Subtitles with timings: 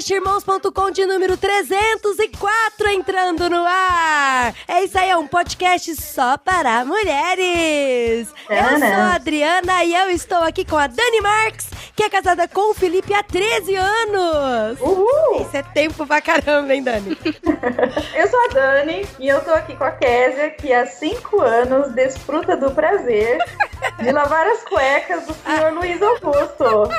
[0.00, 4.54] Podcastirmãos.com de número 304 entrando no ar.
[4.66, 8.32] É isso aí, é um podcast só para mulheres.
[8.48, 12.48] Eu sou a Adriana e eu estou aqui com a Dani Marques, que é casada
[12.48, 14.80] com o Felipe há 13 anos.
[14.80, 15.42] Uhul!
[15.42, 17.18] Isso é tempo pra caramba, hein, Dani?
[18.16, 21.92] Eu sou a Dani e eu tô aqui com a Késia, que há cinco anos
[21.92, 23.38] desfruta do prazer
[24.00, 26.90] de lavar as cuecas do senhor Luiz Augusto.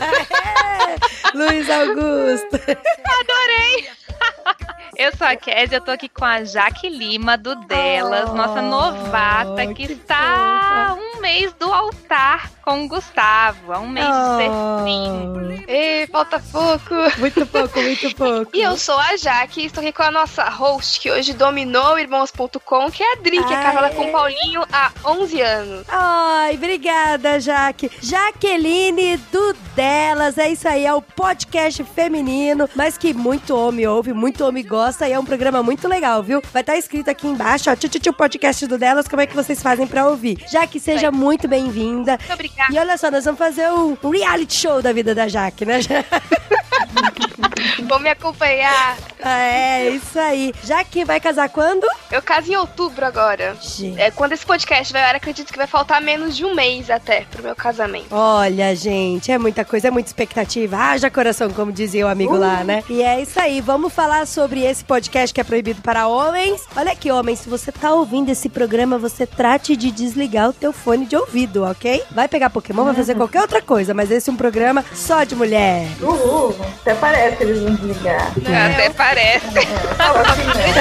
[0.00, 2.43] É, Luiz Augusto.
[2.52, 3.88] Adorei!
[4.96, 8.62] Eu sou a Kézia, eu tô aqui com a Jaque Lima, do Delas, Oh, nossa
[8.62, 14.06] novata, que, que está há um mês do altar com o Gustavo, há um mês
[14.06, 16.94] de ser Oh, Ei, falta pouco.
[17.18, 18.50] muito pouco, muito pouco.
[18.56, 22.90] E eu sou a Jaque, estou aqui com a nossa host, que hoje dominou Irmãos.com,
[22.90, 23.90] que é a Dri, que é Ah, casada é?
[23.90, 25.86] com o Paulinho há 11 anos.
[25.88, 27.90] Ai, obrigada, Jaque.
[28.00, 34.12] Jaqueline do Delas, é isso aí, é o podcast feminino, mas que muito homem ouve,
[34.12, 36.40] muito homem gosta e é um programa muito legal, viu?
[36.52, 39.86] Vai estar escrito aqui embaixo, ó, tchutchu podcast do Delas, como é que vocês fazem
[39.86, 40.42] pra ouvir.
[40.50, 42.12] Jaque, seja muito bem-vinda.
[42.18, 42.53] Muito obrigada.
[42.70, 45.80] E olha só, nós vamos fazer um reality show da vida da Jaque, né?
[47.88, 48.96] Vão me acompanhar.
[49.20, 50.52] É, isso aí.
[50.62, 51.86] Jaque vai casar quando?
[52.10, 53.56] Eu caso em outubro agora.
[53.60, 54.00] Gente.
[54.00, 57.22] É, quando esse podcast vai ar, acredito que vai faltar menos de um mês até
[57.30, 58.06] pro meu casamento.
[58.10, 60.76] Olha, gente, é muita coisa, é muita expectativa.
[60.76, 62.82] Haja coração, como dizia o amigo lá, né?
[62.88, 66.62] E é isso aí, vamos falar sobre esse podcast que é proibido para homens.
[66.76, 70.72] Olha aqui, homem, se você tá ouvindo esse programa, você trate de desligar o teu
[70.72, 72.02] fone de ouvido, ok?
[72.10, 75.34] Vai pegar Pokémon, vai fazer qualquer outra coisa, mas esse é um programa só de
[75.34, 75.86] mulher.
[76.00, 76.54] Uhul!
[76.80, 78.32] Até parece que eles vão desligar.
[78.72, 79.66] Até parece.
[79.96, 80.74] Fala assim, né?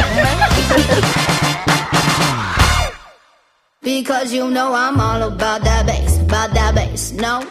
[3.81, 6.17] Because you know I'm all about that bass,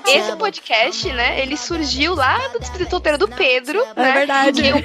[0.07, 4.13] Esse podcast, né, ele surgiu lá do despedida solteiro do Pedro, É né?
[4.13, 4.69] verdade.
[4.69, 4.77] eu-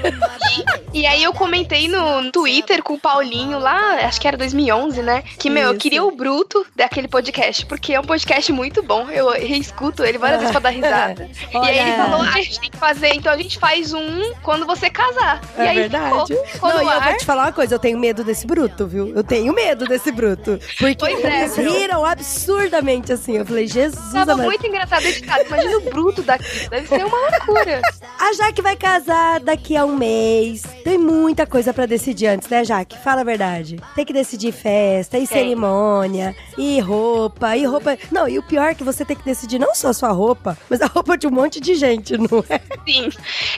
[0.94, 5.02] e, e aí eu comentei no Twitter com o Paulinho lá, acho que era 2011,
[5.02, 5.24] né?
[5.40, 5.80] Que, meu, eu Isso.
[5.80, 9.10] queria o bruto daquele podcast, porque é um podcast muito bom.
[9.10, 11.28] Eu reescuto ele várias vezes pra dar risada.
[11.54, 14.34] E aí ele falou, ah, a gente tem que fazer, então a gente faz um
[14.44, 15.42] quando você casar.
[15.58, 16.28] e É aí verdade.
[16.28, 17.04] ficou, ficou Não, e eu ar.
[17.10, 19.12] vou te falar uma coisa, eu tenho medo desse bruto, viu?
[19.16, 20.60] Eu tenho medo desse bruto.
[20.78, 21.72] Porque Pois é, eles viu?
[21.72, 23.38] riram absurdamente assim.
[23.38, 24.46] Eu falei, Jesus, Tava amado.
[24.46, 25.46] muito engraçado editado.
[25.46, 26.70] Imagina o bruto daqui.
[26.70, 27.82] Deve ser uma loucura.
[28.20, 30.64] A Jaque vai casar daqui a um mês.
[30.84, 32.98] Tem muita coisa pra decidir antes, né, Jaque?
[32.98, 33.78] Fala a verdade.
[33.96, 37.98] Tem que decidir festa, e cerimônia, e roupa, e roupa.
[38.12, 40.58] Não, e o pior é que você tem que decidir não só a sua roupa,
[40.70, 42.60] mas a roupa de um monte de gente, não é?
[42.90, 43.10] Sim.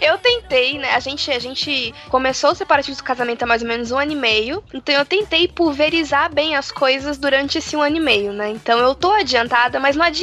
[0.02, 0.94] Eu tentei, né?
[0.94, 4.12] A gente, a gente começou o separativo do casamento há mais ou menos um ano
[4.12, 4.64] e meio.
[4.74, 8.50] Então eu tentei pulverizar bem as coisas durante esse um ano e meio, né?
[8.52, 10.19] Então eu tô adiantada, mas não adianta.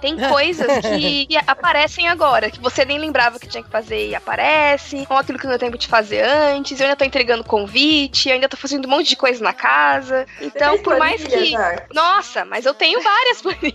[0.00, 4.14] Tem coisas que, que aparecem agora, que você nem lembrava que tinha que fazer e
[4.14, 5.06] aparece.
[5.08, 6.78] Ou aquilo que não deu tempo de fazer antes.
[6.80, 10.26] Eu ainda tô entregando convite, eu ainda tô fazendo um monte de coisa na casa.
[10.40, 11.46] Então, Tem por mais que.
[11.50, 11.82] já?
[11.94, 13.74] Nossa, mas eu tenho várias planilhas.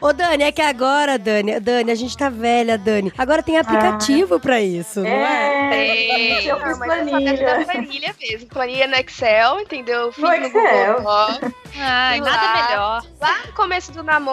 [0.00, 3.12] Ô, Dani, é que agora, Dani, Dani, a gente tá velha, Dani.
[3.16, 5.70] Agora tem aplicativo pra isso, não é?
[5.72, 7.64] É, eu fiz mas eu só quero planilha.
[7.64, 8.46] planilha mesmo.
[8.48, 10.12] Planilha no Excel, entendeu?
[10.12, 10.94] Fiz No Excel.
[10.96, 11.54] Google Docs.
[11.78, 12.68] Ai, nada lá?
[12.68, 13.02] melhor.
[13.20, 14.29] Lá no começo do namoro,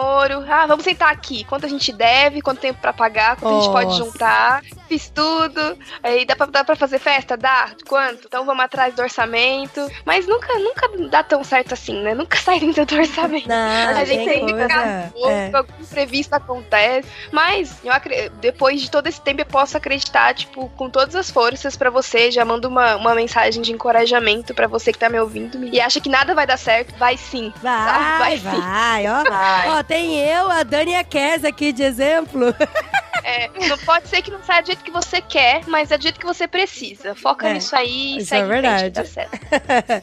[0.48, 1.44] ah, vamos sentar aqui.
[1.44, 4.04] Quanto a gente deve, quanto tempo pra pagar, quanto a gente pode Nossa.
[4.04, 4.62] juntar.
[4.88, 5.78] Fiz tudo.
[6.02, 7.36] Aí dá pra, dá pra fazer festa?
[7.36, 7.70] Dá.
[7.86, 8.26] Quanto?
[8.26, 9.86] Então vamos atrás do orçamento.
[10.04, 12.14] Mas nunca, nunca dá tão certo assim, né?
[12.14, 13.48] Nunca sai dentro do orçamento.
[13.48, 14.62] Não, A gente que coisa.
[14.62, 15.50] ficar é.
[15.54, 17.08] algum imprevisto acontece.
[17.30, 17.92] Mas eu
[18.40, 22.30] depois de todo esse tempo eu posso acreditar, tipo, com todas as forças pra você.
[22.30, 26.00] Já mando uma, uma mensagem de encorajamento pra você que tá me ouvindo e acha
[26.00, 26.96] que nada vai dar certo.
[26.98, 27.52] Vai sim.
[27.62, 29.08] Vai, Vai vai, sim.
[29.08, 29.24] ó.
[29.28, 29.68] Vai.
[29.68, 32.54] Ó, tem eu, a Dani e a Kes aqui de exemplo.
[33.24, 36.02] É, não pode ser que não saia do jeito que você quer, mas é do
[36.02, 37.14] jeito que você precisa.
[37.14, 38.90] Foca É, nisso aí e isso segue é em frente, verdade.
[38.90, 39.38] dá certo.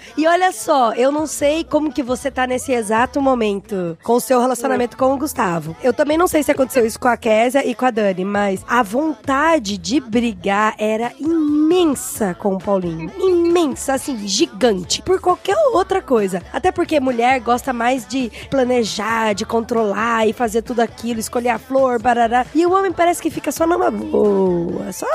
[0.18, 4.20] e olha só, eu não sei como que você tá nesse exato momento com o
[4.22, 5.76] seu relacionamento com o Gustavo.
[5.84, 8.64] Eu também não sei se aconteceu isso com a Késia e com a Dani, mas
[8.68, 13.12] a vontade de brigar era imensa com o Paulinho.
[13.18, 15.02] Imensa, assim, gigante.
[15.02, 16.42] Por qualquer outra coisa.
[16.54, 21.60] Até porque mulher gosta mais de planejar, de controlar e fazer tudo aquilo, escolher a
[21.60, 22.46] flor, barará.
[22.54, 24.92] E o homem parece que fica só numa boa.
[24.92, 25.08] Só,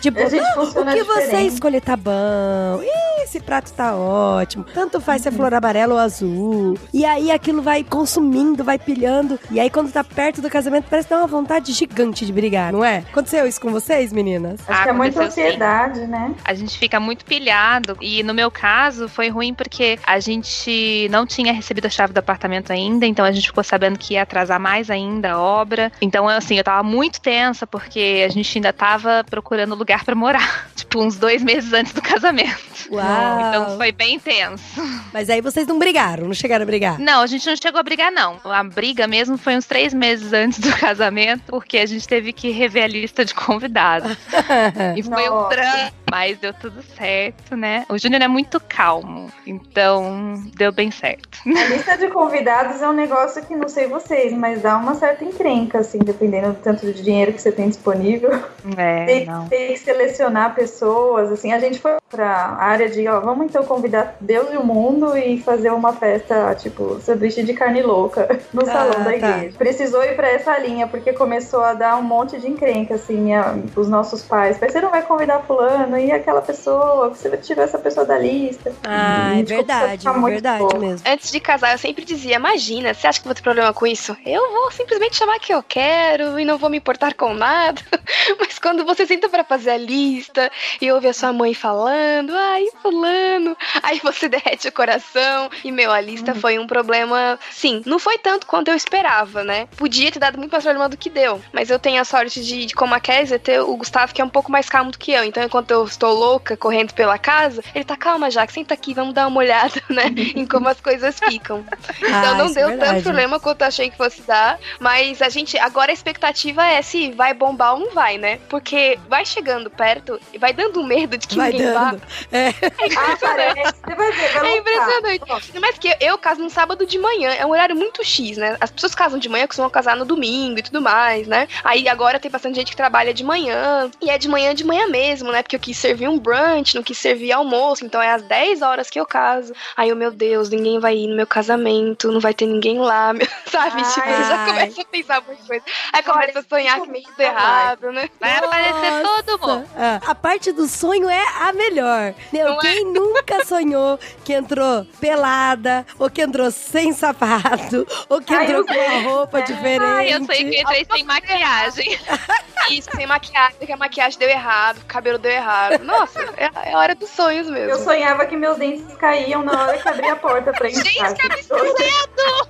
[0.00, 2.80] tipo, A gente "Ah, funciona o que você escolher tá bom.
[2.82, 4.64] Ih, esse prato tá ótimo.
[4.74, 6.78] Tanto faz se é flor amarela ou azul.
[6.92, 9.38] E aí aquilo vai consumindo, vai pilhando.
[9.50, 12.84] E aí quando tá perto do casamento, parece dar uma vontade gigante de brigar, não
[12.84, 12.98] é?
[13.10, 14.60] Aconteceu isso com vocês, meninas?
[14.68, 15.48] Acho que é muita Aconteceu sim.
[15.48, 16.34] ansiedade, né?
[16.44, 17.96] A gente fica muito pilhado.
[18.00, 22.18] E no meu caso, foi ruim porque a gente não tinha recebido a chave do
[22.18, 23.06] apartamento ainda.
[23.06, 25.92] Então a gente ficou sabendo que ia atrasar mais ainda a obra.
[26.00, 30.68] Então, assim, eu tava muito tensa porque a gente ainda tava procurando lugar pra morar.
[30.78, 32.88] Tipo, uns dois meses antes do casamento.
[32.90, 33.40] Uau.
[33.40, 34.80] Então foi bem tenso.
[35.12, 36.98] Mas aí vocês não brigaram, não chegaram a brigar.
[36.98, 38.38] Não, a gente não chegou a brigar, não.
[38.44, 42.50] A briga mesmo foi uns três meses antes do casamento, porque a gente teve que
[42.50, 44.16] rever a lista de convidados.
[44.96, 45.56] E foi um Nossa.
[45.56, 47.84] drama, mas deu tudo certo, né?
[47.88, 51.38] O Júnior é muito calmo, então deu bem certo.
[51.46, 55.24] A lista de convidados é um negócio que não sei vocês, mas dá uma certa
[55.24, 58.32] encrenca, assim, dependendo do tanto de dinheiro que você tem disponível.
[58.76, 59.48] É, Tem, não.
[59.48, 61.52] tem que selecionar pessoas, assim.
[61.52, 65.40] A gente foi pra área de, ó, vamos então convidar Deus e o mundo e
[65.40, 69.16] fazer uma festa, tipo, sanduíche de carne louca no Ah, salão da tá.
[69.38, 69.56] igreja.
[69.58, 73.56] Precisou ir pra essa linha, porque começou a dar um monte de encrenca, assim, minha,
[73.76, 74.58] os nossos pais.
[74.60, 78.72] Mas você não vai convidar fulano e aquela pessoa, você tirou essa pessoa da lista.
[78.84, 80.78] Ah, E, é verdade, tá é muito verdade bom.
[80.78, 81.06] mesmo.
[81.08, 83.86] Antes de casar, eu sempre dizia: Imagina, você acha que eu vou ter problema com
[83.86, 84.16] isso?
[84.26, 87.80] Eu vou simplesmente chamar quem eu quero e não vou me importar com nada.
[88.38, 90.50] Mas quando você senta pra fazer a lista
[90.80, 95.50] e ouve a sua mãe falando, ai, fulano, aí você derrete o coração.
[95.64, 97.38] E, meu, a lista foi um problema.
[97.50, 99.66] Sim, não foi tanto quanto eu esperava, né?
[99.76, 101.40] Podia ter dado muito mais problema do que deu.
[101.52, 104.24] Mas eu tenho a sorte de, de como a Kézia, ter o Gustavo, que é
[104.24, 105.24] um pouco mais calmo do que eu.
[105.24, 109.14] Então, enquanto eu estou louca, correndo pela casa, ele tá calma, Jaque, senta aqui, vamos
[109.14, 110.04] dar uma olhada, né?
[110.34, 111.64] em como as coisas ficam.
[111.98, 112.90] Então Ah, não é deu verdade.
[112.92, 114.58] tanto problema quanto eu achei que fosse dar.
[114.80, 115.56] Mas a gente.
[115.58, 118.38] Agora a expectativa é se vai bombar ou não vai, né?
[118.48, 121.90] Porque vai chegando perto e vai dando medo de que Vai ninguém vá.
[121.92, 122.02] dando.
[122.32, 122.48] É.
[122.98, 123.16] Ah.
[123.16, 125.52] Você vai ver, vai É impressionante.
[125.60, 128.56] Mas que eu caso no sábado de manhã, é um horário muito X, né?
[128.60, 131.46] As pessoas casam de manhã, costumam casar no domingo e tudo mais, né?
[131.62, 134.86] Aí agora tem bastante gente que trabalha de manhã, e é de manhã de manhã
[134.88, 135.42] mesmo, né?
[135.42, 138.88] Porque eu quis servir um brunch, não quis servir almoço, então é às 10 horas
[138.90, 139.52] que eu caso.
[139.76, 143.12] Aí eu, meu Deus, ninguém vai ir no meu casamento, não vai ter ninguém lá,
[143.14, 143.82] meu- sabe?
[143.82, 143.92] Ai.
[143.92, 145.64] tipo, eu já começo a pensar muita coisa.
[145.92, 148.08] Aí começa a sonhar que meio tudo errado, né?
[148.20, 149.68] Vai aparecer todo mundo.
[149.76, 152.14] Ah, a parte do sonho é a melhor.
[152.32, 152.60] Meu, Não é?
[152.60, 158.64] quem nunca sonhou que entrou pelada, ou que entrou sem sapato, ou que Ai, entrou
[158.64, 159.84] com uma roupa Ai, diferente.
[159.84, 161.98] Ai, eu sei que entrei sem maquiagem.
[162.70, 165.82] Isso, sem maquiagem, que a maquiagem deu errado, o cabelo deu errado.
[165.84, 167.70] Nossa, é, é a hora dos sonhos mesmo.
[167.70, 170.84] Eu sonhava que meus dentes caíam na hora que abria a porta pra entrar.
[170.84, 172.46] Gente, que O seu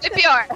[0.00, 0.46] foi pior.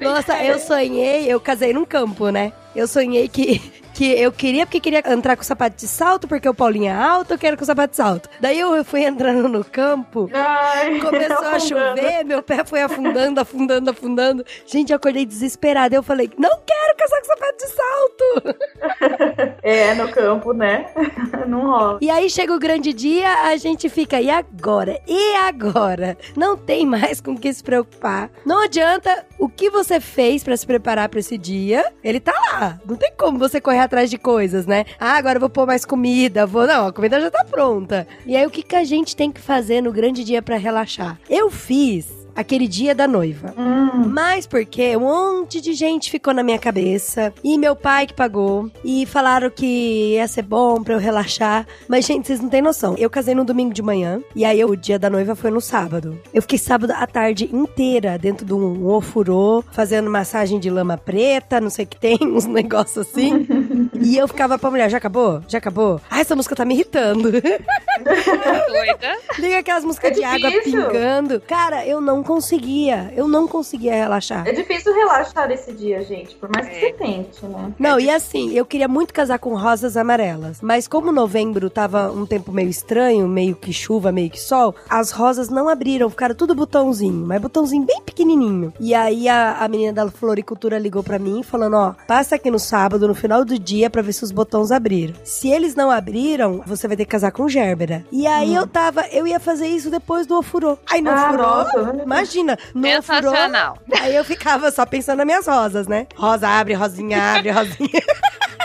[0.00, 2.52] Nossa, eu sonhei, eu casei num campo, né?
[2.74, 3.60] Eu sonhei que,
[3.96, 7.32] que eu queria, porque queria entrar com sapato de salto, porque o Paulinho é alto,
[7.32, 8.28] eu quero com sapato de salto.
[8.38, 13.90] Daí eu fui entrando no campo, Ai, começou a chover, meu pé foi afundando, afundando,
[13.90, 14.44] afundando.
[14.66, 15.96] Gente, eu acordei desesperada.
[15.96, 18.56] Eu falei, não quero casar com sapato de salto.
[19.62, 20.86] É, no campo, né?
[21.48, 21.98] Não rola.
[22.00, 25.00] E aí chega o grande dia, a gente fica, e agora?
[25.06, 26.16] E agora?
[26.36, 28.30] Não tem mais com o que se preocupar.
[28.44, 32.80] Não adianta o que você fez pra se preparar pra esse dia, ele tá lá.
[32.86, 34.84] Não tem como você correr atrás de coisas, né?
[34.98, 36.66] Ah, agora eu vou pôr mais comida, vou.
[36.66, 38.06] Não, a comida já tá pronta.
[38.24, 41.18] E aí o que, que a gente tem que fazer no grande dia pra relaxar?
[41.28, 43.54] Eu fiz aquele dia da noiva.
[43.56, 47.32] Hum, Mas porque um monte de gente ficou na minha cabeça.
[47.42, 48.70] E meu pai que pagou.
[48.84, 51.66] E falaram que ia ser bom pra eu relaxar.
[51.88, 52.94] Mas, gente, vocês não têm noção.
[52.98, 54.20] Eu casei no domingo de manhã.
[54.34, 56.18] E aí o dia da noiva foi no sábado.
[56.32, 61.60] Eu fiquei sábado a tarde inteira dentro de um ofurô, fazendo massagem de lama preta,
[61.60, 63.46] não sei o que tem, uns negócios assim.
[64.00, 65.40] e eu ficava pra mulher, já acabou?
[65.48, 66.00] Já acabou?
[66.10, 67.30] Ah, essa música tá me irritando.
[68.06, 69.16] Doida.
[69.38, 71.40] Liga aquelas músicas É de água pingando.
[71.40, 73.12] Cara, eu não conseguia.
[73.16, 74.46] Eu não conseguia relaxar.
[74.46, 76.34] É difícil relaxar esse dia, gente.
[76.36, 76.80] Por mais que É.
[76.80, 77.72] você tente, né?
[77.78, 80.58] Não, e assim, eu queria muito casar com rosas amarelas.
[80.60, 85.10] Mas como novembro tava um tempo meio estranho, meio que chuva, meio que sol, as
[85.10, 88.72] rosas não abriram, ficaram tudo botãozinho, mas botãozinho bem pequenininho.
[88.80, 92.58] E aí a, a menina da floricultura ligou pra mim, falando: Ó, passa aqui no
[92.58, 95.14] sábado, no final do dia, pra ver se os botões abriram.
[95.24, 98.04] Se eles não abriram, você vai ter que casar com Gerbera.
[98.10, 100.76] E aí eu tava, eu ia fazer isso depois do ofurô.
[100.90, 101.46] Aí não Ah, furou.
[101.46, 102.04] nossa.
[102.18, 102.58] Imagina,
[103.02, 103.32] furou.
[103.32, 103.78] Sensacional.
[104.00, 106.06] Aí eu ficava só pensando nas minhas rosas, né?
[106.16, 107.90] Rosa abre, rosinha abre, rosinha.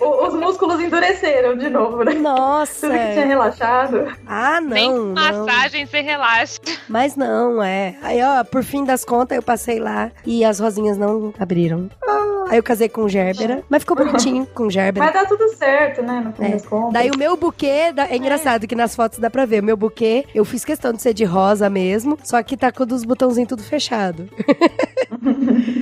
[0.00, 2.14] Os músculos endureceram de novo, né?
[2.14, 2.88] Nossa.
[2.88, 4.12] Tudo que tinha relaxado.
[4.26, 5.14] Ah, Nem não, não.
[5.14, 6.60] massagem você relaxa.
[6.88, 7.96] Mas não, é.
[8.02, 11.88] Aí, ó, por fim das contas, eu passei lá e as rosinhas não abriram.
[12.06, 15.06] Ah, Aí eu casei com o Gerbera, mas ficou bonitinho com o Gerbera.
[15.06, 16.22] Mas dá tudo certo, né?
[16.26, 16.48] No fim É.
[16.50, 16.92] das contas.
[16.92, 20.26] Daí o meu buquê, é engraçado que nas fotos dá pra ver, o meu buquê,
[20.34, 23.62] eu fiz questão de ser de rosa mesmo, só que tá com os botãozinhos tudo
[23.62, 24.28] fechado.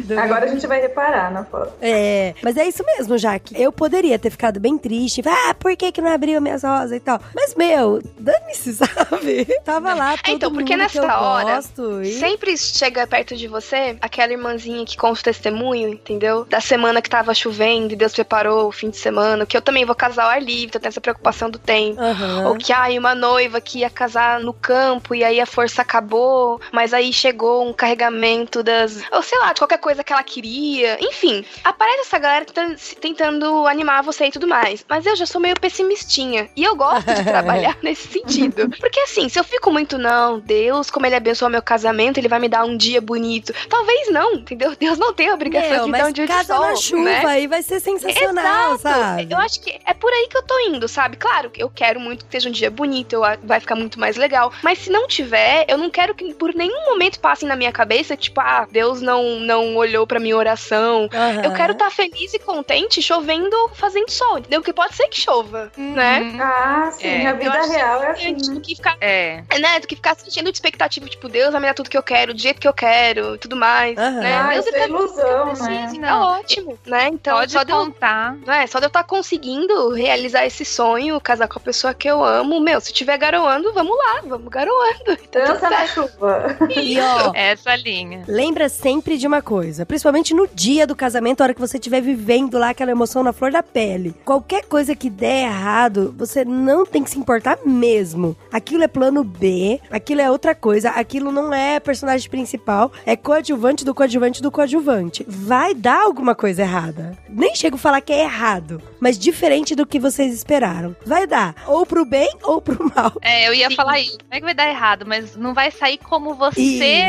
[0.06, 1.72] Do- Agora a gente vai reparar na foto.
[1.80, 3.60] É, mas é isso mesmo, Jaque.
[3.60, 5.22] Eu poderia ter ficado bem triste.
[5.26, 7.20] Ah, por que que não abriu minhas rosas e tal?
[7.34, 9.46] Mas, meu, dane-se, sabe?
[9.64, 11.60] Tava lá todo É, então, porque que nessa hora,
[12.02, 12.12] e...
[12.18, 16.44] Sempre chega perto de você aquela irmãzinha que conta o testemunho, entendeu?
[16.44, 19.84] Da semana que tava chovendo e Deus preparou o fim de semana, que eu também
[19.84, 22.00] vou casar ao ar livre, então tem essa preocupação do tempo.
[22.00, 22.48] Aham.
[22.48, 26.60] Ou que, ai, uma noiva que ia casar no campo e aí a força acabou,
[26.72, 29.02] mas aí chegou um carregamento das.
[29.12, 30.98] Ou sei lá, de qualquer coisa que ela queria.
[31.00, 32.76] Enfim, aparece essa galera tentando,
[33.12, 34.84] tentando animar você e tudo mais.
[34.88, 36.48] Mas eu já sou meio pessimistinha.
[36.56, 38.70] E eu gosto de trabalhar nesse sentido.
[38.80, 42.38] Porque assim, se eu fico muito, não, Deus, como ele abençoa meu casamento, ele vai
[42.38, 43.52] me dar um dia bonito.
[43.68, 44.74] Talvez não, entendeu?
[44.80, 46.66] Deus não tem a obrigação Meu, de dar um dia de casa sol.
[46.66, 47.24] na chuva né?
[47.26, 48.98] aí vai ser sensacional, Exato.
[48.98, 49.26] sabe?
[49.30, 51.16] Eu acho que é por aí que eu tô indo, sabe?
[51.16, 54.52] Claro, eu quero muito que seja um dia bonito, eu, vai ficar muito mais legal.
[54.62, 58.16] Mas se não tiver, eu não quero que por nenhum momento passem na minha cabeça,
[58.16, 61.08] tipo, ah, Deus não, não olhou pra minha oração.
[61.12, 61.42] Aham.
[61.44, 64.60] Eu quero estar feliz e contente chovendo, fazendo sol, entendeu?
[64.60, 66.20] Porque pode ser que chova, né?
[66.20, 66.38] Uhum.
[66.42, 67.26] Ah, sim, É.
[67.26, 68.54] a vida real é Antes assim.
[68.54, 69.42] do que ficar, É.
[69.60, 72.02] né, do que ficar sentindo de expectativa, tipo, Deus vai me dar tudo que eu
[72.02, 74.10] quero, do jeito que eu quero, e tudo mais, Aham.
[74.20, 74.34] né?
[74.34, 76.08] Ah, Deus isso é ilusão, preciso, né?
[76.08, 77.08] Tá ótimo, né?
[77.08, 78.36] Então, Pode só de eu contar.
[78.46, 82.08] não é, só de eu estar conseguindo realizar esse sonho, casar com a pessoa que
[82.08, 84.82] eu amo, meu, se tiver garoando, vamos lá, vamos garoando.
[85.32, 86.56] Tá Dança na chuva.
[86.76, 88.22] E ó, Essa linha.
[88.28, 92.00] lembra sempre de uma coisa, principalmente no dia do casamento, a hora que você estiver
[92.02, 94.14] vivendo lá aquela emoção na flor da pele.
[94.24, 98.36] Qualquer coisa que der errado, você não tem que se importar mesmo.
[98.52, 103.84] Aquilo é plano B, aquilo é outra coisa, aquilo não é personagem principal, é coadjuvante
[103.84, 105.24] do coadjuvante do coadjuvante.
[105.28, 107.16] Vai dar alguma coisa errada.
[107.28, 110.94] Nem chego a falar que é errado, mas diferente do que vocês esperaram.
[111.04, 113.12] Vai dar ou pro bem ou pro mal.
[113.20, 113.76] É, eu ia Sim.
[113.76, 114.18] falar isso.
[114.30, 116.60] Não é que vai dar errado, mas não vai sair como você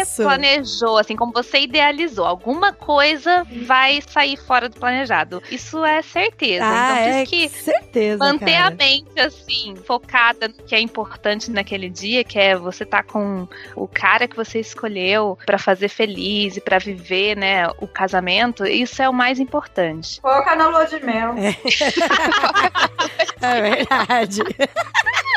[0.02, 0.24] Isso.
[0.24, 2.26] planejou, assim, como você idealizou.
[2.26, 5.42] Alguma coisa vai sair fora do planejado.
[5.52, 6.66] Isso é certeza.
[6.66, 8.68] Ah, então, é diz que certeza, manter cara.
[8.68, 13.48] a mente, assim, focada no que é importante naquele dia, que é você tá com
[13.76, 19.02] o cara que você escolheu pra fazer feliz e pra viver, né, o casamento, isso
[19.02, 20.20] é o mais importante.
[20.22, 21.36] Foca na lua de mel.
[23.42, 24.42] É verdade.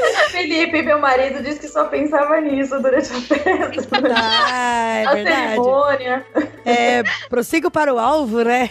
[0.30, 3.98] Felipe, meu marido, disse que só pensava nisso durante a festa.
[4.14, 5.48] Ah, é a verdade.
[5.48, 6.26] cerimônia.
[6.64, 8.70] É, prossigo para o alvo, né?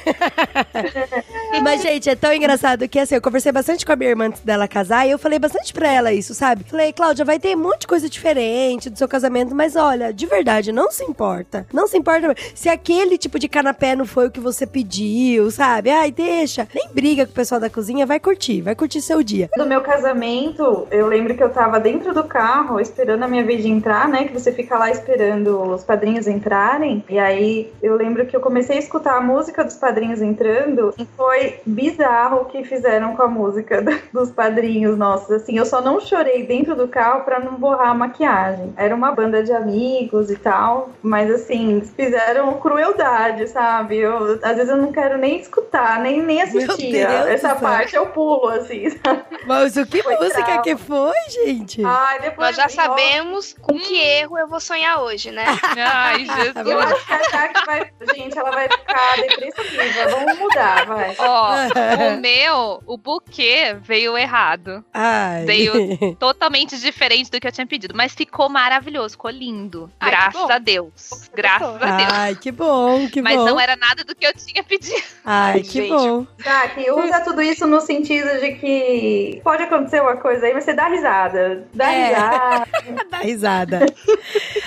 [1.64, 4.42] Mas, gente, é tão engraçado que, assim, eu conversei bastante com a minha irmã antes
[4.42, 6.66] dela casar e eu falei bastante pra ela isso, sabe?
[6.70, 10.26] Falei, Cláudia, vai ter um monte de coisa diferente do seu casamento, mas olha, de
[10.26, 11.66] verdade, não se importa.
[11.72, 15.90] Não se importa se aquele tipo de canapé não foi o que você pediu, sabe?
[15.90, 16.68] Ai, deixa.
[16.74, 19.50] Nem briga com o pessoal da cozinha, vai curtir, vai curtir seu dia.
[19.56, 23.64] Do meu casamento, eu lembro que eu tava dentro do carro esperando a minha vez
[23.64, 24.26] de entrar, né?
[24.26, 27.04] Que você fica lá esperando os padrinhos entrarem.
[27.10, 31.06] E aí eu lembro que eu comecei a escutar a música dos padrinhos entrando e
[31.16, 35.32] foi bizarro o que fizeram com a música dos padrinhos nossos.
[35.32, 38.74] Assim, eu só não chorei dentro do carro pra não borrar a maquiagem.
[38.76, 43.98] Era uma banda de amigos e tal, mas assim, fizeram crueldade, sabe?
[43.98, 46.96] Eu, às vezes eu não quero nem escutar, nem, nem assistir.
[46.96, 49.24] Essa parte eu pulo, assim, sabe?
[49.46, 51.84] Mas o que música que foi, gente?
[51.84, 55.46] Ai, depois Nós já eu- sabemos com que erro eu vou sonhar hoje, né?
[55.78, 56.92] Ai, Eu Jesus.
[56.92, 57.92] acho que a Jaque vai.
[58.16, 60.10] Gente, ela vai ficar depressiva.
[60.12, 61.16] Vamos mudar, vai.
[61.18, 61.50] Ó,
[62.16, 64.84] o meu, o buquê veio errado.
[64.94, 65.46] Ai.
[65.46, 69.92] Veio totalmente diferente do que eu tinha pedido, mas ficou maravilhoso, ficou lindo.
[70.00, 71.30] Ai, que graças a Deus.
[71.34, 72.10] Graças a Deus.
[72.14, 73.46] Ai, que bom, que Mas bom.
[73.46, 75.04] não era nada do que eu tinha pedido.
[75.24, 75.90] Ai, que Gente.
[75.90, 76.26] bom.
[76.38, 80.74] Jaque, usa tudo isso no sentido de que pode acontecer uma coisa aí, mas você
[80.74, 81.68] dá risada.
[81.74, 82.08] Dá É.
[82.08, 82.68] risada.
[83.12, 83.86] Dá risada.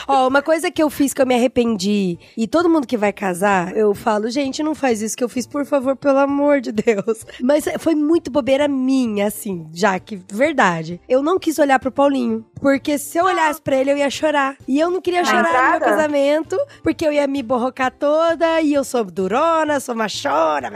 [0.06, 3.12] Ó, uma coisa que eu fiz que eu me arrependi, e todo mundo que vai
[3.12, 6.72] casar, eu falo, gente, não faz isso que eu fiz, por favor, pelo amor de
[6.72, 7.24] Deus.
[7.42, 11.00] Mas foi muito bobeira minha, assim, já que, verdade.
[11.08, 14.56] Eu não quis olhar pro Paulinho, porque se eu olhasse pra ele, eu ia chorar.
[14.66, 15.84] E eu não queria chorar no meu entrada?
[15.84, 20.70] casamento, porque eu ia me borrocar toda, e eu sou durona, sou machona,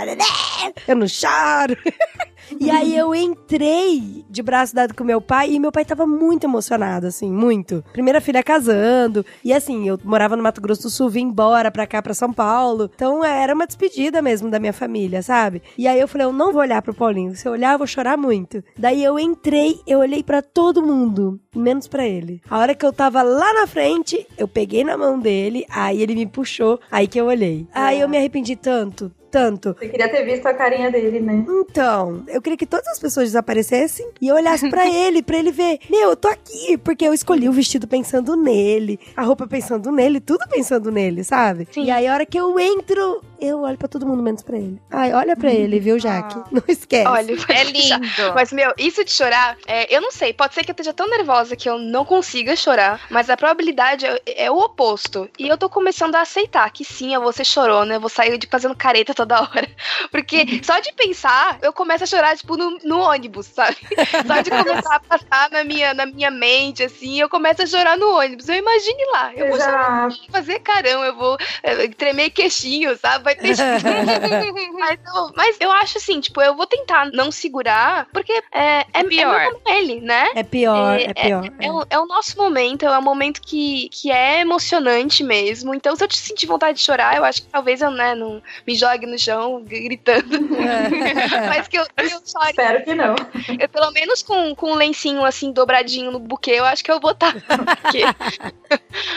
[0.87, 1.77] eu não choro.
[2.61, 6.45] E aí eu entrei de braço dado com meu pai e meu pai tava muito
[6.45, 7.85] emocionado, assim, muito.
[7.93, 9.25] Primeira filha casando.
[9.45, 12.33] E assim, eu morava no Mato Grosso do Sul, vim embora pra cá, pra São
[12.33, 12.91] Paulo.
[12.95, 15.63] Então era uma despedida mesmo da minha família, sabe?
[15.77, 17.35] E aí eu falei, eu não vou olhar pro Paulinho.
[17.35, 18.63] Se eu olhar, eu vou chorar muito.
[18.79, 22.41] Daí eu entrei, eu olhei pra todo mundo, menos pra ele.
[22.49, 26.15] A hora que eu tava lá na frente, eu peguei na mão dele, aí ele
[26.15, 27.67] me puxou, aí que eu olhei.
[27.75, 29.75] Aí eu me arrependi tanto, tanto.
[29.79, 31.45] Você queria ter visto a carinha dele, né?
[31.49, 35.51] Então, eu queria que todas as pessoas desaparecessem e eu olhasse pra ele, pra ele
[35.51, 39.91] ver, meu, eu tô aqui, porque eu escolhi o vestido pensando nele, a roupa pensando
[39.91, 41.67] nele, tudo pensando nele, sabe?
[41.73, 41.85] Sim.
[41.85, 44.81] E aí, a hora que eu entro, eu olho pra todo mundo menos pra ele.
[44.91, 46.39] Ai, olha pra ele, viu, Jaque?
[46.53, 47.09] Não esquece.
[47.09, 48.35] Olha, É lindo.
[48.35, 51.09] Mas, meu, isso de chorar, é, eu não sei, pode ser que eu esteja tão
[51.09, 55.29] nervosa que eu não consiga chorar, mas a probabilidade é, é o oposto.
[55.39, 58.37] E eu tô começando a aceitar que sim, eu vou ser chorona, eu vou sair
[58.37, 59.69] de fazendo careta toda hora.
[60.11, 63.77] Porque só de pensar, eu começo a chorar, tipo, no, no ônibus, sabe?
[64.27, 67.97] Só de começar a passar na minha, na minha mente, assim, eu começo a chorar
[67.97, 68.49] no ônibus.
[68.49, 73.25] Eu imagine lá, eu vou chorar, fazer carão, eu vou é, tremer queixinho, sabe?
[73.25, 73.53] Vai ter
[74.73, 78.87] mas, eu, mas eu acho assim, tipo, eu vou tentar não segurar, porque é, é,
[78.93, 79.41] é Pior.
[79.41, 80.29] meu com ele, né?
[80.35, 81.45] É pior, é, pior.
[81.61, 85.75] É, o, é o nosso momento, é um momento que, que é emocionante mesmo.
[85.75, 88.43] Então, se eu te sentir vontade de chorar, eu acho que talvez eu né, não
[88.67, 90.37] me jogue no chão gritando.
[90.57, 90.89] É.
[91.49, 93.15] Mas que eu, eu chore, espero que não.
[93.59, 96.99] eu, pelo menos com, com um lencinho assim, dobradinho no buquê, eu acho que eu
[96.99, 97.33] vou estar.
[97.83, 98.03] Porque,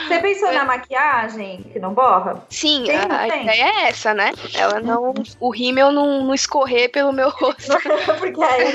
[0.06, 2.44] Você pensou na maquiagem que não borra?
[2.50, 4.32] sim, Tem, a, a ideia é essa, né?
[4.54, 5.14] Ela não.
[5.40, 7.72] O rímel não, não escorrer pelo meu rosto
[8.18, 8.72] Porque aí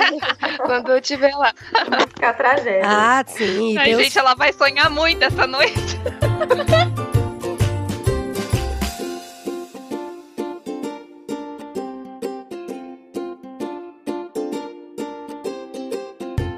[0.57, 1.53] quando eu estiver lá.
[1.89, 2.81] vai ficar tragédia.
[2.85, 3.77] Ah, sim.
[3.77, 5.99] Ai, tem os- gente, ela vai sonhar muito essa noite.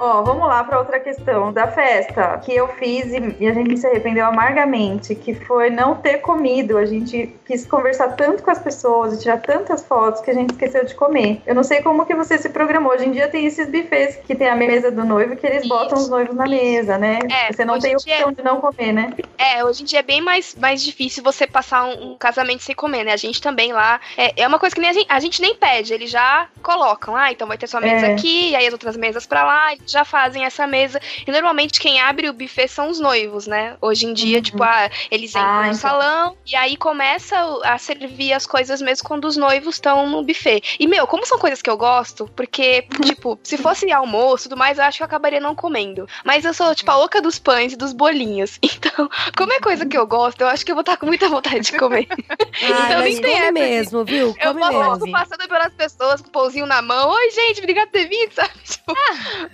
[0.06, 3.78] Ó, vamos lá para outra questão da festa que eu fiz e, e a gente
[3.78, 6.78] se arrependeu amargamente, que foi não ter comido.
[6.78, 10.52] A gente quis conversar tanto com as pessoas e tirar tantas fotos que a gente
[10.52, 11.42] esqueceu de comer.
[11.48, 12.92] Eu não sei como que você se programou.
[12.92, 15.70] Hoje em dia tem esses buffets que tem a mesa do noivo que eles Isso,
[15.70, 17.20] botam os noivos na mesa, né?
[17.32, 19.14] É, você não tem opção de não comer, né?
[19.38, 22.76] É, hoje em dia é bem mais, mais difícil você passar um, um casamento sem
[22.76, 23.14] comer, né?
[23.14, 24.02] A gente também lá.
[24.18, 27.16] É, é uma coisa que nem a gente, a gente nem pede, eles já colocam.
[27.16, 28.12] Ah, então vai ter sua mesa É.
[28.12, 31.00] aqui, e aí as outras mesas pra lá, já fazem essa mesa.
[31.26, 33.76] E normalmente quem abre o buffet são os noivos, né?
[33.82, 35.74] Hoje em dia, tipo, ah, eles entram Ah, no então.
[35.76, 40.62] salão e aí começa a servir as coisas mesmo quando os noivos estão no buffet.
[40.80, 44.58] E, meu, como são coisas que eu gosto, porque, tipo, se fosse almoço e tudo
[44.58, 46.08] mais, eu acho que eu acabaria não comendo.
[46.26, 48.60] Mas eu sou, tipo, a louca dos pães e dos bolinhos.
[48.84, 51.30] Então, como é coisa que eu gosto, eu acho que eu vou estar com muita
[51.30, 52.06] vontade de comer.
[52.10, 52.18] Ai,
[52.86, 54.36] então, mas nem tem essa mesmo, viu?
[54.42, 55.12] Eu Come posso mesmo.
[55.12, 57.10] passando pelas pessoas com o pãozinho na mão.
[57.10, 58.52] Oi, gente, obrigada por ter vindo, sabe?
[58.66, 58.94] Tipo,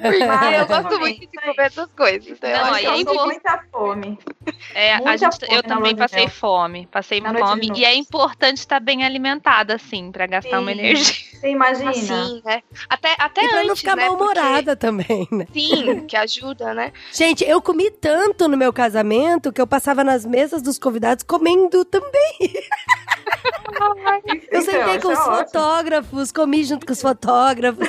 [0.01, 2.27] porque Ah, eu gosto também, muito de comer essas coisas.
[2.29, 4.19] Então, eu Não, eu é tô com muita fome.
[4.73, 6.87] É, a Muita gente, fome eu também passei fome.
[6.91, 7.71] Passei Na fome.
[7.75, 10.79] E é importante estar bem alimentada, assim, pra gastar uma Sim.
[10.79, 11.29] energia.
[11.39, 11.89] Você imagina?
[11.91, 12.61] assim, né?
[12.89, 14.05] Até, até E pra antes, não ficar né?
[14.05, 15.45] mal-humorada também, né?
[15.45, 16.91] Porque- Sim, que ajuda, né?
[17.13, 21.85] Gente, eu comi tanto no meu casamento que eu passava nas mesas dos convidados comendo
[21.85, 22.09] também.
[24.51, 25.37] Eu Então, sentei com isso os é ótimo.
[25.47, 27.87] fotógrafos, comi junto com os fotógrafos.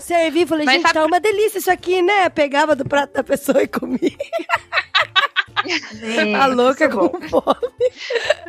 [0.00, 2.28] Servi, falei, Mas gente, sabe- tá uma delícia isso aqui, né?
[2.28, 4.10] Pegava do prato da pessoa e comia.
[6.40, 7.08] A louca é bom.
[7.08, 7.72] com fome.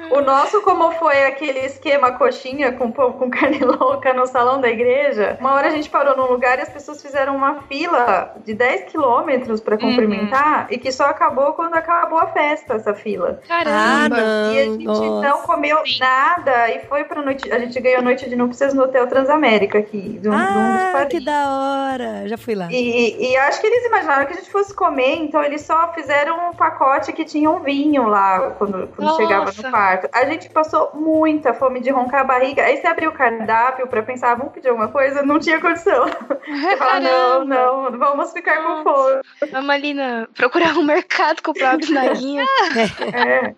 [0.09, 4.69] O nosso, como foi aquele esquema coxinha com pão com carne louca no salão da
[4.69, 8.53] igreja, uma hora a gente parou num lugar e as pessoas fizeram uma fila de
[8.53, 13.39] 10 quilômetros pra cumprimentar e que só acabou quando acabou a festa, essa fila.
[13.49, 14.17] Ah, Caramba.
[14.21, 14.53] não.
[14.53, 15.21] e a gente nossa.
[15.29, 15.99] não comeu Sim.
[15.99, 17.51] nada e foi pra noite.
[17.51, 20.95] A gente ganhou noite de núpcias no Hotel Transamérica aqui, de um, de um dos
[20.95, 22.27] Ah, que da hora.
[22.27, 22.67] Já fui lá.
[22.71, 26.49] E, e acho que eles imaginaram que a gente fosse comer, então eles só fizeram
[26.49, 30.09] um pacote que tinha um vinho lá quando, quando chegava no quarto.
[30.13, 32.63] A gente passou muita fome de roncar a barriga.
[32.63, 35.23] Aí você abriu o cardápio pra pensar, "Ah, vamos pedir alguma coisa?
[35.23, 36.05] Não tinha condição.
[36.43, 39.21] Você fala, não, não, vamos ficar com fome.
[39.51, 42.45] Vamos ali na, procurar um mercado, comprar uma bisnaguinha.
[43.13, 43.55] É.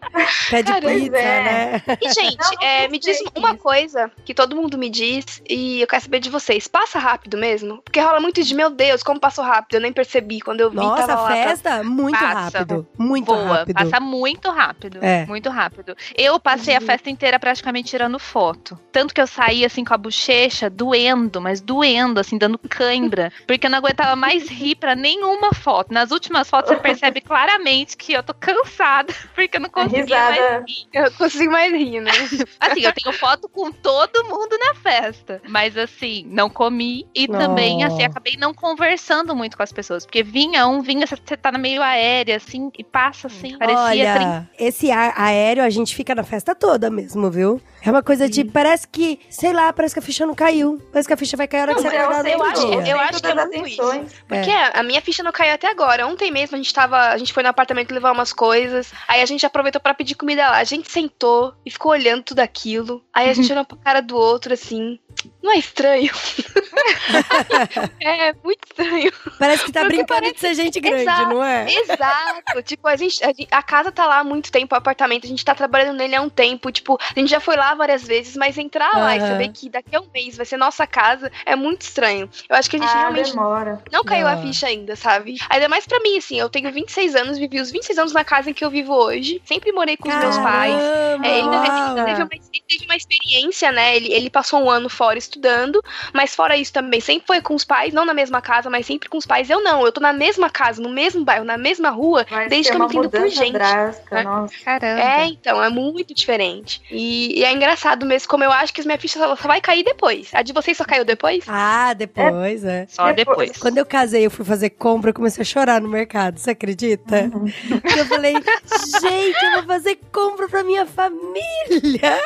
[0.49, 1.43] Pede Caramba, pizza, é.
[1.43, 1.81] né?
[2.01, 5.81] E, gente, Não, não é, me diz uma coisa que todo mundo me diz e
[5.81, 6.67] eu quero saber de vocês.
[6.67, 7.81] Passa rápido mesmo?
[7.83, 10.77] Porque rola muito de, meu Deus, como passou rápido, eu nem percebi quando eu vi.
[10.77, 11.35] Nossa, tava lá, tá?
[11.35, 12.57] festa, muito Passa.
[12.57, 12.87] rápido.
[12.97, 13.57] Muito boa.
[13.57, 13.75] rápido.
[13.75, 14.99] Passa muito rápido.
[15.01, 15.25] É.
[15.25, 15.95] Muito rápido.
[16.17, 18.79] Eu passei a festa inteira praticamente tirando foto.
[18.91, 23.31] Tanto que eu saí assim com a bochecha doendo, mas doendo, assim, dando cãibra.
[23.45, 25.93] Porque eu não aguentava mais rir pra nenhuma foto.
[25.93, 30.35] Nas últimas fotos você percebe claramente que eu tô cansada, porque eu não conseguia mais
[30.35, 30.65] Risada.
[30.93, 32.11] Eu não consigo mais rir, né?
[32.59, 35.41] Assim, eu tenho foto com todo mundo na festa.
[35.47, 37.07] Mas assim, não comi.
[37.13, 40.05] E também, assim, acabei não conversando muito com as pessoas.
[40.05, 43.57] Porque vinha um, vinha, você tá meio aérea, assim, e passa assim.
[43.57, 47.61] Parecia trin- Olha, esse ar aéreo a gente fica na festa toda mesmo, viu?
[47.85, 48.43] É uma coisa de.
[48.43, 50.81] Parece que, sei lá, parece que a ficha não caiu.
[50.91, 52.51] Parece que a ficha vai cair a hora Não, que você é acordar eu outro
[52.51, 53.81] acho- eu acho que é muito isso.
[53.81, 54.11] atenções.
[54.27, 56.07] Porque a minha ficha não caiu até agora.
[56.07, 56.97] Ontem mesmo a gente tava.
[57.09, 58.91] A gente foi no apartamento levar umas coisas.
[59.07, 60.57] Aí a gente aproveitou pra pedir comida lá.
[60.57, 63.03] A gente sentou e ficou olhando tudo aquilo.
[63.13, 64.99] Aí a gente olhou pra cara do outro assim.
[65.41, 66.11] Não é estranho?
[68.01, 69.11] é, muito estranho.
[69.39, 71.29] Parece que tá Porque brincando de ser gente grande, Exato.
[71.29, 71.65] não é?
[71.71, 72.63] Exato.
[72.63, 75.25] tipo, a gente, a gente- A casa tá lá há muito tempo, o apartamento.
[75.25, 76.71] A gente tá trabalhando nele há um tempo.
[76.71, 79.95] Tipo, a gente já foi lá várias vezes, mas entrar lá e saber que daqui
[79.95, 82.29] a um mês vai ser nossa casa é muito estranho.
[82.49, 83.83] Eu acho que a gente Ah, realmente demora.
[83.91, 85.35] não caiu a ficha ainda, sabe?
[85.49, 88.49] Ainda mais pra mim, assim, eu tenho 26 anos, vivi os 26 anos na casa
[88.49, 89.41] em que eu vivo hoje.
[89.45, 90.75] Sempre morei com os meus pais.
[90.75, 91.61] Caramba, É, uau.
[92.05, 93.95] teve uma, ele teve uma experiência, né?
[93.95, 95.81] Ele, ele passou um ano fora estudando,
[96.13, 99.09] mas fora isso também, sempre foi com os pais, não na mesma casa, mas sempre
[99.09, 99.49] com os pais.
[99.49, 102.65] Eu não, eu tô na mesma casa, no mesmo bairro, na mesma rua, Vai desde
[102.67, 103.53] ser que eu uma me entendo por mudança gente.
[103.53, 104.23] drástica, né?
[104.23, 104.53] nossa.
[104.63, 105.01] Caramba.
[105.01, 106.81] É, então, é muito diferente.
[106.89, 109.83] E, e é engraçado mesmo, como eu acho que as minhas fichas só vai cair
[109.83, 110.29] depois.
[110.33, 111.43] A de vocês só caiu depois?
[111.47, 112.85] Ah, depois, é.
[112.87, 113.49] Só Depois.
[113.49, 113.57] depois.
[113.57, 117.29] Quando eu casei, eu fui fazer compra, eu comecei a chorar no mercado, você acredita?
[117.33, 117.51] Uhum.
[117.97, 122.21] Eu falei, gente, eu vou fazer compra pra minha família.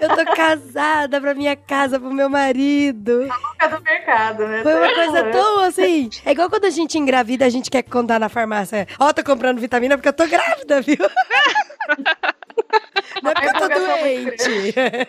[0.00, 3.22] Eu tô casada pra minha casa, pro meu marido.
[3.22, 4.62] Época do mercado, né?
[4.62, 6.08] Foi uma coisa tão assim.
[6.24, 8.86] É igual quando a gente engravida, a gente quer contar na farmácia.
[8.98, 10.96] Ó, tô comprando vitamina porque eu tô grávida, viu?
[13.22, 14.74] Não é porque eu tô doente.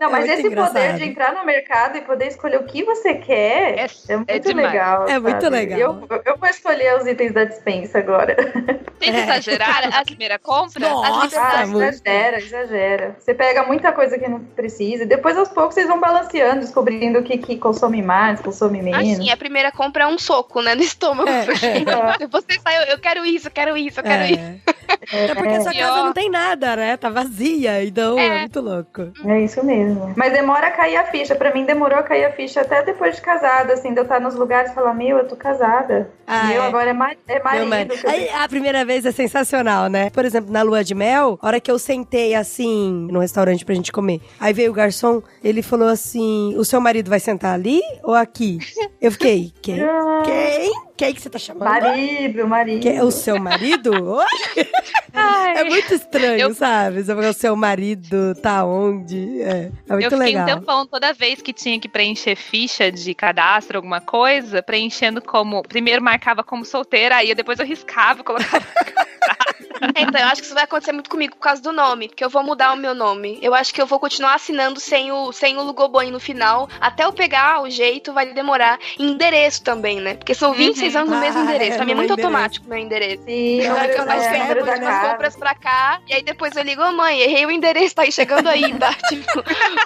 [0.00, 0.96] Não, É mas muito esse poder engraçado.
[0.98, 4.54] de entrar no mercado e poder escolher o que você quer É- é, muito é
[4.54, 5.08] legal.
[5.08, 5.56] É muito sabe?
[5.56, 5.78] legal.
[6.08, 8.36] Eu, eu vou escolher os itens da dispensa agora.
[8.98, 9.22] Vocês É.
[9.24, 10.88] exageraram na primeira compra?
[10.88, 13.16] Nossa, Ah, exagera, exagera.
[13.18, 15.02] Você pega muita coisa que não precisa.
[15.04, 19.00] e Depois, aos poucos, vocês vão balanceando, descobrindo o que, que consome mais, consome menos.
[19.00, 21.28] Assim, a primeira compra é um soco, né, no estômago.
[21.28, 21.44] É.
[22.30, 24.40] Você sai, eu, quero isso, eu quero isso, eu quero isso.
[25.12, 25.24] É.
[25.26, 25.88] É porque a sua Pior.
[25.88, 26.96] casa não tem nada, né?
[26.96, 28.40] Tá vazia, então é, É.
[28.40, 29.10] muito louco.
[29.24, 30.12] É isso mesmo.
[30.16, 31.34] Mas demora a cair a ficha.
[31.34, 34.20] Pra mim, demorou a cair a ficha até depois de casada, assim, de eu estar
[34.20, 36.10] nos lugares e falar, meu, eu tô casada.
[36.26, 36.66] Ah, meu, é.
[36.66, 37.68] agora é, ma é Meu marido.
[37.68, 37.94] marido.
[37.96, 40.10] que eu Aí, a primeira vez é sensacional, né?
[40.10, 43.74] Por exemplo, na lua de mel, a hora que eu sentei assim no restaurante pra
[43.74, 47.80] gente comer, aí veio o garçom, ele falou assim: O seu marido vai sentar ali
[48.02, 48.58] ou aqui?
[49.00, 49.82] Eu fiquei, quem?
[49.82, 50.72] Ah, Quem?
[50.96, 51.68] Quem que você tá chamando?
[51.68, 52.82] Marido, marido.
[52.82, 53.00] Quem?
[53.02, 53.92] O seu marido?
[55.56, 57.00] É muito estranho, Eu- sabe?
[57.00, 59.42] O seu marido tá onde?
[59.42, 60.44] É, é muito eu fiquei legal.
[60.44, 65.62] um tempão toda vez que tinha que preencher ficha de cadastro, alguma coisa, preenchendo como.
[65.62, 68.64] Primeiro marcava como solteira, aí depois eu riscava e colocava.
[69.94, 72.24] É, então, eu acho que isso vai acontecer muito comigo por causa do nome, porque
[72.24, 73.38] eu vou mudar o meu nome.
[73.42, 76.68] Eu acho que eu vou continuar assinando sem o, sem o Lugoboni no final.
[76.80, 78.78] Até eu pegar o jeito, vai demorar.
[78.98, 80.14] E endereço também, né?
[80.14, 80.52] Porque são
[80.92, 81.72] 26 anos no mesmo Ah, endereço.
[81.72, 82.28] é, Pra mim é muito endereço.
[82.28, 83.22] automático o meu endereço.
[83.24, 85.10] Sim, Na hora que eu é, faço é, é, depois umas casa.
[85.10, 88.12] compras pra cá, e aí depois eu ligo, ô mãe, errei o endereço, tá aí
[88.12, 88.92] chegando aí, tá?
[89.08, 89.42] Tipo,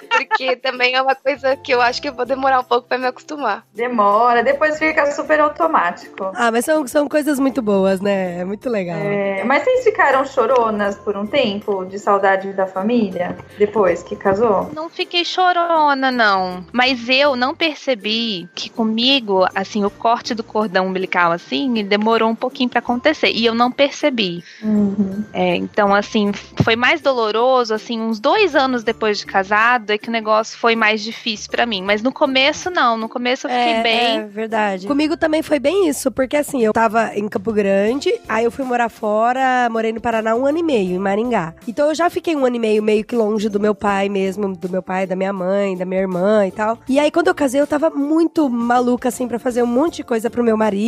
[0.09, 2.97] porque também é uma coisa que eu acho que eu vou demorar um pouco pra
[2.97, 3.65] me acostumar.
[3.73, 6.31] Demora, depois fica super automático.
[6.35, 8.39] Ah, mas são, são coisas muito boas, né?
[8.39, 8.97] É muito legal.
[8.97, 14.69] É, mas vocês ficaram choronas por um tempo de saudade da família depois que casou?
[14.73, 16.65] Não fiquei chorona, não.
[16.71, 22.29] Mas eu não percebi que comigo, assim, o corte do cordão umbilical, assim, ele demorou
[22.29, 23.31] um pouquinho pra acontecer.
[23.31, 24.43] E eu não percebi.
[24.61, 25.23] Uhum.
[25.33, 26.31] É, então, assim,
[26.63, 30.75] foi mais doloroso, assim, uns dois anos depois de casado, é que o negócio foi
[30.75, 31.81] mais difícil pra mim.
[31.81, 32.97] Mas no começo, não.
[32.97, 34.17] No começo eu fiquei é, bem.
[34.19, 34.87] É verdade.
[34.87, 38.65] Comigo também foi bem isso, porque assim, eu tava em Campo Grande, aí eu fui
[38.65, 41.53] morar fora, morei no Paraná um ano e meio, em Maringá.
[41.67, 44.55] Então eu já fiquei um ano e meio meio que longe do meu pai mesmo,
[44.55, 46.77] do meu pai, da minha mãe, da minha irmã e tal.
[46.87, 50.03] E aí quando eu casei, eu tava muito maluca, assim, pra fazer um monte de
[50.03, 50.80] coisa pro meu marido.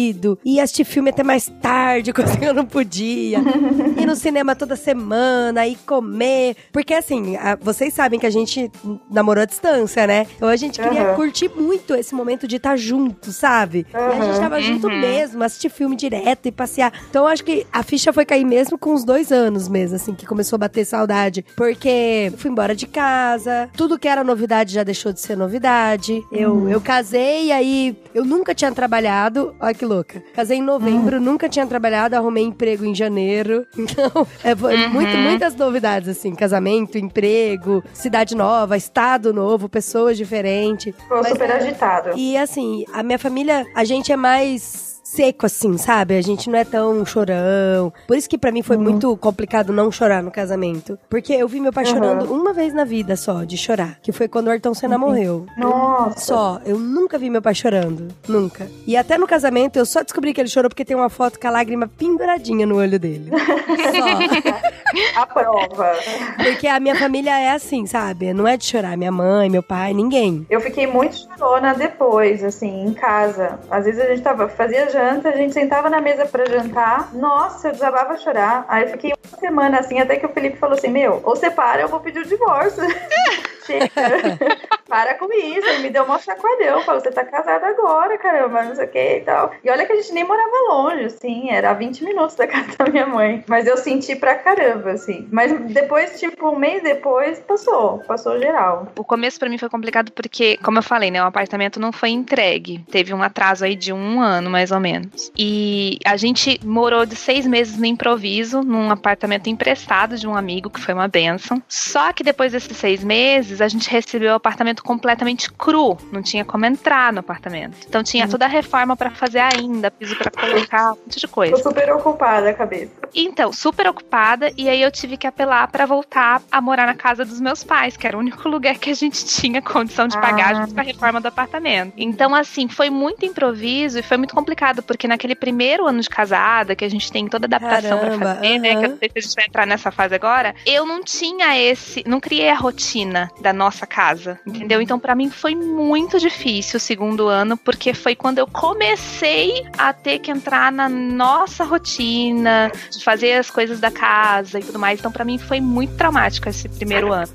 [0.46, 3.40] E assistir filme até mais tarde, coisa que eu não podia.
[3.98, 6.56] ir no cinema toda semana, ir comer.
[6.72, 8.72] Porque assim, a- vocês sabem que a gente
[9.12, 10.26] namorou à distância, né?
[10.36, 11.16] Então a gente queria Aham.
[11.16, 13.86] curtir muito esse momento de estar junto, sabe?
[13.94, 15.00] E a gente tava junto Uhum.
[15.00, 16.92] mesmo, assistir filme direto e passear.
[17.10, 20.14] Então eu acho que a ficha foi cair mesmo com uns dois anos mesmo, assim,
[20.14, 21.46] que começou a bater saudade.
[21.56, 26.22] Porque fui embora de casa, tudo que era novidade já deixou de ser novidade.
[26.32, 29.56] Eu, eu casei e aí eu nunca tinha trabalhado.
[29.60, 30.24] Olha que louca.
[30.34, 33.68] Casei em novembro, nunca tinha trabalhado, arrumei emprego em janeiro.
[33.84, 40.96] Então, é, foi muito, muitas novidades, assim: casamento, emprego, cidade nova, estado novo, pessoas diferentes.
[40.96, 42.10] Ficou Mas super é- agitado.
[42.16, 46.18] E assim, a minha família, a gente é mais seco assim, sabe?
[46.18, 47.94] A gente não é tão chorão.
[48.08, 51.60] Por isso que pra mim foi muito complicado não chorar no casamento, porque eu vi
[51.60, 51.90] meu pai Uhum.
[51.92, 55.46] chorando uma vez na vida só de chorar, que foi quando o Ayrton Senna morreu.
[55.58, 56.20] Nossa.
[56.20, 58.68] Só, eu nunca vi meu pai chorando, nunca.
[58.88, 61.48] E até no casamento eu só descobri que ele chorou porque tem uma foto com
[61.48, 63.30] a lágrima penduradinha no olho dele.
[63.32, 64.62] Só.
[65.16, 65.92] A prova.
[66.38, 68.32] Porque a minha família é assim, sabe?
[68.34, 70.46] Não é de chorar, minha mãe, meu pai, ninguém.
[70.50, 73.60] Eu fiquei muito chorona depois, assim, em casa.
[73.72, 77.14] Às vezes a gente tava, fazia janta, a gente sentava na mesa pra jantar.
[77.14, 78.66] Nossa, eu desabava a chorar.
[78.68, 81.52] Aí eu fiquei uma semana assim, até que o Felipe falou assim: Meu, ou você
[81.52, 82.84] para, eu vou pedir o divórcio.
[83.66, 83.90] Chega.
[84.88, 85.68] para com isso.
[85.68, 86.82] Ele me deu um chacoalhão.
[86.82, 89.52] Falou: Você tá casada agora, caramba, não sei o que e tal.
[89.64, 92.78] E olha que a gente nem morava longe, assim, era a 20 minutos da casa
[92.78, 93.44] da minha mãe.
[93.48, 95.28] Mas eu senti pra caramba, assim.
[95.32, 98.00] Mas depois, tipo, um mês depois, passou.
[98.08, 98.88] Passou geral.
[98.98, 102.10] O começo pra mim foi complicado porque, como eu falei, né, o apartamento não foi
[102.10, 102.86] entregue.
[102.92, 105.32] Teve um atraso aí de um ano, mais ou menos.
[105.38, 110.70] E a gente morou de seis meses no improviso, num apartamento emprestado de um amigo,
[110.70, 111.62] que foi uma benção.
[111.68, 115.98] Só que depois desses seis meses, a gente recebeu o apartamento completamente cru.
[116.12, 117.78] Não tinha como entrar no apartamento.
[117.88, 121.56] Então tinha toda a reforma pra fazer ainda, piso pra colocar, um monte de coisa.
[121.56, 122.92] Tô super ocupada a cabeça.
[123.16, 127.24] Então, super ocupada, e aí eu tive que apelar pra voltar a morar na casa
[127.24, 130.56] dos meus pais, que era o único lugar que a gente tinha condição de pagar
[130.56, 130.62] Ah.
[130.62, 131.94] junto com a reforma do apartamento.
[131.96, 136.76] Então, assim, foi muito improviso e foi muito complicado, porque naquele primeiro ano de casada,
[136.76, 138.76] que a gente tem toda a adaptação Caramba, pra fazer, né?
[138.76, 142.04] Que eu sei se a gente vai entrar nessa fase agora, eu não tinha esse,
[142.08, 144.82] não criei a rotina da nossa casa, entendeu?
[144.82, 149.94] Então, pra mim foi muito difícil o segundo ano, porque foi quando eu comecei a
[149.94, 155.00] ter que entrar na nossa rotina, de fazer as coisas da casa e tudo mais.
[155.00, 157.32] Então, pra mim foi muito traumático esse primeiro ano.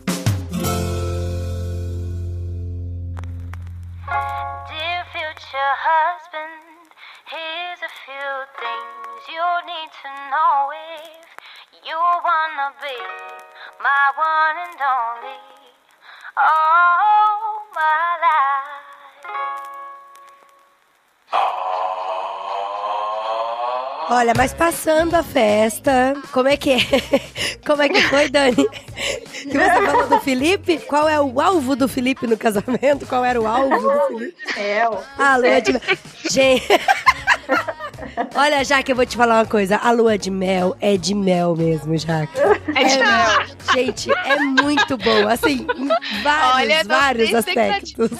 [4.68, 6.17] Dear future husband,
[7.28, 11.28] here's a few things you need to know if
[11.84, 12.96] you wanna be
[13.84, 15.36] my one and only.
[16.38, 18.88] Oh, my life.
[24.10, 26.78] Olha, mas passando a festa, como é que é?
[27.66, 28.66] Como é que foi, Dani?
[29.42, 30.78] Que você falou do Felipe?
[30.78, 33.06] Qual é o alvo do Felipe no casamento?
[33.06, 34.36] Qual era o alvo do Felipe?
[34.56, 35.02] Mel.
[35.18, 35.82] A lua de mel.
[36.30, 36.66] Gente.
[38.34, 39.76] Olha, Jaque, eu vou te falar uma coisa.
[39.76, 42.38] A lua de mel é de mel mesmo, Jaque.
[42.74, 43.46] É de mel.
[43.74, 45.28] Gente, é muito bom.
[45.28, 48.10] Assim, em vários, Olha, vários aspectos.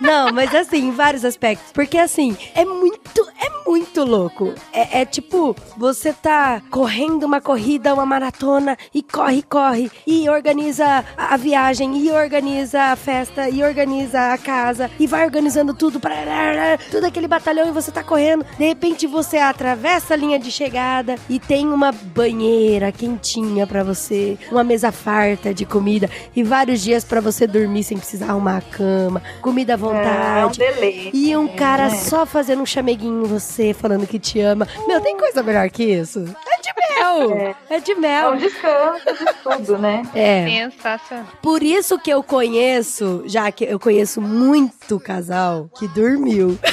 [0.00, 1.72] Não, mas assim, em vários aspectos.
[1.72, 4.54] Porque assim, é muito, é muito louco.
[4.72, 11.04] É, é tipo, você tá correndo uma corrida, uma maratona, e corre, corre, e organiza
[11.16, 16.78] a, viagem, e organiza a festa, e organiza a casa, e vai organizando tudo para
[16.90, 18.44] tudo aquele batalhão e você tá correndo.
[18.58, 24.38] De repente você atravessa a linha de chegada e tem uma banheira quentinha pra você,
[24.50, 28.60] uma mesa farta de comida e vários dias pra você dormir sem precisar arrumar a
[28.60, 30.58] cama, comida à É um vontade.
[30.58, 31.10] deleite.
[31.12, 31.96] E um cara né?
[31.96, 34.66] só fazendo um chameguinho em você, falando que te ama.
[34.86, 36.20] Meu, tem coisa melhor que isso?
[36.20, 37.56] É de mel!
[37.70, 38.36] É, de É um mel.
[38.36, 40.02] descanso de tudo, né?
[40.14, 40.46] É.
[40.70, 41.26] Sensacional.
[41.42, 46.58] Por isso que eu conheço, já que eu conheço muito casal que dormiu.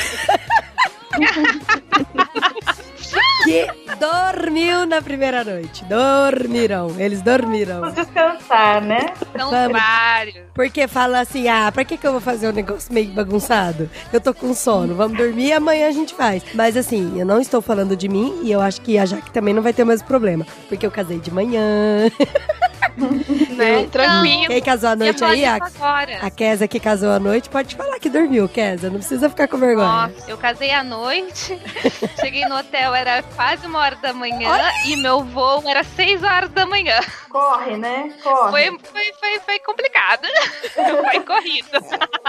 [3.46, 5.84] que dormiu na primeira noite.
[5.86, 6.96] Dormiram.
[6.98, 7.82] Eles dormiram.
[7.82, 9.14] Vamos descansar, né?
[9.38, 9.80] São Vamos.
[9.80, 10.46] vários.
[10.54, 13.90] Porque fala assim, ah, pra que, que eu vou fazer um negócio meio bagunçado?
[14.12, 16.44] Eu tô com sono, vamos dormir e amanhã a gente faz.
[16.54, 19.54] Mas assim, eu não estou falando de mim e eu acho que a Jaque também
[19.54, 20.46] não vai ter o mesmo problema.
[20.70, 22.10] Porque eu casei de manhã.
[22.98, 23.88] Né?
[23.92, 24.48] Tranquilo.
[24.48, 26.20] Quem casou à noite aí, a, agora.
[26.22, 28.90] a Kesa que casou à noite, pode falar que dormiu, Kesa.
[28.90, 29.88] Não precisa ficar com vergonha.
[29.88, 31.60] Nossa, eu casei à noite,
[32.20, 36.50] cheguei no hotel, era quase uma hora da manhã e meu voo era seis horas
[36.50, 37.00] da manhã.
[37.30, 38.12] Corre, né?
[38.24, 38.52] Corre.
[38.52, 40.26] Foi, foi, foi, foi complicado.
[40.76, 41.67] Foi corrido.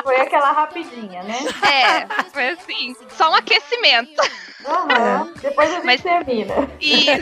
[0.02, 1.36] Foi aquela rapidinha, né?
[1.62, 4.20] É, foi assim, só um aquecimento.
[4.64, 5.32] Aham.
[5.40, 6.54] Depois a gente Mas- termina.
[6.80, 7.20] Isso.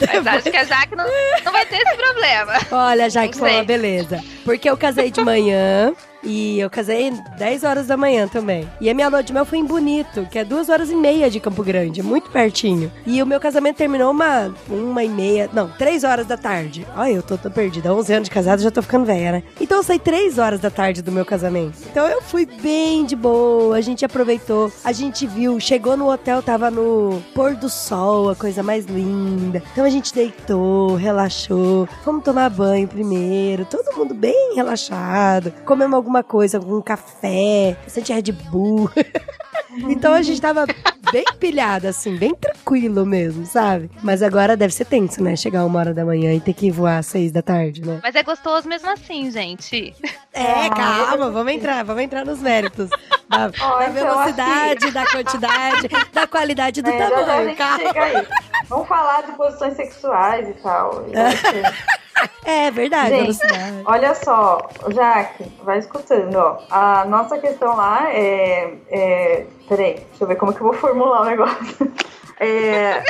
[0.00, 1.04] Mas acho que a Jaque não,
[1.44, 2.52] não vai ter esse problema.
[2.70, 3.64] Olha, Jaque, foi uma sei.
[3.64, 4.20] beleza.
[4.44, 8.68] Porque eu casei de manhã e eu casei 10 horas da manhã também.
[8.80, 11.30] E a minha lua de mel foi em Bonito, que é duas horas e meia
[11.30, 12.92] de Campo Grande, é muito pertinho.
[13.06, 16.86] E o meu casamento terminou uma, uma e meia, não, três horas da tarde.
[16.96, 17.92] Olha, eu tô, tô perdida.
[17.92, 19.42] 11 anos de casado, já tô ficando velha, né?
[19.60, 21.78] Então eu saí três horas da tarde do meu casamento.
[21.90, 26.42] Então eu fui bem de boa, a gente aproveitou, a gente viu, chegou no hotel,
[26.42, 29.62] tava no pôr do sol, a coisa mais linda.
[29.72, 36.11] Então a gente deitou, relaxou, fomos tomar banho primeiro, todo mundo bem relaxado, comemos alguma
[36.20, 38.90] coisa, algum café, bastante Red Bull.
[39.88, 40.66] então a gente tava
[41.12, 43.88] bem pilhada, assim, bem tranquilo mesmo, sabe?
[44.02, 45.36] Mas agora deve ser tenso, né?
[45.36, 48.00] Chegar uma hora da manhã e ter que voar às seis da tarde, né?
[48.02, 49.94] Mas é gostoso mesmo assim, gente.
[50.32, 52.88] É, calma, vamos entrar, vamos entrar nos méritos.
[53.28, 57.56] Da, da então, velocidade, da quantidade, da qualidade do É, tamanho.
[57.56, 57.78] Calma.
[57.78, 58.26] chega aí.
[58.68, 61.06] Vamos falar de posições sexuais e tal.
[61.08, 62.01] E
[62.44, 63.38] É verdade, Gente.
[63.84, 66.58] Olha só, Jaque, vai escutando, ó.
[66.70, 68.74] A nossa questão lá é.
[68.90, 71.92] é peraí, deixa eu ver como que eu vou formular o negócio.
[72.40, 73.04] É.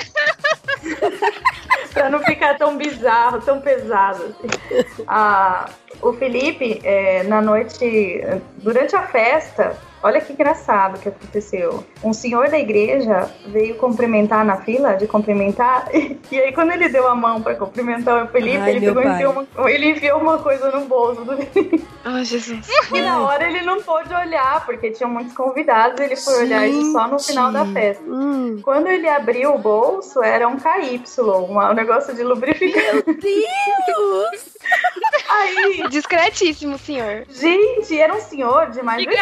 [1.95, 4.25] pra não ficar tão bizarro, tão pesado.
[4.25, 5.05] Assim.
[5.07, 5.67] Ah,
[6.03, 8.21] o Felipe, é, na noite.
[8.59, 9.77] Durante a festa.
[10.03, 11.85] Olha que engraçado que aconteceu.
[12.03, 15.89] Um senhor da igreja veio cumprimentar na fila, de cumprimentar,
[16.31, 19.09] e aí quando ele deu a mão pra cumprimentar o Felipe, Ai, ele meu pegou
[19.09, 21.87] e enfiou uma, ele enfiou uma coisa no bolso do Felipe.
[22.05, 22.69] Ai, Jesus.
[22.93, 26.93] E na hora ele não pôde olhar, porque tinha muitos convidados, ele foi olhar isso
[26.93, 27.75] só no final da Gente.
[27.75, 28.05] festa.
[28.05, 28.61] Hum.
[28.63, 31.03] Quando ele abriu o bolso, era um KY,
[31.49, 33.05] um negócio de lubrificante.
[33.05, 34.53] Deus!
[35.29, 37.25] Aí, Discretíssimo, senhor.
[37.31, 39.17] gente, era um senhor de mais de 80,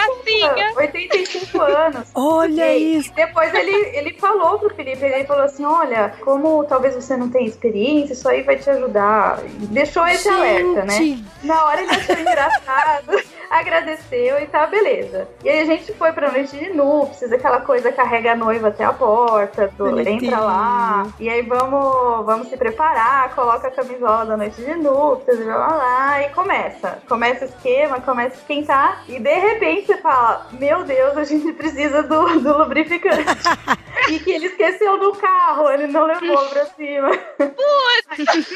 [0.54, 0.72] gracinha.
[0.76, 2.08] 85 anos.
[2.14, 3.12] Olha E isso.
[3.14, 7.46] depois ele, ele falou pro Felipe, ele falou assim, olha, como talvez você não tenha
[7.48, 9.38] experiência, isso aí vai te ajudar.
[9.70, 10.96] Deixou esse alerta, né?
[10.96, 15.28] Gente, Na hora ele achou engraçado, agradeceu e tá, beleza.
[15.42, 18.84] E aí a gente foi pra noite de núpcias, aquela coisa carrega a noiva até
[18.84, 24.36] a porta, do, entra lá, e aí vamos, vamos se preparar, coloca a camisola da
[24.36, 27.02] noite de núpcias, e vai lá, e começa.
[27.08, 31.52] Começa o esquema, começa a esquentar, e de repente você fala, meu Deus, a gente
[31.52, 33.24] precisa do, do lubrificante.
[34.08, 37.10] e que ele esqueceu no carro, ele não levou pra cima.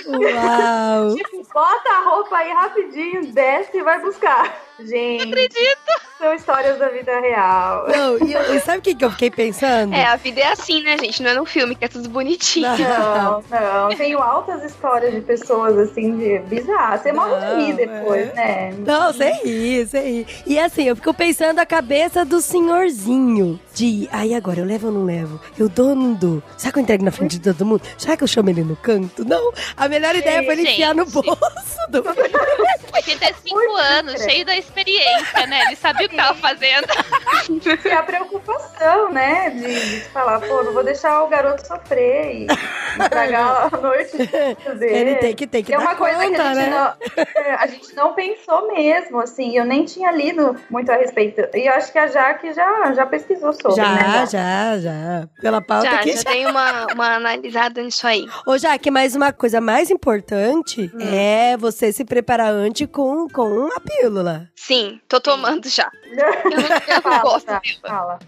[0.06, 1.14] uau.
[1.16, 4.63] Tipo, bota a roupa aí rapidinho, desce e vai buscar.
[4.80, 5.76] Gente,
[6.18, 7.86] são histórias da vida real.
[7.88, 9.94] Não, e, eu- e sabe o que, que eu fiquei pensando?
[9.94, 11.22] É, a vida é assim, né, gente?
[11.22, 12.66] Não é no filme, que é tudo bonitinho.
[12.78, 13.96] Não, não.
[13.96, 17.02] Tenho altas histórias de pessoas assim, de bizarras.
[17.02, 18.34] Você morre de rir Não, depois, é.
[18.34, 18.74] né?
[18.78, 20.26] Não, sem rir, sem rir.
[20.46, 23.60] E assim, eu fico pensando a cabeça do senhorzinho.
[23.74, 25.40] De, aí agora, eu levo ou não levo?
[25.58, 26.42] Eu dou ou não dou?
[26.56, 27.82] Será que eu entrego na frente de todo mundo?
[27.98, 29.24] Será que eu chamo ele no canto?
[29.24, 30.72] Não, a melhor ideia foi ele gente.
[30.74, 32.02] enfiar no bolso do...
[32.94, 35.62] 85 Muito anos, cheio da experiência, né?
[35.66, 36.86] Ele sabia o que tava fazendo.
[37.84, 39.50] E a preocupação, né?
[39.50, 42.46] De, de falar, pô, não vou deixar o garoto sofrer e
[43.00, 44.96] estragar a noite dele.
[44.96, 46.70] Ele tem que, tem que é dar uma coisa que conta, a gente, né?
[46.70, 51.40] não, é, a gente não pensou mesmo, assim, eu nem tinha lido muito a respeito.
[51.54, 54.26] E eu acho que a Jaque já, já pesquisou sobre, Já, né?
[54.26, 55.28] já, já.
[55.40, 56.30] Pela pauta Já, aqui, já já.
[56.30, 58.26] tem uma, uma analisada nisso aí.
[58.46, 60.98] Ô, Jaque, mas uma coisa mais importante Hum.
[61.00, 64.48] é você se preparar antes com, com a pílula.
[64.54, 65.90] Sim, tô tomando já.
[66.50, 67.46] Eu não, eu Fala, gosto
[67.80, 68.18] fala.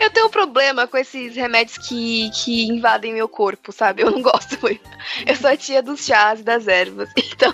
[0.00, 4.02] Eu tenho um problema com esses remédios que, que invadem meu corpo, sabe?
[4.02, 4.80] Eu não gosto muito.
[5.26, 7.08] Eu sou a tia dos chás e das ervas.
[7.32, 7.52] Então,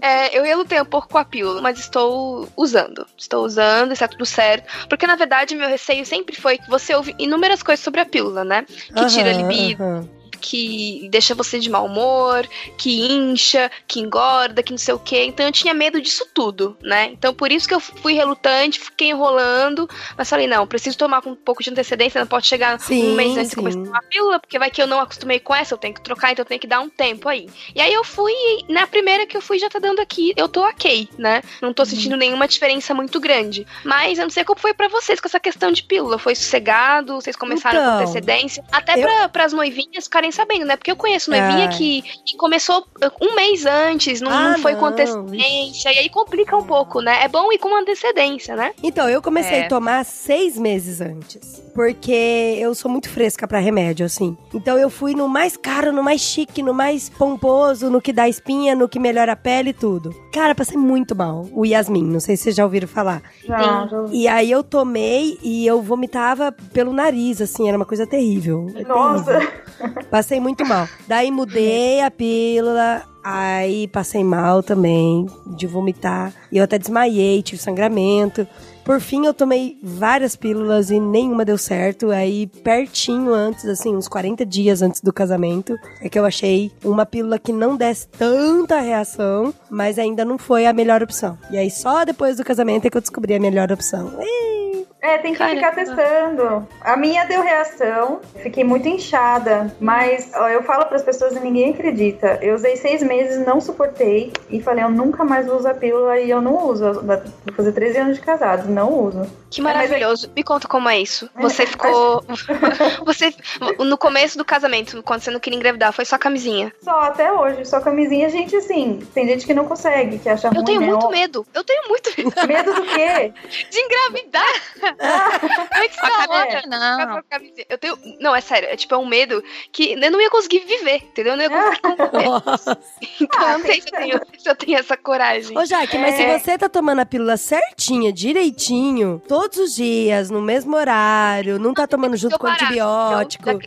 [0.00, 3.06] é, eu relutei um pouco com a pílula, mas estou usando.
[3.16, 4.88] Estou usando, está tudo certo.
[4.88, 8.42] Porque, na verdade, meu receio sempre foi que você ouve inúmeras coisas sobre a pílula,
[8.42, 8.64] né?
[8.96, 10.08] Que tira a Aham, libido, aham.
[10.46, 12.46] Que deixa você de mau humor,
[12.78, 15.24] que incha, que engorda, que não sei o quê.
[15.24, 17.06] Então eu tinha medo disso tudo, né?
[17.12, 21.30] Então por isso que eu fui relutante, fiquei enrolando, mas falei, não, preciso tomar com
[21.30, 23.98] um pouco de antecedência, não pode chegar Sim, um mês antes de começar a tomar
[23.98, 26.42] a pílula, porque vai que eu não acostumei com essa, eu tenho que trocar, então
[26.44, 27.48] eu tenho que dar um tempo aí.
[27.74, 28.32] E aí eu fui,
[28.68, 31.42] na primeira que eu fui já tá dando aqui, eu tô ok, né?
[31.60, 33.66] Não tô sentindo nenhuma diferença muito grande.
[33.84, 36.18] Mas eu não sei como foi pra vocês com essa questão de pílula.
[36.18, 37.14] Foi sossegado?
[37.14, 38.64] Vocês começaram Então, com antecedência?
[38.70, 40.76] Até eu- pra, pras noivinhas ficarem sabendo, né?
[40.76, 41.68] Porque eu conheço noivinha Ah.
[41.68, 42.84] que, que começou
[43.20, 47.00] um mês antes, não, Ah, não foi com não, antecedência, e aí complica um pouco,
[47.00, 47.24] né?
[47.24, 48.72] É bom ir com antecedência, né?
[48.82, 49.66] Então, eu comecei É.
[49.66, 51.62] a tomar seis meses antes.
[51.74, 54.36] Porque eu sou muito fresca pra remédio, assim.
[54.54, 58.26] Então eu fui no mais caro, no mais chique, no mais pomposo, no que dá
[58.28, 60.14] espinha, no que melhora a pele e tudo.
[60.32, 61.46] Cara, passei muito mal.
[61.52, 63.22] O Yasmin, não sei se vocês já ouviram falar.
[63.44, 64.16] Já, já ouvi.
[64.22, 68.66] E aí eu tomei e eu vomitava pelo nariz, assim, era uma coisa terrível.
[68.74, 70.02] É Nossa, terrível.
[70.16, 70.88] Passei muito mal.
[71.06, 73.02] Daí mudei a pílula.
[73.22, 76.32] Aí passei mal também, de vomitar.
[76.50, 78.48] E eu até desmaiei, tive sangramento.
[78.82, 82.10] Por fim, eu tomei várias pílulas e nenhuma deu certo.
[82.10, 87.04] Aí, pertinho antes, assim, uns 40 dias antes do casamento, é que eu achei uma
[87.04, 91.36] pílula que não desse tanta reação, mas ainda não foi a melhor opção.
[91.50, 94.14] E aí, só depois do casamento é que eu descobri a melhor opção.
[94.18, 94.65] Ih,
[95.06, 96.66] É, tem que ficar testando.
[96.80, 101.40] A minha deu reação, fiquei muito inchada, mas ó, eu falo para as pessoas e
[101.40, 102.38] ninguém acredita.
[102.42, 106.28] Eu usei seis meses, não suportei e falei, eu nunca mais vou usar pílula e
[106.28, 106.92] eu não uso.
[106.92, 109.26] Vou fazer 13 anos de casado, não uso.
[109.50, 110.30] Que maravilhoso.
[110.34, 111.30] Me conta como é isso.
[111.36, 112.24] Você ficou.
[113.04, 113.32] você.
[113.78, 116.72] No começo do casamento, quando você não queria engravidar, foi só camisinha.
[116.82, 120.58] Só até hoje, só camisinha, gente, assim, tem gente que não consegue, que acha ruim,
[120.58, 120.86] Eu tenho né?
[120.88, 121.46] muito Ó, medo.
[121.54, 123.32] Eu tenho muito medo Medo do quê?
[123.70, 124.95] de engravidar.
[124.98, 126.62] Como é que tá louca?
[126.66, 127.22] não.
[127.68, 127.98] Eu tenho.
[128.20, 128.68] Não, é sério.
[128.68, 129.42] É tipo, é um medo
[129.72, 131.34] que eu não ia conseguir viver, entendeu?
[131.34, 132.86] Eu não ia conseguir.
[133.20, 135.56] Então, Ah, eu não sei se eu, tenho, se eu tenho essa coragem.
[135.56, 136.38] Ô, Jaque, mas É.
[136.38, 141.72] se você tá tomando a pílula certinha, direitinho, todos os dias, no mesmo horário, não
[141.74, 143.44] tá tomando junto com parar, antibiótico.
[143.44, 143.58] Já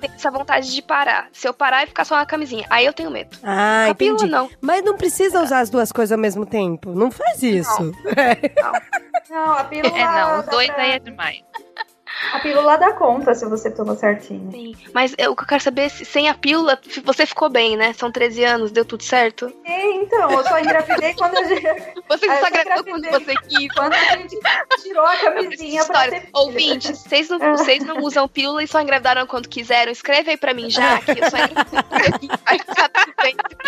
[0.00, 1.28] tenho essa vontade de parar.
[1.32, 3.36] Se eu parar e ficar só na camisinha, aí eu tenho medo.
[3.42, 4.32] Ah, pílula, entendi.
[4.32, 4.50] não.
[4.60, 6.92] Mas não precisa usar as duas coisas ao mesmo tempo.
[6.94, 7.92] Não faz isso.
[9.30, 9.96] Não, a pílula.
[9.98, 11.40] É, não, os dois pra- aí é demais.
[12.32, 14.50] A pílula dá conta se você toma certinho.
[14.52, 14.76] Sim.
[14.94, 17.92] Mas eu- o que eu quero saber se sem a pílula você ficou bem, né?
[17.94, 19.52] São 13 anos, deu tudo certo?
[19.64, 21.62] É, então, eu só engravidei quando a gente,
[22.08, 23.72] Você Ah, só agradou quando você quis.
[23.74, 24.36] quando a gente
[24.82, 26.30] tirou a camisinha pra ter filho.
[26.34, 29.90] Ouvintes, vocês não, vocês não usam pílula e só engravidaram quando quiseram?
[29.90, 32.30] Escreve aí pra mim já, que eu só engravidei.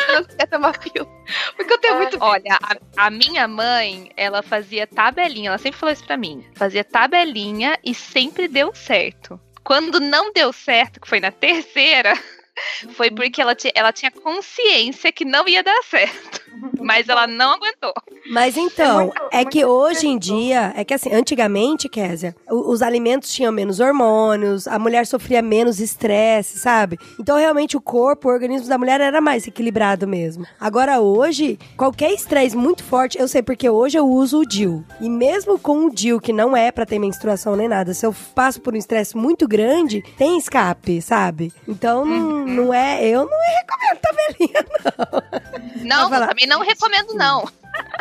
[0.53, 1.24] Não quer tomar pílula.
[1.57, 2.24] Porque eu tenho muito medo.
[2.24, 6.44] Olha, a, a minha mãe, ela fazia tabelinha, ela sempre falou isso pra mim.
[6.55, 9.40] Fazia tabelinha e sempre deu certo.
[9.64, 12.14] Quando não deu certo, que foi na terceira,
[12.94, 16.41] foi porque ela, ela tinha consciência que não ia dar certo.
[16.80, 17.92] Mas ela não aguentou.
[18.30, 22.34] Mas É então, muito- é, muito que hoje em dia, é que assim, antigamente, Kézia,
[22.50, 26.98] o- os alimentos tinham menos hormônios, a mulher sofria menos estresse, sabe?
[27.18, 30.46] Então, realmente, o corpo, o organismo da mulher era mais equilibrado mesmo.
[30.61, 34.84] Agora, hoje, qualquer estresse muito forte, eu sei porque hoje eu uso o DIL.
[35.00, 38.14] E mesmo com o DIL, que não é pra ter menstruação nem nada, se eu
[38.34, 41.53] passo por um estresse muito grande, tem escape, sabe?
[41.66, 43.05] Então, não, não é.
[43.07, 44.64] Eu não recomendo tabelinha,
[45.82, 46.28] Não, falar.
[46.28, 47.49] também não recomendo, não.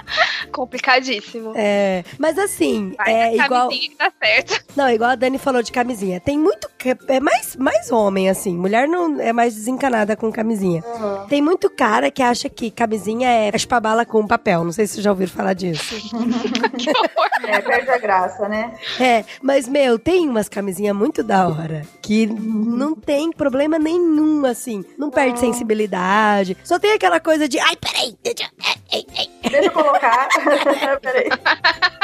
[0.52, 1.54] Complicadíssimo.
[1.56, 3.68] É, mas assim, Vai é igual.
[3.70, 4.64] camisinha que tá certo.
[4.76, 6.20] Não, igual a Dani falou de camisinha.
[6.20, 6.70] Tem muito.
[6.78, 8.56] que- É mais, mais homem, assim.
[8.56, 10.82] Mulher não é mais desencanada com camisinha.
[10.86, 11.28] Uhum.
[11.28, 14.64] Tem muito cara que acha que camisinha é chupar bala com papel.
[14.64, 15.96] Não sei se vocês já ouviram falar disso.
[17.44, 18.74] É, perde a graça, né?
[19.00, 21.82] É, mas, meu, tem umas camisinhas muito da hora.
[22.02, 24.86] Que não tem problema nenhum, assim.
[24.98, 26.56] Não perde sensibilidade.
[26.64, 27.60] Só tem aquela coisa de.
[27.60, 28.16] Ai, peraí.
[28.24, 30.28] deixa eu- ai, ai, ai." Deixa eu colocar.
[31.02, 31.30] Peraí,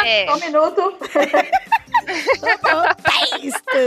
[0.04, 0.26] É.
[0.28, 0.98] só um minuto.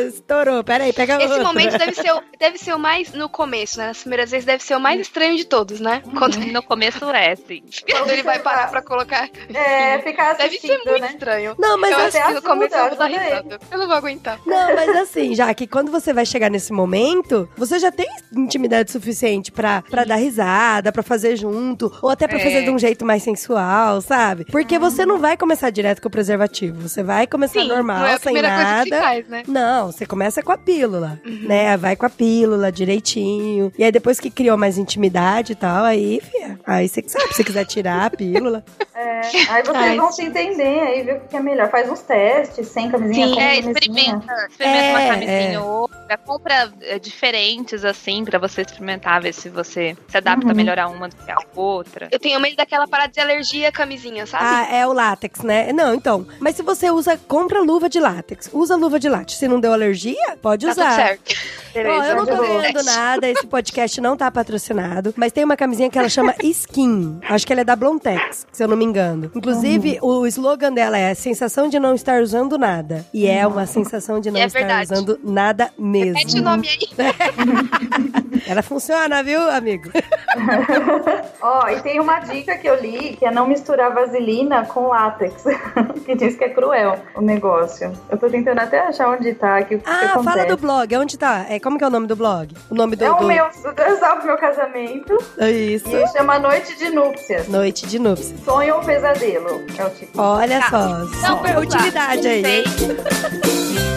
[0.06, 0.62] Estourou.
[0.64, 3.88] Peraí, pega Esse momento deve ser, o- deve ser o mais, no começo, né?
[3.88, 6.02] Nas primeiras vezes deve ser o mais estranho de todos, né?
[6.18, 7.62] Quando, No começo é, sim.
[7.90, 9.28] quando ele vai parar pra colocar.
[9.54, 11.08] É, ficar Deve ser muito né?
[11.12, 11.54] estranho.
[11.58, 13.58] Não, mas eu assim, no começo eu vou dar risada.
[13.70, 14.38] Eu não vou aguentar.
[14.46, 18.06] Não, mas assim, já que quando você vai chegar nesse momento, você já tem
[18.36, 22.42] intimidade suficiente pra, pra dar risada, pra fazer junto, ou até pra É.
[22.42, 24.44] fazer de um jeito mais sensual, sabe?
[24.46, 26.88] Porque você não vai começar direto com o preservativo.
[26.88, 29.02] Você vai começar normal, não é a sem primeira coisa que se nada.
[29.02, 29.42] faz, né?
[29.46, 31.76] Não, você começa com a pílula, né?
[31.76, 33.72] Vai com a pílula direitinho.
[33.78, 37.28] E aí depois que criou mais intimidade e tal, aí, fia, aí você que sabe,
[37.28, 38.64] se você quiser tirar a pílula.
[39.00, 41.70] É, aí vocês Ai, vão se entender, aí ver o que é melhor.
[41.70, 43.72] Faz uns testes, sem camisinha, Sim, com É, camisinha.
[43.72, 44.46] experimenta.
[44.50, 45.58] Experimenta uma É, camisinha é.
[45.60, 46.18] ou outra.
[46.18, 50.50] Compra é, diferentes, assim, pra você experimentar, ver se você se adapta Uhum.
[50.50, 52.08] a melhorar uma do que a outra.
[52.10, 54.44] Eu tenho medo daquela parada de alergia à camisinha, sabe?
[54.46, 55.72] Ah, é o látex, né?
[55.72, 56.26] Não, então.
[56.38, 58.50] Mas se você usa, compra luva de látex.
[58.52, 59.34] Usa luva de látex.
[59.34, 60.84] Se não deu alergia, pode tá usar.
[60.90, 61.34] tudo certo.
[61.76, 65.88] Ó, eu não tô ganhando nada, esse podcast não tá patrocinado, mas tem uma camisinha
[65.88, 67.20] que ela chama Skin.
[67.28, 69.30] Acho que ela é da Blontex, se eu não me engano.
[69.34, 73.06] Inclusive, o slogan dela é sensação de não estar usando nada.
[73.14, 74.92] E é uma sensação de não É estar verdade.
[74.92, 76.14] usando nada mesmo.
[76.14, 76.88] Repete o nome aí.
[78.46, 79.90] Ela funciona, viu, amigo?
[81.40, 85.44] Ó, e tem uma dica que eu li, que é não misturar vaselina com látex.
[86.04, 87.92] que diz que é cruel o negócio.
[88.10, 90.24] Eu tô tentando até achar onde tá aqui o que, que Ah, acontece.
[90.38, 90.96] fala do blog.
[90.96, 91.46] Onde tá?
[91.48, 92.54] É, como que é o nome do blog?
[92.70, 93.04] O nome do...
[93.04, 93.26] É o do...
[93.26, 93.44] meu,
[93.86, 95.88] eu salvo meu casamento Isso.
[95.88, 97.48] e chama Noite de Núpcias.
[97.48, 98.40] Noite de núpcias.
[98.44, 100.24] Sonho ou pesadelo é o título.
[100.24, 100.70] Olha Tá.
[100.70, 100.88] só.
[100.88, 101.08] Não,
[101.38, 102.42] super utilidade aí.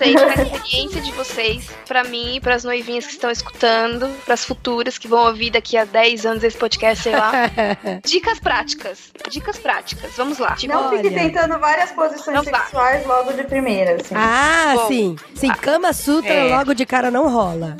[0.00, 5.06] vocês, pra experiência de vocês, pra mim, pras noivinhas que estão escutando, pras futuras que
[5.06, 7.32] vão ouvir daqui a 10 anos esse podcast, sei lá.
[8.04, 9.12] Dicas práticas.
[9.30, 10.12] Dicas práticas.
[10.16, 10.52] Vamos lá.
[10.54, 11.18] Tipo, Não fique Olha.
[11.18, 12.60] tentando várias posições Não vá.
[12.60, 14.14] sexuais logo de primeira, assim.
[14.16, 14.88] Ah, Bom.
[14.88, 15.16] sim.
[15.34, 16.56] Sim, Kama Sutra É.
[16.56, 17.76] logo de cara não rola.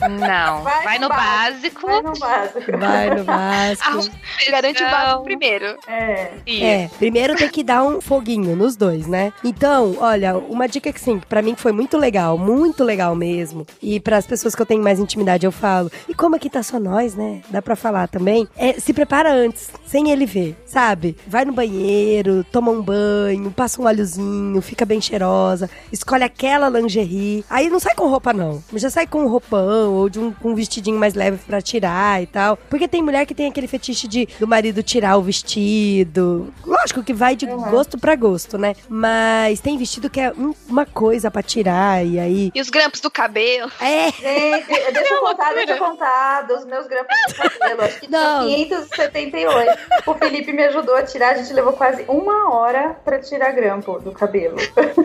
[0.00, 0.62] Não.
[0.62, 1.86] Vai Vai, no no básico.
[1.86, 2.78] Vai no básico.
[2.78, 3.88] Vai no básico.
[3.88, 4.10] arroz,
[4.50, 5.76] garante o básico primeiro.
[5.88, 6.30] É.
[6.46, 6.64] Isso.
[6.64, 9.32] É, primeiro tem que dar um foguinho nos dois, né?
[9.42, 13.66] Então, olha, uma dica que sim, pra mim foi muito legal, muito legal mesmo.
[13.82, 15.90] E pras pessoas que eu tenho mais intimidade eu falo.
[16.08, 17.40] E como aqui tá só nós, né?
[17.50, 18.46] Dá pra falar também.
[18.56, 21.16] É, se prepara antes, sem ele ver, sabe?
[21.26, 27.44] Vai no banheiro, toma um banho, passa um óleozinho, fica bem cheirosa, escolhe aquela lingerie.
[27.48, 30.50] Aí não sai com roupa não, já sai com um roupão ou de um, com
[30.50, 32.56] um vestidinho mais leve pra tirar e tal.
[32.68, 36.52] Porque tem mulher que tem aquele fetiche de do marido tirar o vestido.
[36.66, 38.74] Lógico que vai de gosto pra gosto, né?
[38.88, 42.50] Mas tem vestido que é um- uma coisa pra tirar e aí.
[42.54, 43.70] E os grampos do cabelo.
[43.80, 47.82] É, Gente, deixa eu contar, deixa eu contar dos meus grampos de cabelo.
[47.82, 48.46] Acho que Não.
[48.46, 49.78] tinha 578.
[50.06, 53.98] O Felipe me ajudou a tirar, a gente levou quase uma hora pra tirar grampo
[54.00, 54.56] do cabelo.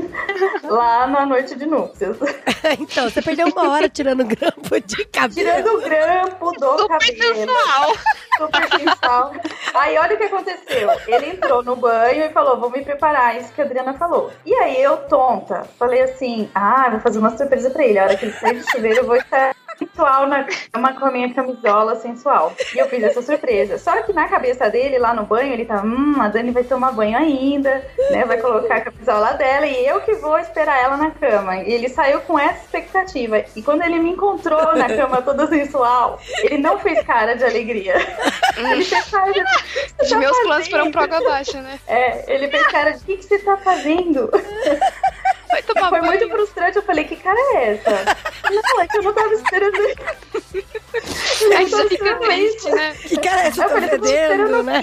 [0.64, 2.18] Lá na noite de núpcias.
[2.80, 5.34] então, você perdeu uma hora tirando grampo de cabelo.
[5.34, 7.36] Tirando grampo do Super cabelo.
[7.36, 7.96] sensual.
[8.38, 9.34] Super sensual.
[9.74, 10.90] Aí olha o que aconteceu.
[11.08, 14.32] Ele entrou no banho e falou: Vou me preparar, isso que a Adriana falou.
[14.46, 18.00] E aí eu, tonta, falei assim: Ah, vou fazer uma surpresa pra ele.
[18.00, 21.12] A hora que ele sair do chuveiro, eu vou estar sensual na cama com a
[21.12, 22.54] minha camisola sensual.
[22.76, 23.78] E eu fiz essa surpresa.
[23.78, 26.92] Só que na cabeça dele, lá no banho, ele tava: Hum, a Dani vai tomar
[26.92, 28.26] banho ainda, né?
[28.26, 31.58] Vai colocar a camisola dela e eu que vou esperar ela na cama.
[31.64, 33.44] E ele saiu com essa expectativa.
[33.56, 37.96] E quando ele me encontrou na cama toda sensual, ele não fez cara de alegria.
[38.60, 39.40] Ele fez cara de.
[39.40, 39.54] "O que
[40.00, 41.80] você Os tá meus planos foram fazendo?" pra água abaixo, né?
[41.88, 44.30] É, ele fez cara de o que, que você tá fazendo?
[45.50, 46.12] Vai tomar Foi banho.
[46.12, 46.78] muito frustrante.
[46.78, 47.90] Eu falei, que cara é essa?
[48.50, 50.00] Não, é que eu não tava esperando isso.
[51.56, 52.94] Aí você fica triste, né?
[52.96, 53.64] Que cara é essa?
[53.64, 54.82] Eu Tá falei, esperando né?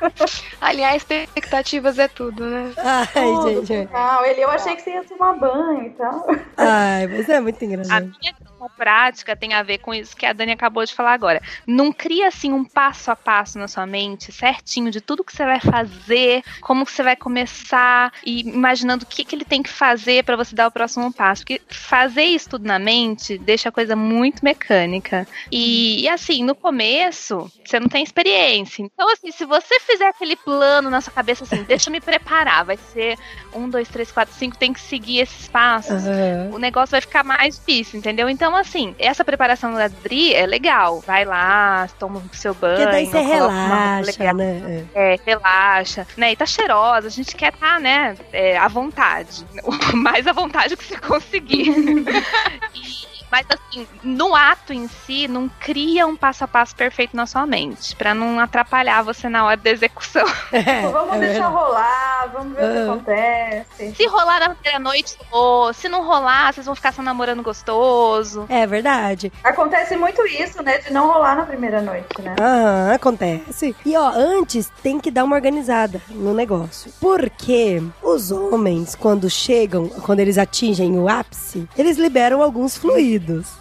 [0.60, 2.72] Alinhar expectativas é tudo, né?
[2.78, 3.92] Ai, Tudo, gente.
[3.92, 6.26] Não, ele, eu achei que você ia tomar banho e tal.
[6.56, 8.04] Ai, mas é muito A engraçado.
[8.20, 8.34] minha
[8.66, 11.42] prática tem a ver com isso que a Dani acabou de falar agora.
[11.66, 15.44] Não cria assim um passo a passo na sua mente, certinho, de tudo que você
[15.44, 19.68] vai fazer, como que você vai começar e imaginando o que, que ele tem que
[19.68, 21.42] fazer para você dar o próximo passo.
[21.42, 25.26] Porque fazer isso tudo na mente deixa a coisa muito mecânica.
[25.52, 28.82] E, e, assim, no começo, você não tem experiência.
[28.82, 32.64] Então, assim, se você fizer aquele plano na sua cabeça assim, deixa eu me preparar,
[32.64, 33.18] vai ser
[33.54, 36.50] um, dois, três, quatro, cinco, tem que seguir esses passos Aham.
[36.52, 38.28] o negócio vai ficar mais difícil, entendeu?
[38.28, 41.00] Então, assim, essa preparação da Dri é legal.
[41.06, 42.76] Vai lá, toma o seu banho.
[42.76, 44.86] Porque daí você relaxa, né?
[44.94, 46.32] É, relaxa, né?
[46.32, 49.44] E tá cheirosa, a gente quer estar, né, é, à vontade.
[49.92, 51.68] O mais à vontade que você conseguir.
[52.74, 57.26] E- mas assim, no ato em si, não cria um passo a passo perfeito na
[57.26, 60.24] sua mente, Pra não atrapalhar você na hora da execução.
[60.52, 61.54] É, vamos é deixar verdade.
[61.54, 62.84] rolar, vamos ver o que Ah.
[62.92, 63.94] acontece.
[63.94, 68.46] Se rolar na primeira noite, ou se não rolar, vocês vão ficar só namorando gostoso.
[68.48, 69.32] É verdade.
[69.44, 70.78] Acontece muito isso, né?
[70.78, 72.34] De não rolar na primeira noite, né?
[72.40, 73.74] Aham, acontece.
[73.84, 76.92] E ó, antes tem que dar uma organizada no negócio.
[77.00, 83.17] Porque os homens, quando chegam, quando eles atingem o ápice, eles liberam alguns fluidos,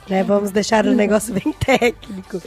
[0.09, 0.23] né?
[0.23, 2.41] Vamos deixar o negócio bem técnico.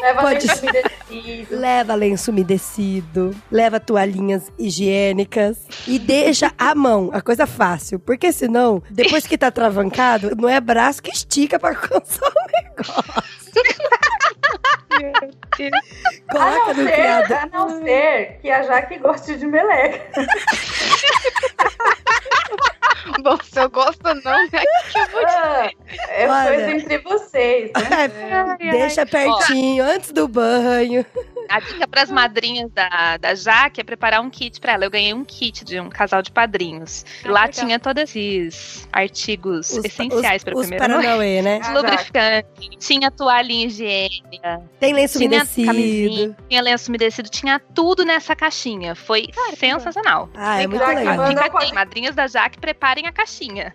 [0.00, 1.56] Leva Pode lenço umedecido.
[1.56, 7.98] Leva lenço umedecido, leva toalhinhas higiênicas e deixa a mão, a coisa fácil.
[7.98, 12.32] Porque senão, depois que tá travancado, não é braço que estica pra alcançar o
[12.62, 13.18] negócio.
[16.28, 20.04] A Coloca não, no ser, a não ser que a Jaque goste de meleca.
[23.22, 24.62] Bom, se eu gosto ou não, né?
[24.92, 25.70] Que eu vou Ah,
[26.08, 28.56] é coisa entre vocês, né?
[28.60, 31.04] É, deixa pertinho, antes do banho.
[31.48, 34.84] A dica para as madrinhas da, da Jaque é preparar um kit para ela.
[34.84, 37.06] Eu ganhei um kit de um casal de padrinhos.
[37.24, 37.48] Ah, Lá legal.
[37.64, 40.84] tinha todos esses artigos Os, essenciais para o primeiro.
[40.84, 41.60] Paranauê, né?
[41.64, 45.66] Ah, Lubrificante, tinha toalhinha higiênica, Tem lenço tinha umedecido.
[45.66, 48.94] camisinha, tinha lenço umedecido, tinha tudo nessa caixinha.
[48.94, 50.28] Foi sensacional.
[50.34, 51.16] Ah, é muito Legal, legal.
[51.16, 52.58] Manda Dica pode- aqui, madrinhas da Jaque,
[52.88, 53.74] preparem a caixinha.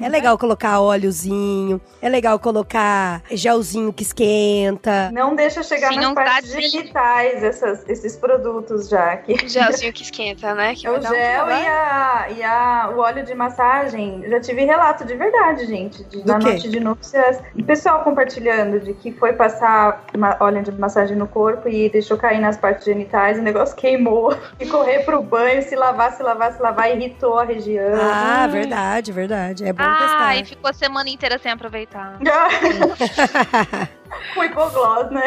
[0.00, 5.10] É legal colocar óleozinho, é legal colocar gelzinho que esquenta.
[5.12, 6.70] Não deixa chegar nas um partes tadinho.
[6.70, 9.16] genitais faz essas, esses produtos já.
[9.18, 10.74] Que gelzinho que esquenta, né?
[10.74, 11.62] Que é o um gel trabalho.
[11.62, 14.24] e, a, e a, o óleo de massagem.
[14.28, 16.02] Já tive relato de verdade, gente.
[16.04, 16.44] De, na quê?
[16.46, 17.40] noite de núpcias.
[17.54, 22.16] E pessoal compartilhando de que foi passar ma- óleo de massagem no corpo e deixou
[22.16, 23.38] cair nas partes genitais.
[23.38, 24.34] O negócio queimou.
[24.58, 26.90] E correr pro banho, se lavar, se lavar, se lavar.
[26.90, 27.94] Irritou a região.
[28.00, 29.64] Ah, verdade, verdade.
[29.64, 30.56] É bom Ah, e testar.
[30.56, 32.18] ficou a semana inteira sem aproveitar.
[34.34, 35.22] Com hipoglós, né?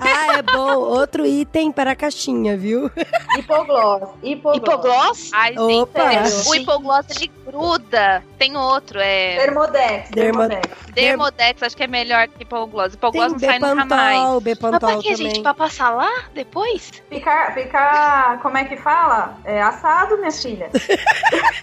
[0.00, 0.74] ah, é bom.
[0.76, 2.90] Outro item para a caixinha, viu?
[3.38, 4.08] Hipoglós.
[4.22, 4.56] Hipoglós.
[4.58, 5.30] Hipogloss?
[5.32, 6.00] Ai, gente, Opa!
[6.10, 8.22] sério, o hipogloss ele gruda.
[8.38, 10.10] Tem outro, é Dermodex.
[10.10, 10.76] Dermo- Dermodex.
[10.94, 12.94] Dermodex, acho que é melhor que hipogloss.
[12.94, 14.42] Hipogloss não sai nunca mais.
[14.42, 15.30] Bepantol, Mas pra quê, também.
[15.30, 15.42] gente?
[15.42, 16.90] Pra passar lá depois?
[17.08, 19.36] Ficar, ficar, como é que fala?
[19.44, 20.70] É, assado, minha filha.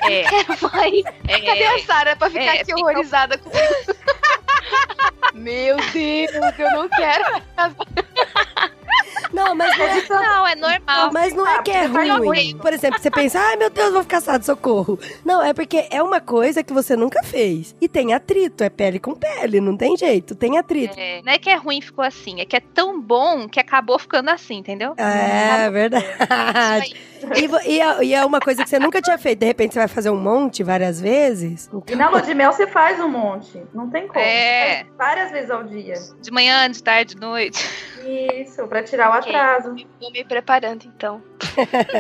[0.10, 0.24] É,
[0.62, 1.04] Vai.
[1.28, 3.93] Cadê é, a Sara pra ficar é, aqui fica- horrorizada comigo?
[5.44, 7.44] Meu Deus, eu não quero.
[9.54, 11.12] Não, mas não é, não, é normal.
[11.14, 12.58] mas não é que é ruim.
[12.58, 14.99] Por exemplo, você pensa, ai meu Deus, vou ficar assado, socorro.
[15.24, 17.76] Não, é porque é uma coisa que você nunca fez.
[17.80, 20.95] E tem atrito, é pele com pele, não tem jeito, tem atrito.
[20.97, 23.99] É, não é que é ruim ficou assim, é que é tão bom que acabou
[23.99, 24.93] ficando assim, entendeu?
[24.97, 26.95] É, verdade.
[27.36, 29.39] E, e é, e é uma coisa que você nunca tinha feito.
[29.39, 31.70] De repente você vai fazer um monte várias vezes.
[31.88, 33.62] E na lua de mel você faz um monte.
[33.74, 34.20] Não tem como.
[34.20, 34.80] É.
[34.80, 35.93] Você faz várias vezes ao dia.
[36.22, 37.66] De manhã, de tarde, de noite.
[38.06, 39.76] Isso, pra tirar o atraso.
[39.99, 41.22] Vou me preparando, então.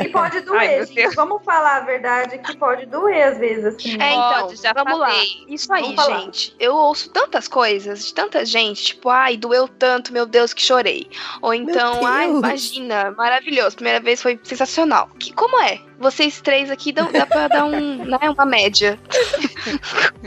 [0.03, 0.95] E pode doer, Ai, gente.
[0.95, 1.15] Deus.
[1.15, 4.01] Vamos falar a verdade que pode doer às vezes, assim.
[4.01, 5.15] É, então, Pode, já vamos falei.
[5.17, 5.23] lá.
[5.47, 6.19] Isso aí, Vamos falar.
[6.21, 6.55] gente.
[6.59, 11.09] Eu ouço tantas coisas de tanta gente, tipo, ai, doeu tanto, meu Deus, que chorei.
[11.41, 13.75] Ou então, ai, imagina, maravilhoso.
[13.75, 15.09] Primeira vez foi sensacional.
[15.19, 15.79] Que como é?
[15.99, 18.99] Vocês três aqui dão, dá pra dar um, né, uma média.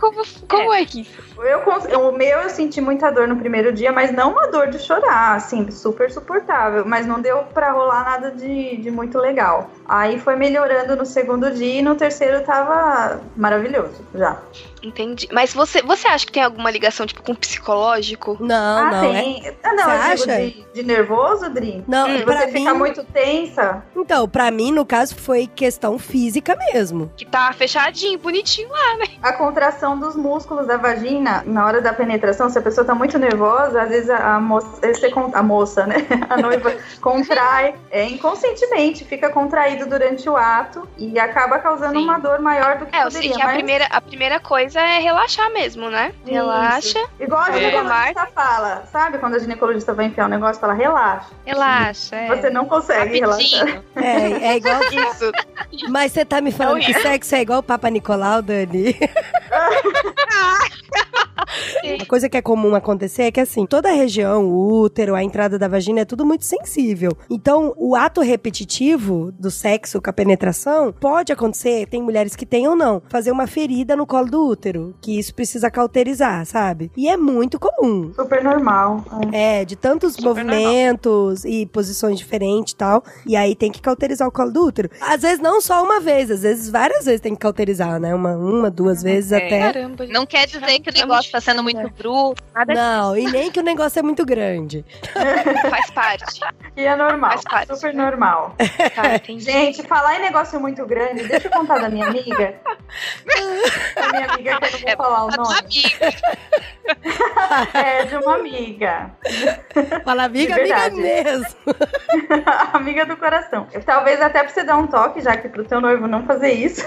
[0.00, 1.06] como como é que
[1.38, 1.60] Eu,
[2.00, 5.36] o meu eu senti muita dor no primeiro dia, mas não uma dor de chorar,
[5.36, 6.84] assim, super suportável.
[6.86, 9.70] Mas não deu pra rolar nada de, de muito legal.
[9.86, 14.40] Aí foi melhorando no segundo dia e no terceiro tava maravilhoso já.
[14.86, 15.28] Entendi.
[15.32, 18.36] Mas você, você acha que tem alguma ligação, tipo, com psicológico?
[18.40, 19.04] Não, ah, não.
[19.04, 19.22] É...
[19.22, 19.56] tem.
[19.62, 20.36] Ah, não, Você acha?
[20.40, 21.84] de, de nervoso, Dri?
[21.88, 22.52] Não, Hum, De pra você mim.
[22.60, 23.82] ficar muito tensa.
[23.96, 27.10] Então, pra mim, no caso, foi questão física mesmo.
[27.16, 29.06] Que tá fechadinho, bonitinho lá.
[29.22, 33.18] A contração dos músculos da vagina na hora da penetração, se a pessoa tá muito
[33.18, 35.96] nervosa, às vezes a, a moça, você con- a moça, né?
[36.30, 42.04] A noiva contrai é, inconscientemente, fica contraído durante o ato e acaba causando Sim.
[42.04, 43.36] uma dor maior do que É, eu sei poderia.
[43.36, 46.12] que a mas- primeira, a primeira coisa é relaxar mesmo, né?
[46.24, 46.32] Isso.
[46.34, 47.04] Relaxa.
[47.20, 47.52] Igual a É.
[47.58, 49.18] ginecologista fala, sabe?
[49.18, 51.28] Quando a ginecologista vai enfiar um negócio, fala, relaxa.
[51.44, 52.28] Relaxa, é.
[52.28, 53.60] Você não consegue relaxar.
[53.66, 53.84] Rapidinho.
[53.96, 54.80] É, é igual.
[54.82, 55.32] Isso.
[55.90, 58.96] Mas você tá me falando É que sexo é igual o Papa Nicolau, Dani?
[61.96, 65.22] Uma coisa que é comum acontecer é que, assim, toda a região, o útero, a
[65.22, 67.12] entrada da vagina, é tudo muito sensível.
[67.30, 72.66] Então, o ato repetitivo do sexo com a penetração pode acontecer, tem mulheres que têm
[72.68, 76.90] ou não, fazer uma ferida no colo do útero, que isso precisa cauterizar, sabe?
[76.96, 78.12] E é muito comum.
[78.14, 79.04] Super normal.
[79.32, 83.02] É, de tantos Super movimentos e posições diferentes e tal.
[83.26, 84.90] E aí tem que cauterizar o colo do útero.
[85.00, 88.14] Às vezes não só uma vez, às vezes várias vezes tem que cauterizar, né?
[88.14, 89.36] Uma, uma duas vezes É.
[89.36, 89.72] até.
[89.72, 90.06] Caramba.
[90.06, 93.60] Não quer dizer que o negócio tá sendo muito bruto, nada Não, e nem que
[93.60, 94.84] o negócio é muito grande.
[95.70, 96.40] Faz parte.
[96.76, 97.30] E é normal.
[97.32, 97.74] Faz parte.
[97.74, 98.54] Super normal.
[98.94, 99.02] Tá.
[99.38, 102.54] Gente, falar em negócio muito grande, deixa eu contar da minha amiga.
[103.94, 105.40] da minha amiga que eu não vou É, falar o disso.
[105.42, 105.56] nome.
[106.86, 109.10] Amiga, É de uma amiga.
[110.04, 110.96] Fala, amiga, amiga verdade.
[110.96, 111.46] mesmo.
[112.72, 113.66] amiga do coração.
[113.84, 116.82] Talvez até pra você dar um toque, já que pro teu noivo não fazer isso.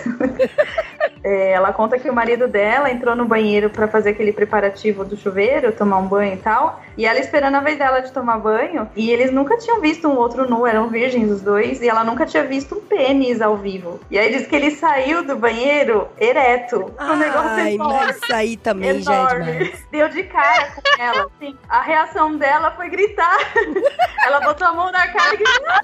[1.24, 5.17] É, ela conta que o marido dela entrou no banheiro pra fazer aquele preparativo do
[5.17, 6.82] chuveiro, tomar um banho e tal.
[6.97, 8.89] E ela esperando a vez dela de tomar banho.
[8.95, 11.82] E eles nunca tinham visto um outro nu, eram virgens os dois.
[11.82, 13.99] E ela nunca tinha visto um pênis ao vivo.
[14.09, 16.93] E aí diz que ele saiu do banheiro ereto.
[16.99, 17.93] um negócio Ai, enorme.
[18.05, 19.51] mas isso aí também já é enorme.
[19.53, 19.86] demais.
[19.91, 21.28] Deu de cara com ela.
[21.36, 21.57] assim.
[21.67, 23.38] A reação dela foi gritar.
[24.26, 25.76] ela botou a mão na cara e gritou.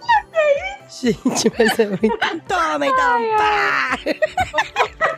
[0.90, 2.18] Gente, mas é muito.
[2.48, 3.38] Toma então!
[3.38, 3.98] pá!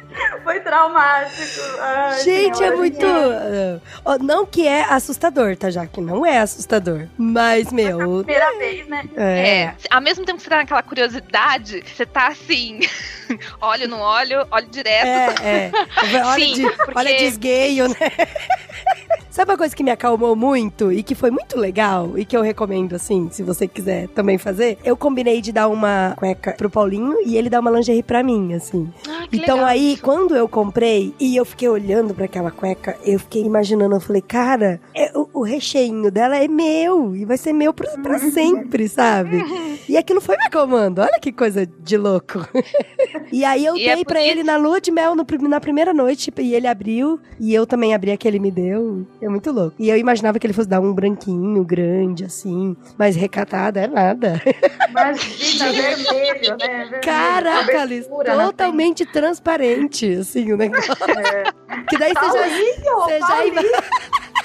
[0.44, 1.62] Foi traumático.
[1.80, 3.00] Ai, Gente, é senhora, muito.
[3.02, 3.82] gente.
[4.06, 5.70] Ó, Não que é assustador, tá?
[5.70, 7.08] Já que não é assustador.
[7.18, 8.24] Mas, meu.
[8.24, 9.04] Primeira vez, né?
[9.16, 9.50] É.
[9.50, 9.76] é.
[9.90, 12.80] Ao mesmo tempo que você tá naquela curiosidade, você tá assim,
[13.62, 15.42] olho no olho, olho direto.
[15.44, 15.72] É, é.
[16.24, 17.96] Olha, Sim, de, porque- olha de esgueio, né?
[19.30, 22.42] Sabe uma coisa que me acalmou muito e que foi muito legal e que eu
[22.42, 24.80] recomendo, assim, se você quiser também fazer?
[24.84, 28.56] Eu combinei de dar uma cueca pro Paulinho e ele dar uma lingerie pra mim,
[28.56, 28.92] assim.
[29.08, 30.02] Ah, que Então legal aí, isso.
[30.08, 34.22] Quando eu comprei e eu fiquei olhando pra aquela cueca, eu fiquei imaginando, eu falei,
[34.22, 38.88] cara, é, o, o recheinho dela é meu e vai ser meu pra, pra sempre,
[38.88, 39.44] sabe?
[39.90, 41.02] E aquilo foi me acalmando.
[41.02, 42.40] Olha que coisa de louco.
[43.34, 45.60] e aí eu E é dei por pra ele na lua de mel no na
[45.60, 49.06] primeira noite e ele abriu e eu também abri a que ele me deu.
[49.22, 49.76] É muito louco.
[49.80, 54.42] E eu imaginava que ele fosse dar um branquinho grande assim, mas recatado é nada.
[54.90, 56.68] Imagina, vermelho, né?
[56.68, 60.92] Vermelho, Caraca, Liz, na totalmente transparente, assim, o negócio.
[60.94, 61.44] É.
[61.90, 63.84] Que daí você já, Paulinho, você já Paulinho, ima-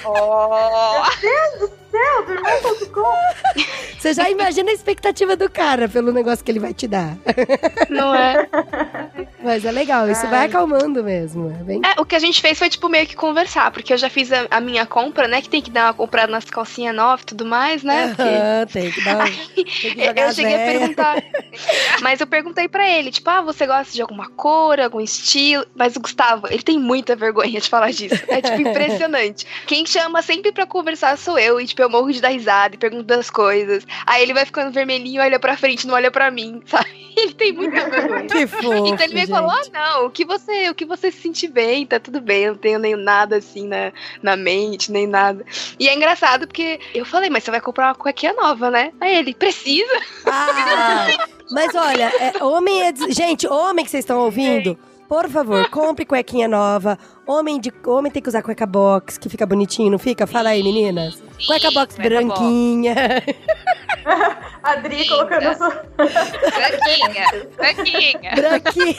[0.05, 1.01] Oh,
[1.93, 3.61] céu, do irmão.com.
[3.99, 7.15] você já imagina a expectativa do cara pelo negócio que ele vai te dar.
[7.89, 8.47] não é?
[9.43, 10.45] Mas é legal, isso vai Ai.
[10.47, 11.51] acalmando mesmo.
[11.59, 11.81] É bem...
[11.85, 14.31] É, o que a gente fez foi, tipo, meio que conversar, porque eu já fiz
[14.31, 15.41] a, a minha compra, né?
[15.41, 18.13] Que tem que dar uma comprada nas calcinhas novas e tudo mais, né?
[18.15, 21.23] Porque tem que dar um- tem que jogar eu cheguei a perguntar.
[22.01, 25.65] Mas eu perguntei pra ele, tipo, ah, você gosta de alguma cor, algum estilo?
[25.75, 28.23] Mas o Gustavo, ele tem muita vergonha de falar disso.
[28.27, 29.45] É, tipo, impressionante.
[29.67, 31.59] Quem chama sempre pra conversar sou eu.
[31.59, 33.85] E, tipo, eu morro de dar risada e pergunto das coisas.
[34.05, 36.89] Aí ele vai ficando vermelhinho, olha pra frente, não olha pra mim, sabe?
[37.15, 38.27] Ele tem muita vergonha.
[38.27, 41.21] Que fofo, Então ele me falou: ah, não, o que você, o que você se
[41.21, 45.05] sentir bem, tá tudo bem, eu não tenho nem nada assim na, na mente, nem
[45.07, 45.45] nada.
[45.79, 48.91] E é engraçado porque eu falei, mas você vai comprar uma cuequinha nova, né?
[48.99, 49.93] Aí ele, precisa?
[50.25, 51.07] Ah,
[51.51, 52.93] mas olha, é, homem é.
[53.09, 54.77] Gente, homem que vocês estão ouvindo,
[55.07, 56.97] por favor, compre cuequinha nova.
[57.27, 60.25] Homem, de, homem tem que usar cueca box, que fica bonitinho, não fica?
[60.27, 61.21] Fala aí, meninas.
[61.45, 62.95] Cueca box cueca branquinha.
[64.63, 65.69] A Dri colocando a sua.
[65.97, 68.31] Branquinha, branquinha.
[68.35, 68.95] branquinha.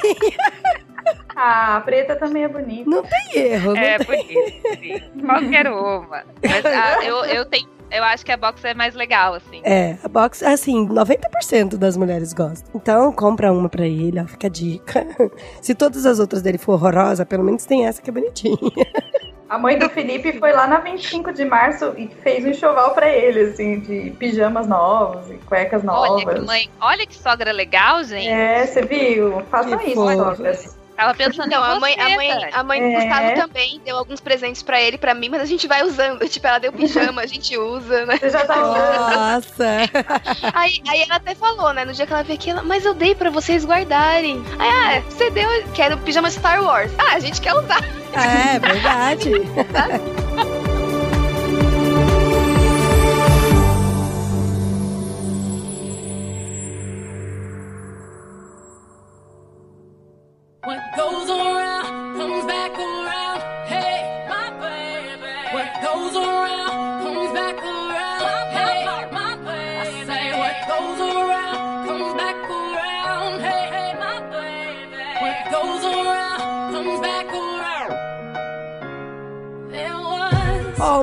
[1.37, 2.89] Ah, a preta também é bonita.
[2.89, 3.75] Não tem erro.
[3.75, 5.21] não É tem- bonito, sim.
[5.27, 6.25] Qualquer uma.
[6.43, 7.69] Mas ah, eu, eu tenho.
[7.95, 9.61] Eu acho que a box é mais legal, assim.
[9.63, 12.69] É, a box, assim, 90% das mulheres gostam.
[12.75, 15.07] Então, compra uma pra ele, ó, fica a dica.
[15.63, 18.57] Se todas as outras dele for horrorosa, pelo menos tem essa que é bonitinha.
[19.49, 23.09] A mãe do Felipe foi lá na 25 de março e fez um enxoval pra
[23.09, 26.35] ele, assim, de pijamas novos e cuecas Olha novas.
[26.35, 28.27] que mãe, olha que sogra legal, gente.
[28.27, 29.43] É, você viu?
[29.51, 30.79] Façam Que isso, sogras.
[30.97, 33.01] Tava pensando Não, em a mãe, a mãe, a mãe do É.
[33.01, 36.25] Gustavo também deu alguns presentes pra ele, pra mim, mas a gente vai usando.
[36.35, 38.17] Tipo, ela deu pijama, a gente usa, né?
[38.19, 38.57] Você já tá.
[38.57, 39.65] Nossa!
[40.55, 41.85] Aí, aí ela até falou, né?
[41.85, 44.43] No dia que ela veio aqui, ela, mas eu dei pra vocês guardarem.
[44.59, 46.93] Aí, ah, você deu, quero pijama Star Wars.
[46.99, 47.83] Ah, a gente quer usar.
[48.15, 49.31] É, verdade.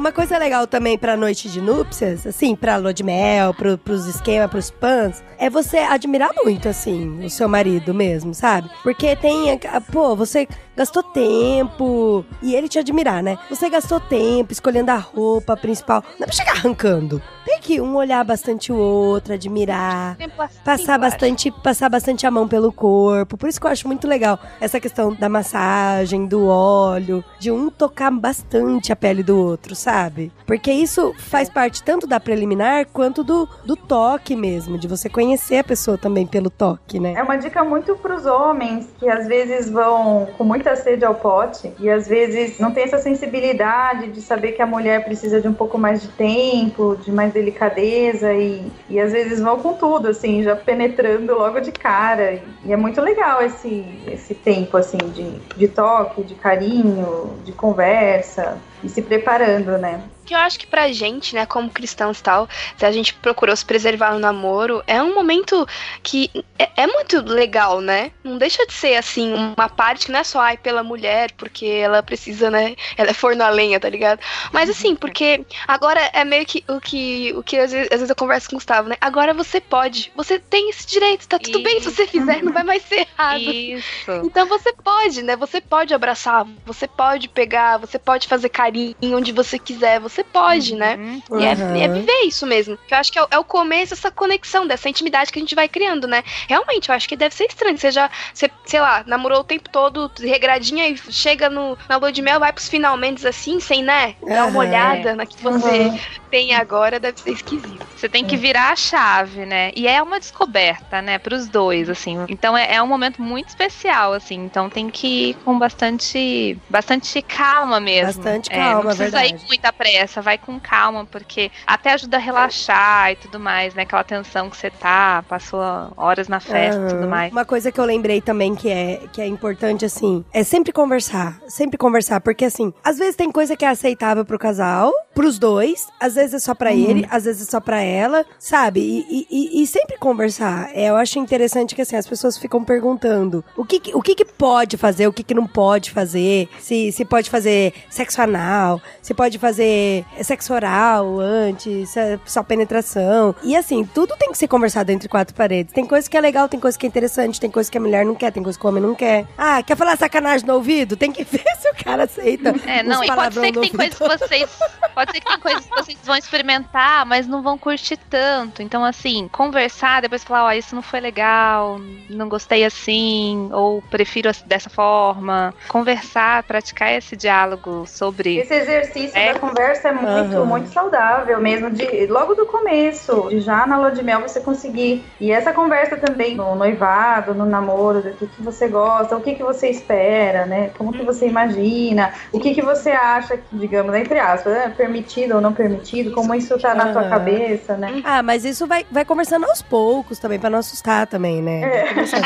[0.01, 4.07] uma coisa legal também pra noite de núpcias, assim, pra lua de mel, pro, pros
[4.07, 8.69] esquemas, pros pans, é você admirar muito, assim, o seu marido mesmo, sabe?
[8.81, 13.37] Porque tem, a- pô, você gastou tempo, e ele te admirar, né?
[13.49, 17.21] Você gastou tempo escolhendo a roupa principal, não é pra chegar arrancando.
[17.45, 22.47] Tem que um olhar bastante o outro, admirar, assim, passar bastante, passar bastante a mão
[22.47, 23.35] pelo corpo.
[23.35, 27.69] Por isso que eu acho muito legal essa questão da massagem, do óleo, de um
[27.69, 30.31] tocar bastante a pele do outro, sabe?
[30.45, 35.57] Porque isso faz parte tanto da preliminar quanto do, do toque mesmo, de você conhecer
[35.57, 37.13] a pessoa também pelo toque, né?
[37.15, 41.73] É uma dica muito pros homens que às vezes vão com muita sede ao pote
[41.79, 45.53] e às vezes não tem essa sensibilidade de saber que a mulher precisa de um
[45.53, 50.43] pouco mais de tempo, de mais delicadeza e, e às vezes vão com tudo, assim,
[50.43, 52.39] já penetrando logo de cara.
[52.63, 58.59] E é muito legal esse, esse tempo, assim, de, de toque, de carinho, de conversa
[58.83, 60.03] e se preparando, né?
[60.31, 63.53] que eu acho que pra gente, né, como cristãos e tal, se a gente procurou
[63.53, 65.67] se preservar no namoro, é um momento
[66.01, 68.11] que é, é muito legal, né?
[68.23, 71.65] Não deixa de ser, assim, uma parte que não é só, ai, pela mulher, porque
[71.65, 74.21] ela precisa, né, ela é forno a lenha, tá ligado?
[74.53, 78.09] Mas assim, porque agora é meio que o que, o que às vezes, às vezes
[78.09, 78.95] eu converso com o Gustavo, né?
[79.01, 82.63] Agora você pode, você tem esse direito, tá tudo bem se você fizer, não vai
[82.63, 83.41] mais ser errado.
[83.41, 84.11] Isso.
[84.23, 85.35] Então você pode, né?
[85.35, 88.70] Você pode abraçar, você pode pegar, você pode fazer carinho
[89.03, 90.97] onde você quiser, você pode, né?
[90.97, 91.21] Uhum.
[91.33, 91.75] E é, Uhum.
[91.83, 92.77] é viver isso mesmo.
[92.89, 95.55] Eu acho que é, o- é o começo dessa conexão, dessa intimidade que a gente
[95.55, 96.23] vai criando, né?
[96.47, 97.77] Realmente, eu acho que deve ser estranho.
[97.77, 102.11] Você já, você, sei lá, namorou o tempo todo, regradinha, e chega no, na lua
[102.11, 104.15] de mel, vai pros finalmente assim, sem, né?
[104.27, 104.59] Dar uma Aham.
[104.59, 105.99] olhada na que você Uhum.
[106.29, 107.90] tem agora, deve ser esquisito.
[108.01, 109.71] Você tem que virar a chave, né?
[109.75, 112.17] E é uma descoberta, né, pros dois, assim.
[112.27, 114.43] Então é, é um momento muito especial, assim.
[114.43, 118.23] Então tem que ir com bastante, bastante calma mesmo.
[118.23, 119.35] Bastante É, calma, não precisa verdade.
[119.35, 123.75] ir com muita pressa, vai com calma, porque até ajuda a relaxar e tudo mais,
[123.75, 123.83] né?
[123.83, 125.61] Aquela tensão que você tá, passou
[125.95, 127.31] horas na festa e tudo mais.
[127.31, 131.39] Uma coisa que eu lembrei também que é, que é importante, assim, é sempre conversar.
[131.47, 132.19] Sempre conversar.
[132.19, 136.33] Porque, assim, às vezes tem coisa que é aceitável pro casal, pros dois, às vezes
[136.33, 137.90] é só pra ele, às vezes é só pra ela,
[138.39, 138.79] sabe?
[138.79, 140.69] E, e- e- sempre conversar.
[140.73, 144.25] É, eu acho interessante que, assim, as pessoas ficam perguntando o que, o que, que
[144.25, 149.13] pode fazer, o que, que não pode fazer, se, se pode fazer sexo anal, se
[149.13, 153.35] pode fazer sexo oral antes, é só penetração.
[153.43, 155.73] E assim, tudo tem que ser conversado entre quatro paredes.
[155.73, 158.05] Tem coisa que é legal, tem coisa que é interessante, tem coisa que a mulher
[158.05, 159.25] não quer, tem coisa que o homem não quer.
[159.37, 160.95] Ah, quer falar sacanagem no ouvido?
[160.97, 162.51] Tem que ver se o cara aceita.
[162.71, 164.49] É, não, e pode ser que tem coisas que vocês.
[164.93, 168.61] Pode ser que tem coisas que vocês vão experimentar, mas não vão curtir tanto.
[168.61, 171.79] Então, assim, conversar, depois falar, ó, isso não foi legal,
[172.09, 175.53] não gostei assim, ou prefiro dessa forma.
[175.67, 178.37] Conversar, praticar esse diálogo sobre.
[178.37, 179.33] Esse exercício É.
[179.33, 180.45] da conversa é muito, Aham.
[180.45, 185.05] muito saudável mesmo, de logo do começo, de já na lua de mel você conseguir.
[185.19, 189.35] E essa conversa também no noivado, no namoro, do que, que você gosta, o que,
[189.35, 190.71] que você espera, né?
[190.77, 195.35] Como que você imagina, o que, que você acha que, digamos, entre aspas, é permitido
[195.35, 198.01] ou não permitido, como isso tá na tua cabeça, né?
[198.03, 201.61] Ah, mas isso vai, vai conversando aos poucos também, pra não assustar também, né?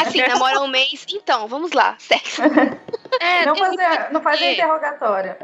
[0.06, 2.42] Assim, namora um mês, então, vamos lá, sexo.
[3.20, 5.36] É, Não, fazer, não fazer porque- interrogatório.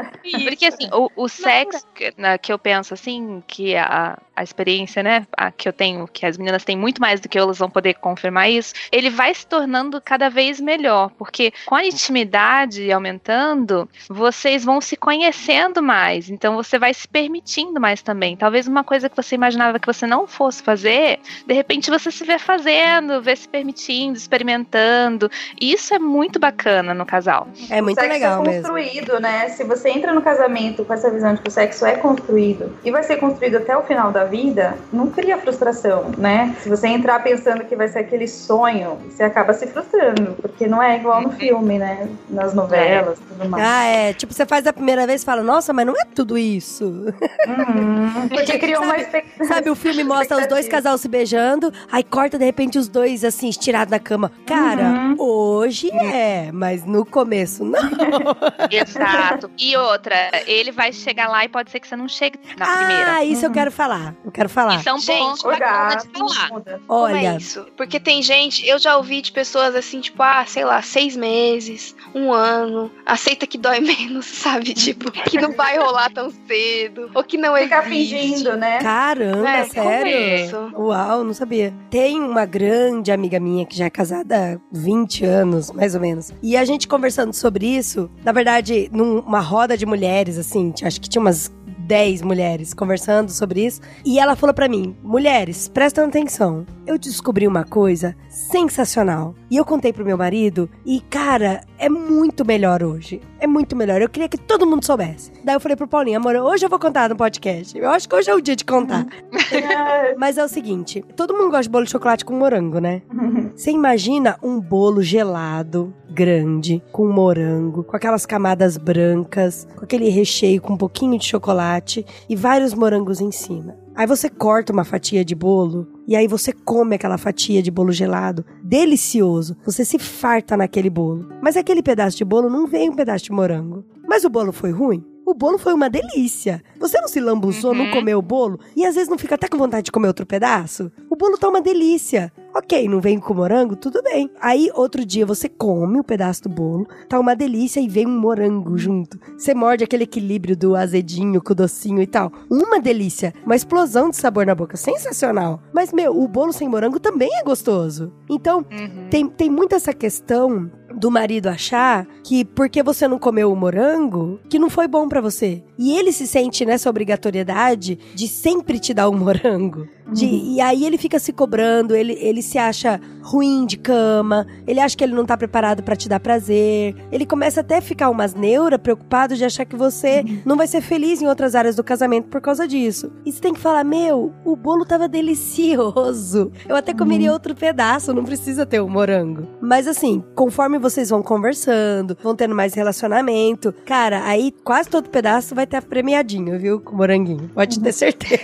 [0.44, 5.02] Porque assim, o, o sexo que, na- que eu penso assim, que a, a experiência,
[5.04, 7.58] né, a que eu tenho, que as meninas têm muito mais do que eu, elas
[7.60, 12.92] vão poder confirmar isso, ele vai se tornando cada vez melhor, porque com a intimidade
[12.92, 18.36] aumentando, vocês vão se conhecendo mais, então você vai se permitindo mais também.
[18.36, 22.24] Talvez uma coisa que você imaginava que você não fosse fazer, de repente você se
[22.24, 25.30] vê fazendo, vê se permitindo, experimentando.
[25.60, 27.48] E isso é muito bacana no casal.
[27.70, 28.62] É muito o sexo legal é mesmo.
[28.64, 29.50] construído, né?
[29.50, 32.92] Se você entra no casamento com essa visão de que o sexo é construído e
[32.92, 36.56] vai ser construído até o final da vida, não cria frustração, né?
[36.62, 40.82] Se você entrar pensando que vai ser aquele sonho, você acaba se frustrando, porque não
[40.82, 42.08] é igual no filme, né?
[42.30, 43.64] Nas novelas e tudo mais.
[43.66, 44.14] Ah, é.
[44.14, 46.86] Tipo, você faz a primeira vez e fala, nossa, mas não é tudo isso.
[46.86, 48.28] Uhum.
[48.30, 49.46] Porque criou uma expectativa.
[49.46, 53.24] Sabe, o filme mostra os dois casal se beijando, aí corta de repente os dois
[53.24, 54.32] assim, estirados na cama.
[54.46, 55.16] Cara, Uhum.
[55.20, 57.80] hoje é, mas no começo não.
[58.72, 59.50] Exato.
[59.58, 60.16] E outra,
[60.48, 63.14] ele vai chegar lá e pode ser que você não chegue na primeira.
[63.16, 64.16] Ah, isso eu quero falar.
[64.24, 64.76] Eu quero falar.
[64.78, 66.62] Isso é um Gente, ponto bacana de falar.
[66.66, 67.66] é Olha, isso?
[67.78, 71.96] Porque tem gente, eu já ouvi de pessoas assim, tipo, ah, sei lá, seis meses,
[72.14, 74.74] um ano, aceita que dói menos, sabe?
[74.74, 78.18] Tipo, que não vai rolar tão cedo, ou que não Ficar existe.
[78.18, 78.80] fingindo, né?
[78.80, 80.12] caramba, É, como sério?
[80.12, 80.72] é isso?
[80.76, 81.74] Uau, não sabia.
[81.90, 86.32] Tem uma grande amiga minha que já é casada há 20 anos, mais ou menos.
[86.42, 91.10] E a gente conversando sobre isso, na verdade, numa roda de mulheres, assim, acho que
[91.10, 91.52] tinha umas
[91.92, 93.82] 10 mulheres conversando sobre isso.
[94.06, 96.66] E ela falou pra mim: mulheres, prestam atenção.
[96.88, 99.36] Eu descobri uma coisa sensacional.
[99.50, 103.20] E eu contei pro meu marido, e cara, é muito melhor hoje.
[103.38, 104.02] É muito melhor.
[104.02, 105.32] Eu queria que todo mundo soubesse.
[105.44, 107.78] Daí eu falei pro Paulinho, amor, hoje eu vou contar no podcast.
[107.78, 109.06] Eu acho que hoje é o dia de contar.
[110.18, 113.02] Mas é o seguinte, todo mundo gosta de bolo de chocolate com morango, né?
[113.54, 120.62] Você imagina um bolo gelado, grande, com morango, com aquelas camadas brancas, com aquele recheio
[120.62, 121.81] com um pouquinho de chocolate
[122.30, 123.76] e vários morangos em cima.
[123.96, 127.92] Aí você corta uma fatia de bolo e aí você come aquela fatia de bolo
[127.92, 129.58] gelado, delicioso.
[129.66, 131.28] Você se farta naquele bolo.
[131.42, 133.86] Mas aquele pedaço de bolo não vem um pedaço de morango.
[134.08, 135.04] Mas o bolo foi ruim?
[135.32, 136.62] O bolo foi uma delícia.
[136.78, 137.92] Você não se lambuzou, não Uhum.
[137.92, 140.92] comeu o bolo e às vezes não fica até com vontade de comer outro pedaço?
[141.10, 142.34] O bolo tá uma delícia.
[142.54, 143.78] Ok, não vem com morango?
[143.78, 144.30] Tudo bem.
[144.42, 148.20] Aí, outro dia, você come o pedaço do bolo, tá uma delícia e vem um
[148.20, 149.18] morango junto.
[149.38, 152.30] Você morde aquele equilíbrio do azedinho com o docinho e tal.
[152.50, 153.34] Uma delícia.
[153.46, 154.76] Uma explosão de sabor na boca.
[154.76, 155.62] Sensacional.
[155.74, 158.12] Mas, meu, o bolo sem morango também é gostoso.
[158.30, 159.08] Então, Uhum.
[159.10, 164.40] tem, tem muito essa questão do marido achar que porque você não comeu o morango,
[164.50, 165.64] que não foi bom pra você.
[165.78, 169.88] E ele se sente nessa obrigatoriedade de sempre te dar um morango.
[170.12, 174.80] De- E aí ele fica se cobrando, ele, ele se acha ruim de cama, ele
[174.80, 176.96] acha que ele não tá preparado pra te dar prazer.
[177.12, 180.82] Ele começa até a ficar umas neura, preocupado de achar que você não vai ser
[180.82, 183.12] feliz em outras áreas do casamento por causa disso.
[183.26, 186.52] E você tem que falar: meu, o bolo tava delicioso.
[186.68, 189.48] Eu até comeria outro pedaço, não precisa ter o morango.
[189.62, 193.74] Mas assim, conforme você vocês vão conversando, vão tendo mais relacionamento.
[193.86, 196.80] Cara, aí quase todo pedaço vai ter premiadinho, viu?
[196.80, 197.50] Com moranguinho.
[197.54, 198.42] Pode ter certeza.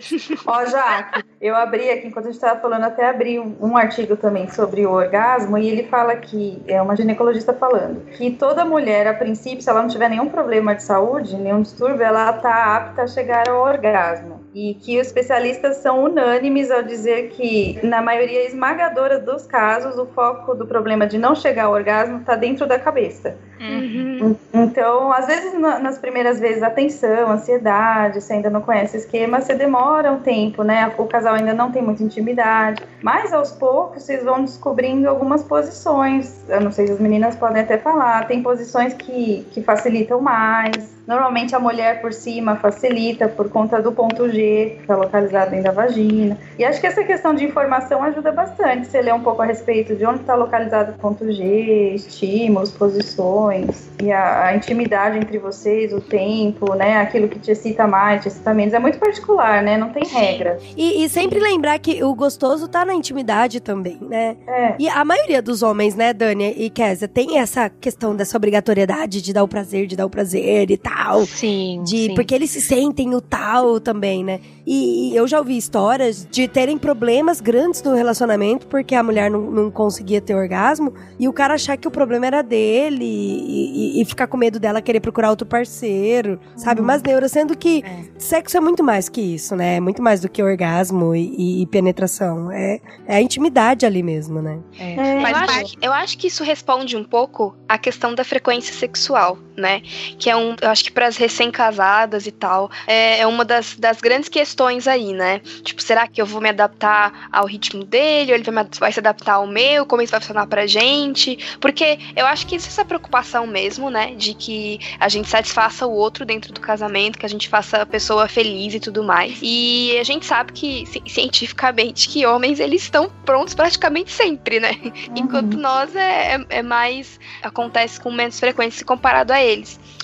[0.46, 4.16] Ó, Jaque, eu abri aqui, enquanto a gente tava falando, até abri um, um artigo
[4.16, 9.06] também sobre o orgasmo, e ele fala que, é uma ginecologista falando, que toda mulher,
[9.06, 13.02] a princípio, se ela não tiver nenhum problema de saúde, nenhum distúrbio, ela tá apta
[13.02, 14.39] a chegar ao orgasmo.
[14.52, 20.06] E que os especialistas são unânimes ao dizer que, na maioria esmagadora dos casos, o
[20.06, 23.36] foco do problema de não chegar ao orgasmo está dentro da cabeça.
[23.60, 24.34] Uhum.
[24.52, 28.96] Então, às vezes, na- nas primeiras vezes, a tensão, a ansiedade, você ainda não conhece
[28.96, 30.92] o esquema, você demora um tempo, né?
[30.98, 32.82] O casal ainda não tem muita intimidade.
[33.02, 36.42] Mas, aos poucos, vocês vão descobrindo algumas posições.
[36.48, 38.26] Eu não sei se as meninas podem até falar.
[38.26, 40.98] Tem posições que, que facilitam mais.
[41.10, 45.64] Normalmente, a mulher por cima facilita por conta do ponto G, que está localizado dentro
[45.64, 46.38] da vagina.
[46.56, 48.86] E acho que essa questão de informação ajuda bastante.
[48.86, 53.90] Você lê um pouco a respeito de onde está localizado o ponto G, estímulos, posições,
[54.00, 56.98] e a, a intimidade entre vocês, o tempo, né?
[56.98, 58.72] Aquilo que te excita mais, te excita menos.
[58.72, 59.76] É muito particular, né?
[59.76, 60.58] Não tem regra.
[60.76, 64.36] E, e sempre lembrar que o gostoso tá na intimidade também, né?
[64.46, 64.74] É.
[64.78, 69.32] E a maioria dos homens, né, Dani e Kézia, tem essa questão dessa obrigatoriedade de
[69.32, 70.99] dar o prazer, de dar o prazer e tal.
[71.26, 71.82] Sim.
[71.84, 72.14] De, sim.
[72.14, 74.40] Porque eles se sentem o tal também, né?
[74.66, 79.30] E, e eu já ouvi histórias de terem problemas grandes no relacionamento porque a mulher
[79.30, 83.98] não, não conseguia ter orgasmo e o cara achar que o problema era dele e,
[83.98, 86.80] e- e ficar com medo dela querer procurar outro parceiro, sabe?
[86.80, 87.82] Umas neuras, sendo que
[88.18, 89.76] sexo é muito mais que isso, né?
[89.76, 92.50] É muito mais do que orgasmo e, e penetração.
[92.52, 94.58] É, é a intimidade ali mesmo, né?
[94.78, 95.76] É, eu, Faz acho, parte.
[95.76, 99.82] que- eu acho que isso responde um pouco à questão da frequência sexual, né?
[100.18, 103.76] Que é um, eu acho que para as recém-casadas e tal, é, é uma das,
[103.76, 105.40] das grandes questões aí, né?
[105.62, 108.92] Tipo, será que eu vou me adaptar ao ritmo dele, ou ele vai, me vai
[108.92, 111.38] se adaptar ao meu, como isso vai funcionar pra gente?
[111.60, 114.14] Porque eu acho que existe essa preocupação mesmo, né?
[114.14, 117.86] De que a gente satisfaça o outro dentro do casamento, que a gente faça a
[117.86, 119.38] pessoa feliz e tudo mais.
[119.42, 124.70] E a gente sabe que, ci- cientificamente, que homens, eles estão prontos praticamente sempre, né?
[125.16, 127.18] Enquanto nós é, é- é mais.
[127.42, 129.49] acontece com menos frequência se comparado a eles.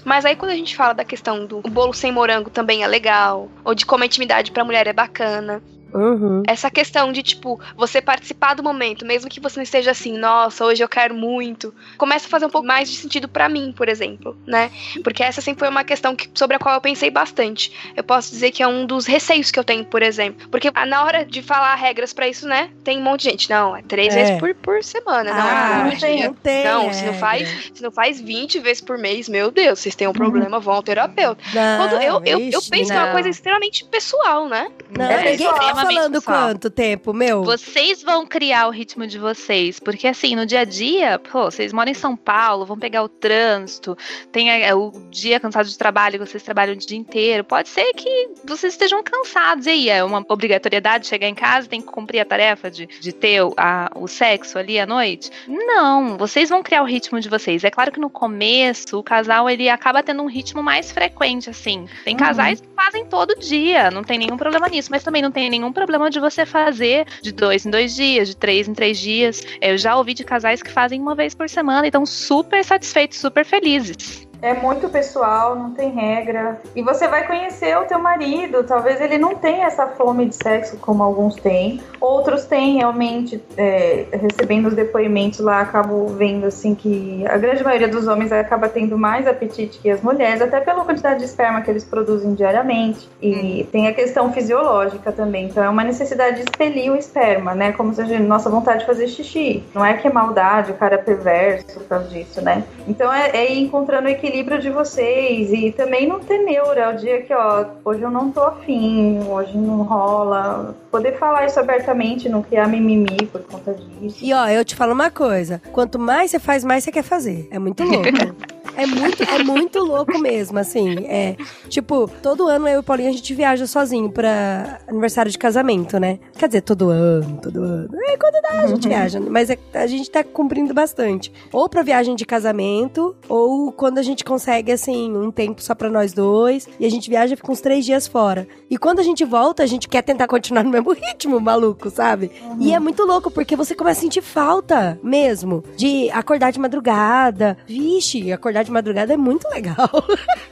[0.05, 3.49] Mas aí quando a gente fala da questão do bolo sem morango também é legal,
[3.65, 5.63] ou de como a intimidade pra mulher é bacana.
[5.93, 6.43] Uhum.
[6.47, 10.65] Essa questão de, tipo, você participar do momento, mesmo que você não esteja assim, nossa,
[10.65, 13.89] hoje eu quero muito, começa a fazer um pouco mais de sentido pra mim, por
[13.89, 14.71] exemplo, né?
[15.03, 17.73] Porque essa sempre foi uma questão que- sobre a qual eu pensei bastante.
[17.97, 20.49] Eu posso dizer que é um dos receios que eu tenho, por exemplo.
[20.49, 23.51] Porque ah, na hora de falar regras pra isso, né, tem um monte de gente.
[23.51, 24.23] Não, é três É.
[24.25, 27.15] vezes por, por semana, não Ah, é não por tem- não tem Não, se não
[27.15, 30.75] faz, se não faz 20 vezes por mês, meu Deus, vocês têm um problema, vão
[30.75, 31.41] ao terapeuta.
[31.55, 33.13] Não, Quando eu, eu, eu penso que é uma não.
[33.13, 34.69] coisa extremamente pessoal, né?
[34.97, 36.49] Não, É ninguém extremamente falando pessoal.
[36.49, 37.43] quanto tempo, meu.
[37.45, 41.73] Vocês vão criar o ritmo de vocês, porque assim, no dia a dia, pô, vocês
[41.73, 43.97] moram em São Paulo, vão pegar o trânsito,
[44.33, 47.45] tem a- o dia cansado de trabalho, vocês trabalham o dia inteiro.
[47.45, 49.67] Pode ser que vocês estejam cansados.
[49.67, 53.13] E aí, é uma obrigatoriedade chegar em casa, tem que cumprir a tarefa de, de
[53.13, 55.31] ter a- o sexo ali à noite?
[55.47, 57.65] Não, vocês vão criar o ritmo de vocês.
[57.65, 61.87] É claro que no começo, o casal ele acaba tendo um ritmo mais frequente, assim.
[62.05, 65.49] Tem casais que fazem todo dia, não tem nenhum problema nisso, mas também não tem
[65.51, 69.43] nenhum problema de você fazer de dois em dois dias, de três em três dias.
[69.61, 73.19] Eu já ouvi de casais que fazem uma vez por semana e estão super satisfeitos,
[73.19, 74.27] super felizes.
[74.47, 76.61] É muito pessoal, não tem regra.
[76.77, 78.63] E você vai conhecer o teu marido.
[78.63, 81.81] Talvez ele não tenha essa fome de sexo como alguns têm.
[82.01, 87.89] Outros têm realmente, é, recebendo os depoimentos lá, acabo vendo assim que a grande maioria
[87.89, 91.69] dos homens acaba tendo mais apetite que as mulheres, até pela quantidade de esperma que
[91.69, 93.09] eles produzem diariamente.
[93.21, 95.47] E tem a questão fisiológica também.
[95.47, 97.73] Então é uma necessidade de expelir o esperma, né?
[97.73, 99.65] Como se a gente, nossa vontade de fazer xixi.
[99.75, 102.63] Não é que é maldade, o cara é perverso por causa disso, né?
[102.87, 106.91] Então é, é ir encontrando o equilíbrio de vocês e também não ter neura.
[106.91, 110.75] O dia que, ó, hoje eu não tô afim, hoje não rola.
[110.91, 114.19] Poder falar isso abertamente, não criar mimimi por conta disso.
[114.23, 117.49] E ó, eu te falo uma coisa: quanto mais você faz, mais você quer fazer.
[117.51, 118.07] É muito louco.
[118.77, 121.07] É muito, é muito louco mesmo, assim.
[121.07, 121.37] É,
[121.69, 125.99] tipo, todo ano eu e o Paulinho a gente viaja sozinho pra aniversário de casamento,
[125.99, 126.19] né?
[126.39, 127.89] Quer dizer, todo ano, todo ano.
[128.09, 129.19] É, quando dá, a gente viaja.
[129.21, 131.33] Mas é- a gente tá cumprindo bastante.
[131.53, 135.89] Ou pra viagem de casamento, ou quando a gente consegue, assim, um tempo só pra
[135.89, 136.69] nós dois.
[136.79, 138.47] E a gente viaja e fica uns três dias fora.
[138.71, 142.31] E quando a gente volta, a gente quer tentar continuar no mesmo ritmo, maluco, sabe?
[142.61, 147.57] E é muito louco, porque você começa a sentir falta mesmo de acordar de madrugada.
[147.67, 149.89] Vixe, acordar de madrugada é muito legal.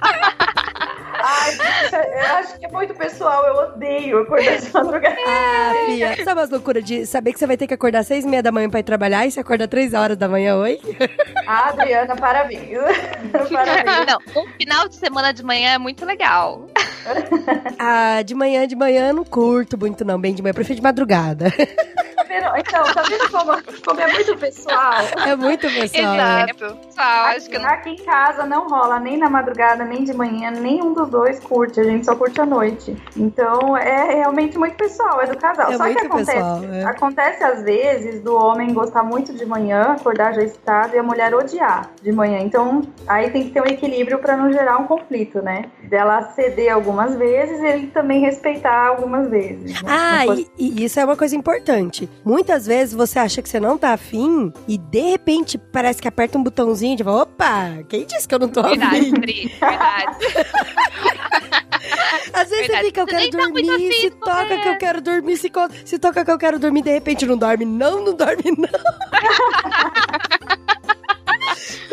[1.27, 3.47] Ai, gente, eu acho que é muito pessoal.
[3.47, 5.17] Eu odeio acordar de madrugada.
[5.27, 8.27] Ah, Fia, sabe as loucuras de saber que você vai ter que acordar às seis
[8.27, 10.79] e meia da manhã pra ir trabalhar e você acorda três horas da manhã, oi?
[11.47, 12.79] Ah, Adriana, parabéns.
[13.51, 14.07] parabéns.
[14.07, 16.69] Não, um final de semana de manhã é muito legal.
[17.79, 20.77] Ah, de manhã, de manhã eu não curto muito não, bem de manhã, eu prefiro
[20.77, 21.47] de madrugada.
[22.29, 22.47] Vendo?
[22.57, 23.53] Então, tá vendo como,
[23.85, 24.93] como é muito pessoal?
[25.27, 26.15] É muito pessoal.
[26.15, 26.77] Exato.
[26.87, 27.73] Pessoal, acho que Aqui, não.
[27.73, 31.81] aqui em casa não rola nem na madrugada, nem de manhã, nenhum dos dois curte.
[31.81, 32.97] A gente só curte à noite.
[33.17, 35.73] Então é realmente muito pessoal, é do casal.
[35.73, 36.85] É só que acontece, pessoal, é.
[36.85, 41.35] acontece às vezes do homem gostar muito de manhã, acordar já excitado, e a mulher
[41.35, 42.39] odiar de manhã.
[42.41, 45.65] Então aí tem que ter um equilíbrio pra não gerar um conflito, né?
[45.85, 49.83] Dela ceder algumas vezes e ele também respeitar algumas vezes.
[49.83, 49.89] né?
[49.89, 52.09] Ah, e, e isso é uma coisa importante.
[52.25, 56.39] Muitas vezes você acha que você não tá afim e de repente parece que aperta
[56.39, 59.13] um botãozinho e tipo, opa, quem disse que eu não tô Verdade, afim?
[59.21, 60.17] Pri, verdade.
[62.33, 62.87] Às vezes você Verdade.
[62.87, 65.53] fica, eu Você quero tá dormir, afim se de toca que eu quero dormir, se,
[65.85, 67.65] se toca que eu quero dormir, de repente não dorme.
[67.67, 68.69] Não, não dorme não.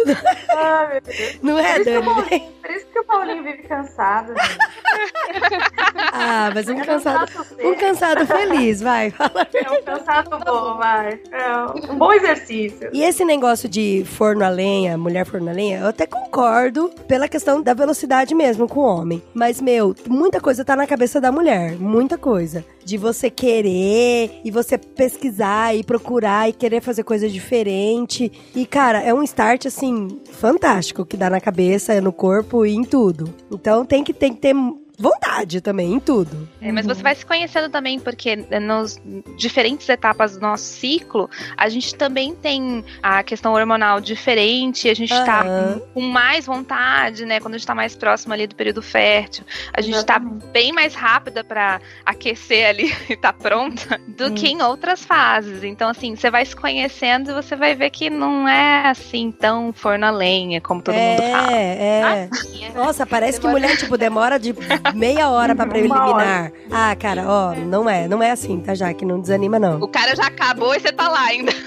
[0.54, 1.40] Ah, meu Deus.
[1.42, 2.06] Não é, Por Dani?
[2.06, 4.34] Paulinho, por isso que o Paulinho vive cansado.
[4.34, 4.60] gente.
[6.14, 7.32] Ah, mas um É cansado,
[7.64, 9.48] um cansado feliz, vai, fala.
[9.54, 11.20] É um cansado bom, vai.
[11.32, 12.90] É um bom exercício.
[12.92, 17.28] E esse negócio de forno a lenha, mulher forno a lenha, eu até concordo pela
[17.28, 19.22] questão da velocidade mesmo com o homem.
[19.34, 21.78] Mas, meu, muita coisa tá na cabeça da mulher.
[21.78, 22.64] Muita coisa.
[22.84, 28.32] De você querer e você pesquisar e procurar e querer fazer coisa diferente.
[28.56, 32.84] E, cara, é um start, assim, fantástico que dá na cabeça, no corpo e em
[32.84, 33.34] tudo.
[33.50, 34.54] Então tem que, tem que ter
[35.02, 36.48] vontade também, em tudo.
[36.62, 39.02] É, mas você vai se conhecendo também, porque nas
[39.38, 45.10] diferentes etapas do nosso ciclo, a gente também tem a questão hormonal diferente, a gente
[45.26, 45.82] tá Aham.
[45.94, 47.40] com mais vontade, né?
[47.40, 49.44] Quando a gente tá mais próximo ali do período fértil,
[49.74, 50.46] a gente tá Exatamente.
[50.48, 54.36] bem mais rápida pra aquecer ali e tá pronta do Hum.
[54.36, 55.64] que em outras fases.
[55.64, 59.74] Então, assim, você vai se conhecendo e você vai ver que não é assim tão
[59.74, 61.52] forno a lenha como todo mundo fala.
[61.52, 62.30] É, é.
[62.76, 64.54] Nossa, parece que mulher, tipo, demora de
[64.94, 66.52] meia hora pra preliminar.
[66.70, 69.06] Ah, cara, ó, não é, não é assim, tá, Jaque?
[69.06, 69.80] Não desanima, não.
[69.82, 71.52] O cara já acabou e você tá lá ainda.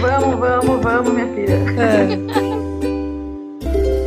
[0.00, 1.54] Vamos, vamos, vamos, minha filha.
[1.78, 2.52] É.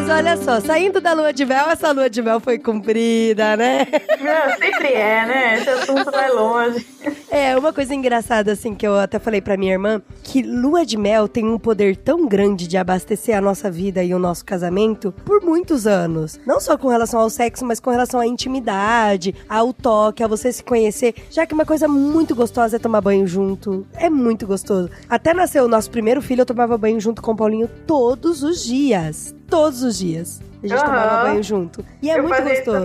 [0.00, 3.86] Mas olha só, saindo da lua de mel, essa lua de mel foi cumprida, né?
[4.18, 5.58] Não, sempre é, né?
[5.58, 6.86] Esse assunto vai longe.
[7.30, 10.96] É, uma coisa engraçada, assim, que eu até falei pra minha irmã, que lua de
[10.96, 15.12] mel tem um poder tão grande de abastecer a nossa vida e o nosso casamento
[15.22, 16.40] por muitos anos.
[16.46, 20.50] Não só com relação ao sexo, mas com relação à intimidade, ao toque, a você
[20.50, 21.14] se conhecer.
[21.30, 23.86] Já que uma coisa muito gostosa é tomar banho junto.
[23.92, 24.88] É muito gostoso.
[25.10, 28.64] Até nasceu o nosso primeiro filho, eu tomava banho junto com o Paulinho todos os
[28.64, 29.34] dias.
[29.50, 30.40] Todos os dias.
[30.62, 30.86] A gente Aham.
[30.86, 31.84] tomava banho junto.
[32.02, 32.84] E é eu muito gostoso.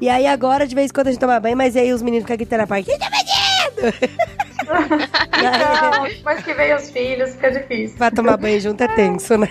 [0.00, 2.24] E aí agora, de vez em quando, a gente toma banho, mas aí os meninos
[2.24, 2.86] ficam gritando na parte.
[2.86, 3.08] Quem tá?
[4.68, 7.96] Não, depois que vem os filhos, fica difícil.
[7.96, 9.48] Pra tomar banho junto é tenso, né?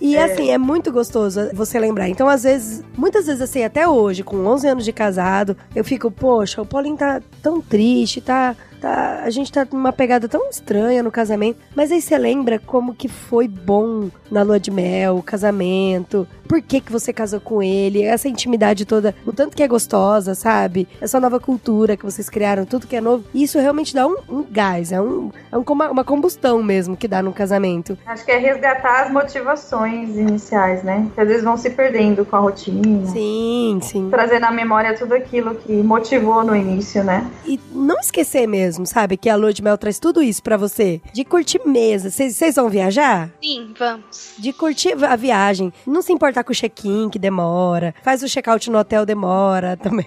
[0.00, 0.24] E É.
[0.24, 2.08] assim, é muito gostoso você lembrar.
[2.08, 6.10] Então, às vezes, muitas vezes assim, até hoje, com 11 anos de casado, eu fico,
[6.10, 8.56] poxa, o Paulinho tá tão triste, tá.
[8.80, 11.58] Tá a gente tá numa pegada tão estranha no casamento.
[11.74, 16.62] Mas aí você lembra como que foi bom na lua de mel, o casamento, por
[16.62, 20.88] que que você casou com ele, essa intimidade toda, o tanto que é gostosa, sabe?
[21.00, 23.24] Essa nova cultura que vocês criaram, tudo que é novo.
[23.34, 26.96] E isso realmente dá um, um gás, é, um, é um, uma, uma combustão mesmo
[26.96, 27.98] que dá no casamento.
[28.06, 31.06] Acho que é resgatar as motivações iniciais, né?
[31.14, 33.06] Que às vezes vão se perdendo com a rotina.
[33.06, 34.08] Sim, sim.
[34.08, 37.26] Trazer na memória tudo aquilo que motivou no início, né?
[37.46, 39.16] E não esquecer mesmo, sabe?
[39.16, 41.00] Que a lua de mel traz tudo isso pra você.
[41.12, 42.10] De curtir mesa.
[42.10, 43.30] Vocês vão viajar?
[43.42, 44.32] Sim, vamos.
[44.38, 45.72] De curtir a viagem.
[45.86, 47.94] Não se importar com o check-in, que demora.
[48.02, 50.06] Faz o check-out no hotel, demora também.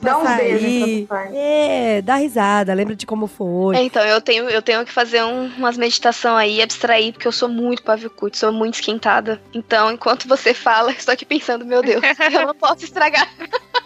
[0.00, 1.06] Dá um beijo.
[1.32, 3.76] É, dá risada, lembra de como foi.
[3.76, 7.32] É, então, eu tenho, eu tenho que fazer um- umas meditação aí, abstrair, porque eu
[7.32, 9.40] sou muito pavio curto, sou muito esquentada.
[9.54, 13.28] Então, enquanto você fala, eu estou aqui pensando, meu Deus, eu não posso estragar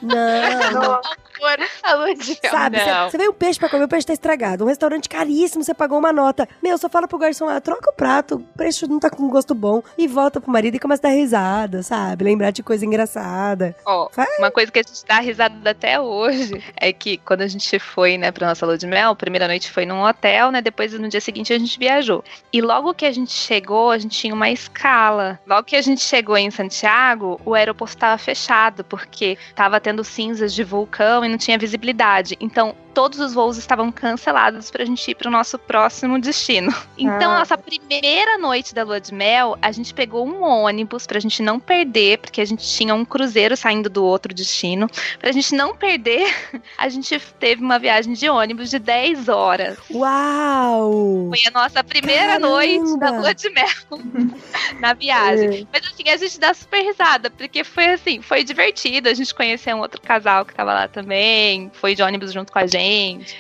[0.03, 1.01] Não.
[1.41, 2.53] Nossa, a lua de mel.
[2.53, 2.79] Sabe,
[3.11, 4.65] você veio um peixe pra comer, o peixe tá estragado.
[4.65, 6.49] Um restaurante caríssimo, você pagou uma nota.
[6.63, 9.55] Meu, só fala pro garçom lá, troca o prato, o peixe não tá com gosto
[9.55, 9.83] bom.
[9.97, 12.25] E volta pro marido e começa a dar risada, sabe?
[12.25, 13.75] Lembrar de coisa engraçada.
[13.85, 14.29] Ó, Faz.
[14.39, 18.19] uma coisa que a gente dá risada até hoje é que quando a gente foi,
[18.19, 21.09] né, pra nossa lua de mel, a primeira noite foi num hotel, né, depois no
[21.09, 22.23] dia seguinte a gente viajou.
[22.53, 25.39] E logo que a gente chegou, a gente tinha uma escala.
[25.47, 30.53] Logo que a gente chegou em Santiago, o aeroporto estava fechado, porque tava tendo cinzas
[30.53, 32.37] de vulcão e não tinha visibilidade.
[32.41, 36.75] Então, todos os voos estavam cancelados pra gente ir pro nosso próximo destino.
[36.99, 37.39] Então, Ah.
[37.41, 41.59] nossa primeira noite da lua de mel, a gente pegou um ônibus pra gente não
[41.61, 44.89] perder, porque a gente tinha um cruzeiro saindo do outro destino.
[45.19, 46.27] Pra gente não perder,
[46.77, 49.79] a gente teve uma viagem de ônibus de 10 horas.
[49.91, 51.29] Uau!
[51.29, 52.49] Foi a nossa primeira Caramba!
[52.49, 53.69] noite da lua de mel
[54.81, 55.67] na viagem.
[55.73, 59.09] Mas assim, a gente dá super risada, porque foi assim, foi divertido.
[59.09, 62.59] A gente conheceu um outro casal que tava lá também, foi de ônibus junto com
[62.59, 62.80] a gente.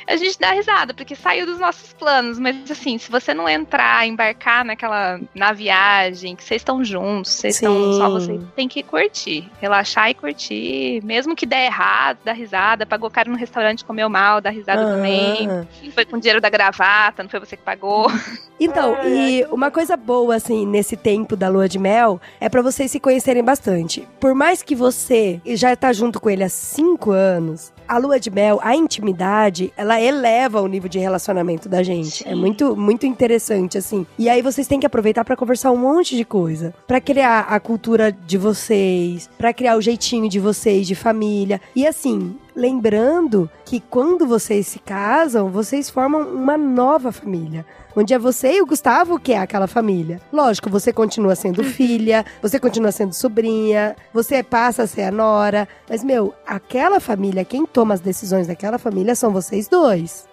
[0.07, 2.38] A gente dá risada, porque saiu dos nossos planos.
[2.38, 7.57] Mas assim, se você não entrar, embarcar naquela na viagem, que vocês estão juntos, vocês
[7.57, 9.51] estão só vocês tem que curtir.
[9.61, 11.01] Relaxar e curtir.
[11.05, 12.86] Mesmo que der errado, dá risada.
[12.86, 15.49] Pagou caro no restaurante, comeu mal, dá risada também.
[15.95, 18.11] Foi com o dinheiro da gravata, não foi você que pagou.
[18.62, 22.90] Então, e uma coisa boa, assim, nesse tempo da lua de mel, é pra vocês
[22.90, 24.06] se conhecerem bastante.
[24.20, 28.31] Por mais que você já tá junto com ele há cinco anos, a lua de
[28.31, 32.27] mel, a intimidade, ela eleva o nível de relacionamento da gente.
[32.27, 34.07] É muito, muito interessante, assim.
[34.17, 36.73] E aí vocês têm que aproveitar pra conversar um monte de coisa.
[36.87, 41.61] Pra criar a cultura de vocês, pra criar o jeitinho de vocês, de família.
[41.75, 47.64] E assim, lembrando que quando vocês se casam, vocês formam uma nova família.
[47.97, 50.20] Onde é você e o Gustavo que é aquela família.
[50.32, 55.68] Lógico, você continua sendo filha, você continua sendo sobrinha, você passa a ser a nora.
[55.88, 60.28] Mas, meu, aquela família, quem toma as decisões daquela família são vocês dois.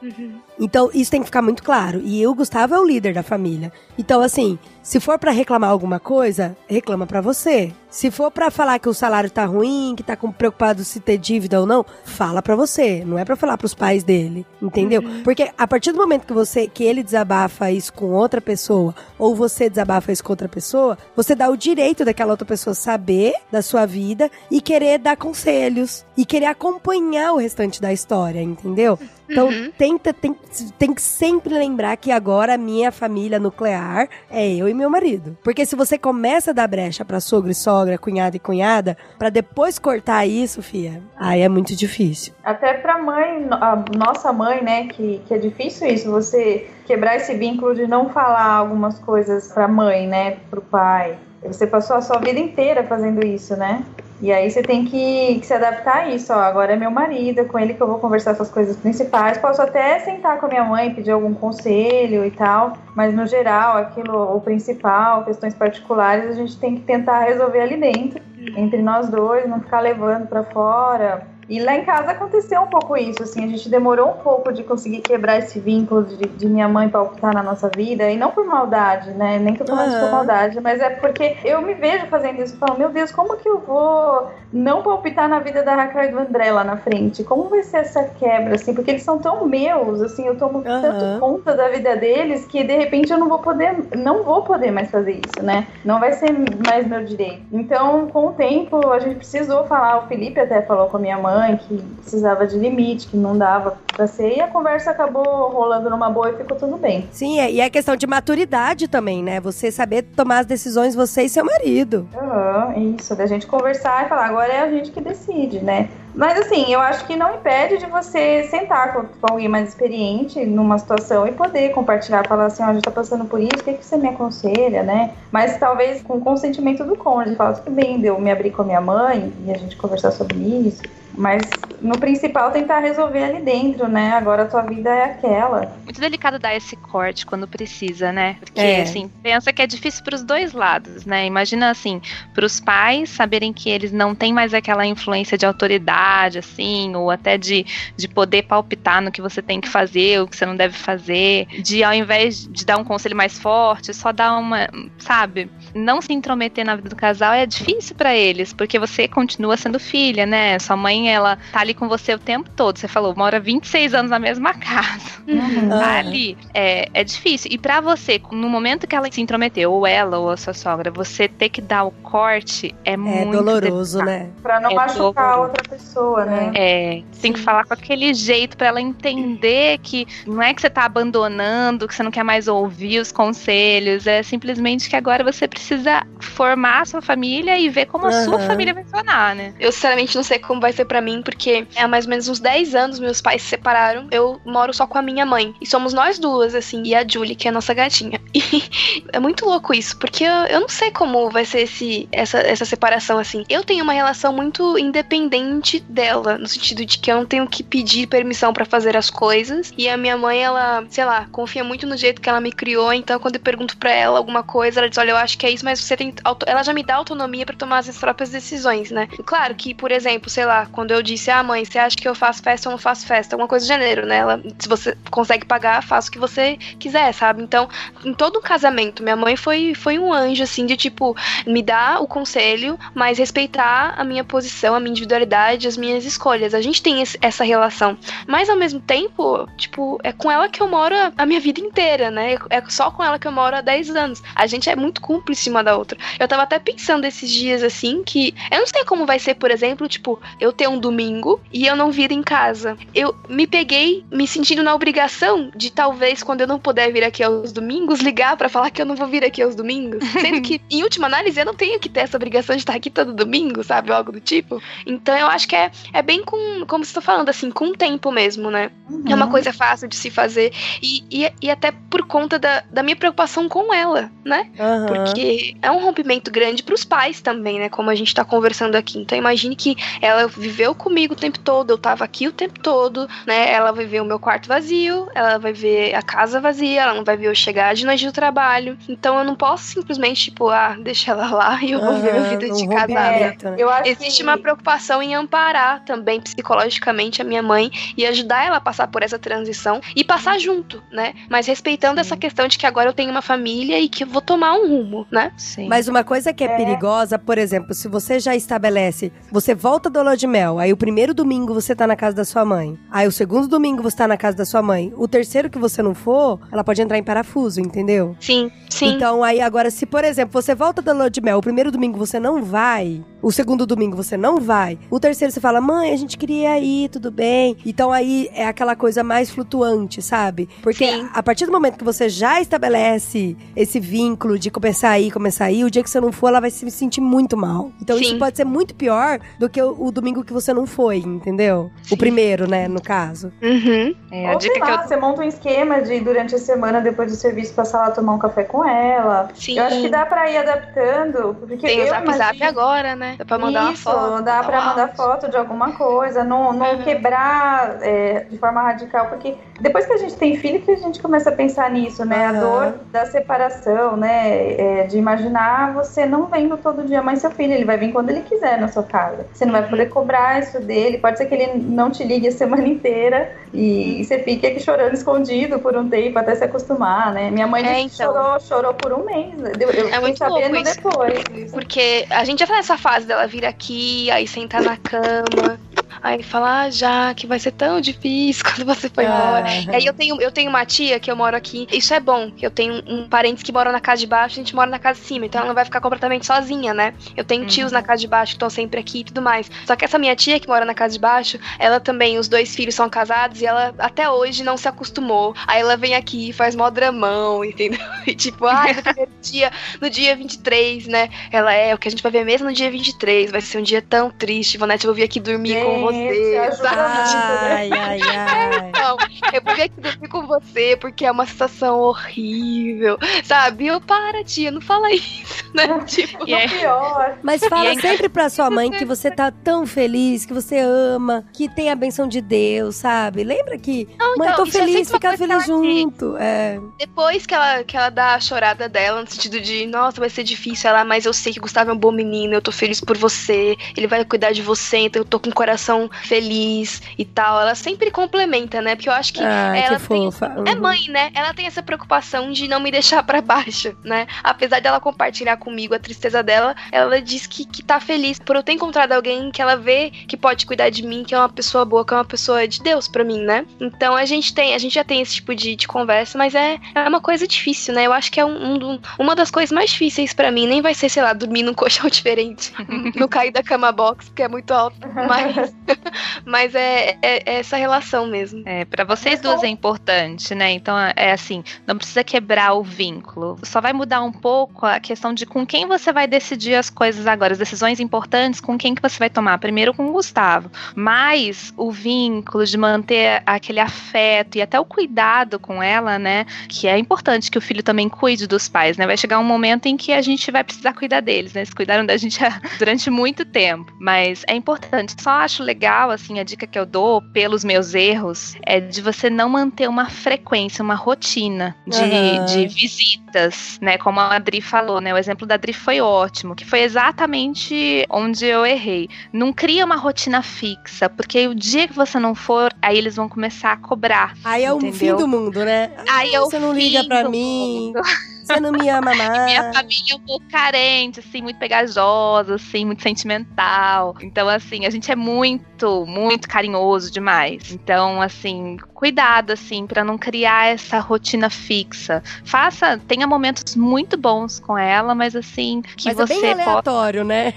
[0.60, 2.02] Então, isso tem que ficar muito claro.
[2.04, 3.72] E o Gustavo é o líder da família.
[3.98, 7.72] Então, assim, se for pra reclamar alguma coisa, reclama pra você.
[7.90, 11.60] Se for pra falar que o salário tá ruim, que tá preocupado se ter dívida
[11.60, 13.04] ou não, fala pra você.
[13.06, 15.02] Não é pra falar pros pais dele, entendeu?
[15.24, 19.36] Porque a partir do momento que você que ele desabafa isso com outra pessoa ou
[19.36, 23.62] você desabafa isso com outra pessoa, você dá o direito daquela outra pessoa saber da
[23.62, 28.98] sua vida e querer dar conselhos e querer acompanhar o restante da história, entendeu?
[29.30, 30.36] Então, tenta, tem,
[30.78, 35.38] tem que sempre lembrar que agora a minha família nuclear é eu e meu marido.
[35.44, 39.30] Porque se você começa a dar brecha pra sogro e sogra, cunhado e cunhada, pra
[39.30, 42.34] depois cortar isso, fia, aí é muito difícil.
[42.44, 47.34] Até pra mãe, a nossa mãe, né, que, que é difícil isso, você quebrar esse
[47.36, 51.18] vínculo de não falar algumas coisas pra mãe, né, pro pai.
[51.44, 53.84] Você passou a sua vida inteira fazendo isso, né?
[54.20, 56.38] E aí você tem que, que se adaptar a isso, ó.
[56.38, 59.38] Agora é meu marido, é com ele que eu vou conversar essas coisas principais.
[59.38, 63.78] Posso até sentar com a minha mãe, pedir algum conselho e tal, mas no geral,
[63.78, 68.20] aquilo, o principal, questões particulares, a gente tem que tentar resolver ali dentro,
[68.56, 71.28] entre nós dois, não ficar levando pra fora.
[71.50, 74.64] E lá em casa aconteceu um pouco isso, assim, a gente demorou um pouco de
[74.64, 78.46] conseguir quebrar esse vínculo de, de minha mãe palpitar na nossa vida, e não por
[78.46, 82.08] maldade, né, nem que eu tô isso por maldade, mas é porque eu me vejo
[82.08, 86.04] fazendo isso, falo, meu Deus, como que eu vou não palpitar na vida da Raquel
[86.04, 87.24] e do André lá na frente?
[87.24, 90.82] Como vai ser essa quebra, assim, porque eles são tão meus, assim, eu tomo Aham.
[90.82, 94.72] tanto conta da vida deles que de repente eu não vou poder, não vou poder
[94.72, 95.68] mais fazer isso, né?
[95.86, 96.34] Não vai ser
[96.68, 97.44] mais meu direito.
[97.54, 101.18] Então, com o tempo, a gente precisou falar, o Felipe até falou com a minha
[101.18, 105.90] mãe que precisava de limite, que não dava pra ser, e a conversa acabou rolando
[105.90, 107.08] numa boa e ficou tudo bem.
[107.12, 109.40] Sim, é- e é questão de maturidade também, né?
[109.40, 112.08] Você saber tomar as decisões, você e seu marido.
[112.16, 115.90] Aham, isso, da gente conversar e falar, agora é a gente que decide, né?
[116.16, 120.80] Mas assim, eu acho que não impede de você sentar com, alguém mais experiente numa
[120.80, 123.74] situação e poder compartilhar, falar assim, ó, a gente tá passando por isso, o que,
[123.74, 125.12] que você me aconselha, né?
[125.32, 128.82] Mas talvez com consentimento do cônjuge, falar tudo bem, eu me abrir com a minha
[128.82, 130.82] mãe e a gente conversar sobre isso.
[131.18, 131.50] Mas
[131.82, 134.12] no principal tentar resolver ali dentro, né?
[134.14, 135.76] Agora a tua vida é aquela.
[135.84, 138.38] Muito delicado dar esse corte quando precisa, né?
[138.40, 138.82] Porque, É.
[138.82, 141.26] assim, pensa que é difícil pros dois lados, né?
[141.26, 142.02] Imagina, assim,
[142.34, 147.38] pros pais saberem que eles não têm mais aquela influência de autoridade, assim, ou até
[147.38, 147.66] de,
[147.96, 151.48] de poder palpitar no que você tem que fazer, o que você não deve fazer,
[151.64, 154.68] de ao invés de dar um conselho mais forte, só dar uma,
[155.00, 155.50] sabe?
[155.78, 159.80] Não se intrometer na vida do casal é difícil pra eles, porque você continua sendo
[159.80, 160.58] filha, né?
[160.60, 162.78] Sua mãe, ela tá ali com você o tempo todo.
[162.78, 165.70] Você falou, mora 26 anos na mesma casa Uhum.
[165.72, 165.98] Ah.
[166.00, 167.52] ali é, é difícil.
[167.52, 170.90] E pra você, no momento que ela se intrometeu, ou ela ou a sua sogra,
[170.90, 174.06] você ter que dar o corte é, É muito doloroso, delicado.
[174.26, 174.30] né?
[174.42, 175.42] Pra não É machucar a doloroso.
[175.42, 176.52] outra pessoa, né?
[176.56, 180.62] É, você tem que falar com aquele jeito pra ela entender que não é que
[180.62, 185.24] você tá abandonando, que você não quer mais ouvir os conselhos, é simplesmente que agora
[185.24, 189.54] você precisa formar a sua família e ver como a sua família vai funcionar, né?
[189.60, 192.40] Eu sinceramente não sei como vai ser pra mim, porque há mais ou menos uns
[192.40, 194.08] 10 anos meus pais se separaram.
[194.12, 195.54] Eu moro só com a minha mãe.
[195.62, 198.20] E somos nós duas, assim, e a Julie, que é a nossa gatinha.
[198.38, 198.64] E
[199.12, 202.66] é muito louco isso, porque eu, eu não sei como vai ser esse, essa, essa
[202.66, 203.46] separação, assim.
[203.50, 207.64] Eu tenho uma relação muito independente dela, no sentido de que eu não tenho que
[207.64, 209.74] pedir permissão pra fazer as coisas.
[209.78, 212.92] E a minha mãe, ela, sei lá, confia muito no jeito que ela me criou.
[212.94, 215.52] Então, quando eu pergunto pra ela alguma coisa, ela diz: Olha, eu acho que é
[215.52, 216.14] isso, mas você tem.
[216.24, 219.08] auto-" Ela já me dá autonomia pra tomar as próprias decisões, né?
[219.26, 222.16] Claro que, por exemplo, sei lá, quando eu disse: Ah, mãe, você acha que eu
[222.16, 223.36] faço festa ou não faço festa?
[223.36, 224.18] Alguma coisa do gênero, né?
[224.18, 227.42] Ela, se você consegue pagar, faça o que você quiser, sabe?
[227.42, 227.70] Então,
[228.04, 231.16] em todo o casamento, minha mãe foi, foi um anjo, assim, de tipo,
[231.46, 236.54] me dar o conselho, mas respeitar a minha posição, a minha individualidade, as minhas escolhas.
[236.54, 237.98] A gente tem esse- essa relação.
[238.28, 242.10] Mas ao mesmo tempo, tipo, é com ela que eu moro a- minha vida inteira,
[242.12, 242.38] né?
[242.50, 244.22] É só com ela que eu moro há 10 anos.
[244.36, 245.98] A gente é muito cúmplice uma da outra.
[246.20, 249.52] Eu tava até pensando esses dias assim que eu não sei como vai ser, por
[249.52, 252.78] exemplo, tipo, eu ter um domingo e eu não vir em casa.
[252.94, 257.24] Eu me peguei me sentindo na obrigação de talvez quando eu não puder vir aqui
[257.24, 260.00] aos domingos ligar pra falar que eu não vou vir aqui aos domingos,
[260.38, 262.90] sendo que em última análise eu não tenho que ter essa obrigação de estar aqui
[262.90, 264.62] todo domingo, sabe, ou algo do tipo.
[264.86, 267.78] Então eu acho que é, é bem com, como você tá falando assim, com o
[267.78, 268.72] tempo mesmo, né?
[269.08, 272.84] É uma coisa fácil de se fazer e, e, e até por conta da, da
[272.84, 274.50] minha preocupação com ela, né?
[274.60, 274.86] Aham.
[274.86, 277.70] Porque é um rompimento grande pros pais também, né?
[277.70, 279.00] Como a gente tá conversando aqui.
[279.00, 283.08] Então imagine que ela viveu comigo o tempo todo, eu tava aqui o tempo todo,
[283.26, 283.52] né?
[283.52, 287.04] Ela vai ver o meu quarto vazio, ela vai ver a casa vazia, ela não
[287.04, 288.78] vai ver eu chegar de noite do trabalho.
[288.88, 292.22] Então eu não posso simplesmente, tipo, ah, deixa ela lá e eu vou ver minha
[292.22, 293.56] Aham, vida de casada.
[293.58, 294.24] Eu acho Existe que...
[294.24, 299.04] uma preocupação em amparar também psicologicamente a minha mãe e ajudar ela a passar por
[299.04, 301.14] essa transição e passar junto, né?
[301.30, 304.22] Mas respeitando essa questão de que agora eu tenho uma família e que eu vou
[304.22, 305.32] tomar um rumo, né?
[305.38, 305.68] Sim.
[305.68, 310.02] Mas uma coisa que é, perigosa, por exemplo, se você já estabelece, você volta do
[310.02, 313.08] lua de mel, aí o primeiro domingo você tá na casa da sua mãe, aí
[313.08, 315.94] o segundo domingo você tá na casa da sua mãe, o terceiro que você não
[315.94, 318.16] for, ela pode entrar em parafuso, entendeu?
[318.20, 318.94] Sim, sim.
[318.94, 321.98] Então aí agora, se por exemplo, você volta da lua de mel, o primeiro domingo
[321.98, 325.96] você não vai, o segundo domingo você não vai, o terceiro você fala, mãe, a
[325.96, 327.58] gente queria ir, tudo bem.
[327.66, 330.48] Então aí é aquela coisa mais flutuante, sabe?
[330.62, 331.10] Porque Sim.
[331.14, 335.46] a partir do momento que você já estabelece esse vínculo de começar a ir, começar
[335.46, 337.72] a ir, o dia que você não for, ela vai se sentir muito mal.
[337.82, 338.20] Então isso Sim.
[338.20, 341.72] pode ser muito pior do que o, o domingo que você não foi, entendeu?
[341.92, 343.32] O primeiro, né, no caso.
[343.42, 343.96] Uhum.
[344.12, 346.40] É, a Ou sei dica que lá, eu você monta um esquema de durante a
[346.40, 349.30] semana, depois do serviço, passar lá tomar um café com ela.
[349.36, 349.58] Sim.
[349.58, 351.36] Eu acho que dá pra ir adaptando.
[351.36, 353.17] Porque Tem eu o Zap Zap agora, né?
[353.18, 354.24] Dá pra mandar Isso, uma foto.
[354.24, 354.70] dá pra tal.
[354.70, 356.84] mandar foto de alguma coisa, não, não Uhum.
[356.84, 361.02] quebrar é, de forma radical, porque depois que a gente tem filho que a gente
[361.02, 362.26] começa a pensar nisso, né?
[362.28, 362.40] A Aham.
[362.40, 364.54] dor da separação, né?
[364.54, 368.10] É, de imaginar você não vendo todo dia mais seu filho, ele vai vir quando
[368.10, 369.26] ele quiser na sua casa.
[369.34, 369.62] Você não Uhum.
[369.62, 373.32] vai poder cobrar isso dele, pode ser que ele não te ligue a semana inteira
[373.54, 377.32] e, você fique aqui chorando escondido por um tempo até se acostumar, né?
[377.32, 378.14] Minha mãe É, disse que então.
[378.14, 379.40] chorou, chorou por um mês.
[379.60, 380.76] Eu, eu É muito louco isso.
[380.76, 381.52] depois.
[381.52, 385.60] Porque a gente já tá nessa fase dela vir aqui, aí sentar na cama,
[386.02, 389.46] aí falar, ah, já que vai ser tão difícil quando você foi embora.
[389.48, 389.72] Ah.
[389.72, 391.68] E aí eu tenho, eu tenho uma tia que eu moro aqui.
[391.72, 394.56] Isso é bom, eu tenho um parente que mora na casa de baixo, a gente
[394.56, 396.94] mora na casa de cima, então ela não vai ficar completamente sozinha, né?
[397.16, 399.50] Eu tenho tios na casa de baixo que estão sempre aqui e tudo mais.
[399.66, 402.56] Só que essa minha tia que mora na casa de baixo, ela também, os dois
[402.56, 405.36] filhos são casados e ela até hoje não se acostumou.
[405.46, 407.80] Aí ela vem aqui e faz mó dramão, entendeu?
[408.06, 409.52] E tipo, ai, no primeiro dia,
[409.82, 411.10] no dia 23, né?
[411.32, 412.87] Ela é, o que a gente vai ver mesmo no dia 23,
[413.32, 416.38] vai ser um dia tão triste, Ivonete, eu vou vir aqui dormir com Gente, você,
[416.38, 416.78] ajuda sabe?
[416.78, 418.72] Ai, ai, ai.
[418.72, 418.98] Não,
[419.34, 423.68] eu vou vir aqui dormir com você porque é uma situação horrível, sabe?
[423.68, 425.68] Eu, para, tia, não fala isso, né?
[425.88, 427.18] Tipo, E é- pior.
[427.24, 430.60] Mas fala E é sempre pra sua mãe que você tá tão feliz, que você
[430.60, 433.24] ama, que tem a benção de Deus, sabe?
[433.24, 433.88] Lembra que
[434.18, 436.18] mãe, então, tô é feliz, fica feliz junto.
[436.18, 436.60] É.
[436.78, 440.24] depois que ela, que ela dá a chorada dela, no sentido de, nossa, vai ser
[440.24, 442.77] difícil, ela, mas eu sei que o Gustavo é um bom menino, eu tô feliz
[442.82, 447.06] por você, ele vai cuidar de você, então eu tô com o coração feliz e
[447.06, 447.40] tal.
[447.42, 448.76] Ela sempre complementa, né?
[448.76, 450.08] Porque eu acho que Ai, ela que tem.
[450.46, 450.62] É Uhum.
[450.62, 451.12] mãe, né?
[451.14, 454.08] Ela tem essa preocupação de não me deixar pra baixo, né?
[454.24, 458.44] Apesar dela compartilhar comigo a tristeza dela, ela diz que, que tá feliz por eu
[458.44, 461.66] ter encontrado alguém que ela vê que pode cuidar de mim, que é uma pessoa
[461.66, 463.46] boa, que é uma pessoa de Deus pra mim, né?
[463.60, 466.60] Então a gente tem, a gente já tem esse tipo de, de conversa, mas é,
[466.76, 467.86] é uma coisa difícil, né?
[467.86, 470.48] Eu acho que é um, um uma das coisas mais difíceis pra mim.
[470.48, 472.52] Nem vai ser, sei lá, dormir num colchão diferente,
[472.96, 474.78] não cair da cama box, porque é muito alto,
[475.08, 475.56] mas,
[476.26, 478.44] mas é, é- é essa relação mesmo.
[478.46, 480.52] É, para vocês duas é importante, né?
[480.52, 483.38] Então é assim, não precisa quebrar o vínculo.
[483.44, 487.08] Só vai mudar um pouco a questão de com quem você vai decidir as coisas
[487.08, 489.38] agora, as decisões importantes, com quem que você vai tomar.
[489.38, 490.50] Primeiro com o Gustavo.
[490.76, 496.26] Mas o vínculo de manter aquele afeto e até o cuidado com ela, né?
[496.48, 498.86] Que é importante que o filho também cuide dos pais, né?
[498.86, 501.42] Vai chegar um momento em que a gente vai precisar cuidar deles, né?
[501.42, 502.20] Eles cuidaram da gente
[502.58, 503.72] durante muito tempo.
[503.80, 504.96] Mas é importante.
[505.02, 509.10] Só acho legal, assim, a dica que eu dou pelos meus erros é de você
[509.10, 512.26] não manter uma frequência, uma rotina de, Aham.
[512.26, 513.78] de visitas, né?
[513.78, 514.94] Como a Adri falou, né?
[514.94, 518.90] O exemplo da Adri foi ótimo, que foi exatamente onde eu errei.
[519.14, 523.08] Não cria uma rotina fixa, porque o dia que você não for, aí eles vão
[523.10, 524.14] começar a cobrar.
[524.24, 524.98] Aí é o entendeu?
[524.98, 525.72] fim do mundo, né?
[525.90, 527.80] Aí é o Você não liga pra do mim, mundo.
[528.28, 529.26] você não me ama mais.
[529.26, 533.96] Minha família é um pouco carente, assim, muito pegajosa, assim, muito sentimental.
[534.02, 537.52] Então, assim, a gente é muito, muito carinhoso demais.
[537.52, 542.04] Então, assim, cuidado, assim, pra não criar essa rotina fixa.
[542.24, 546.44] Faça, tenha momentos muito bons com ela, mas assim, que Mas é bem você possa
[546.44, 547.34] aleatório, né?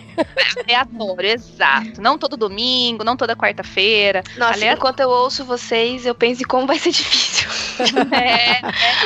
[0.69, 2.03] aleatório, exato.
[2.03, 4.23] Não todo domingo, não toda quarta-feira.
[4.37, 4.77] Nossa, Aleatório.
[4.77, 7.49] enquanto eu ouço vocês, eu penso em como vai ser difícil.
[8.13, 8.61] É,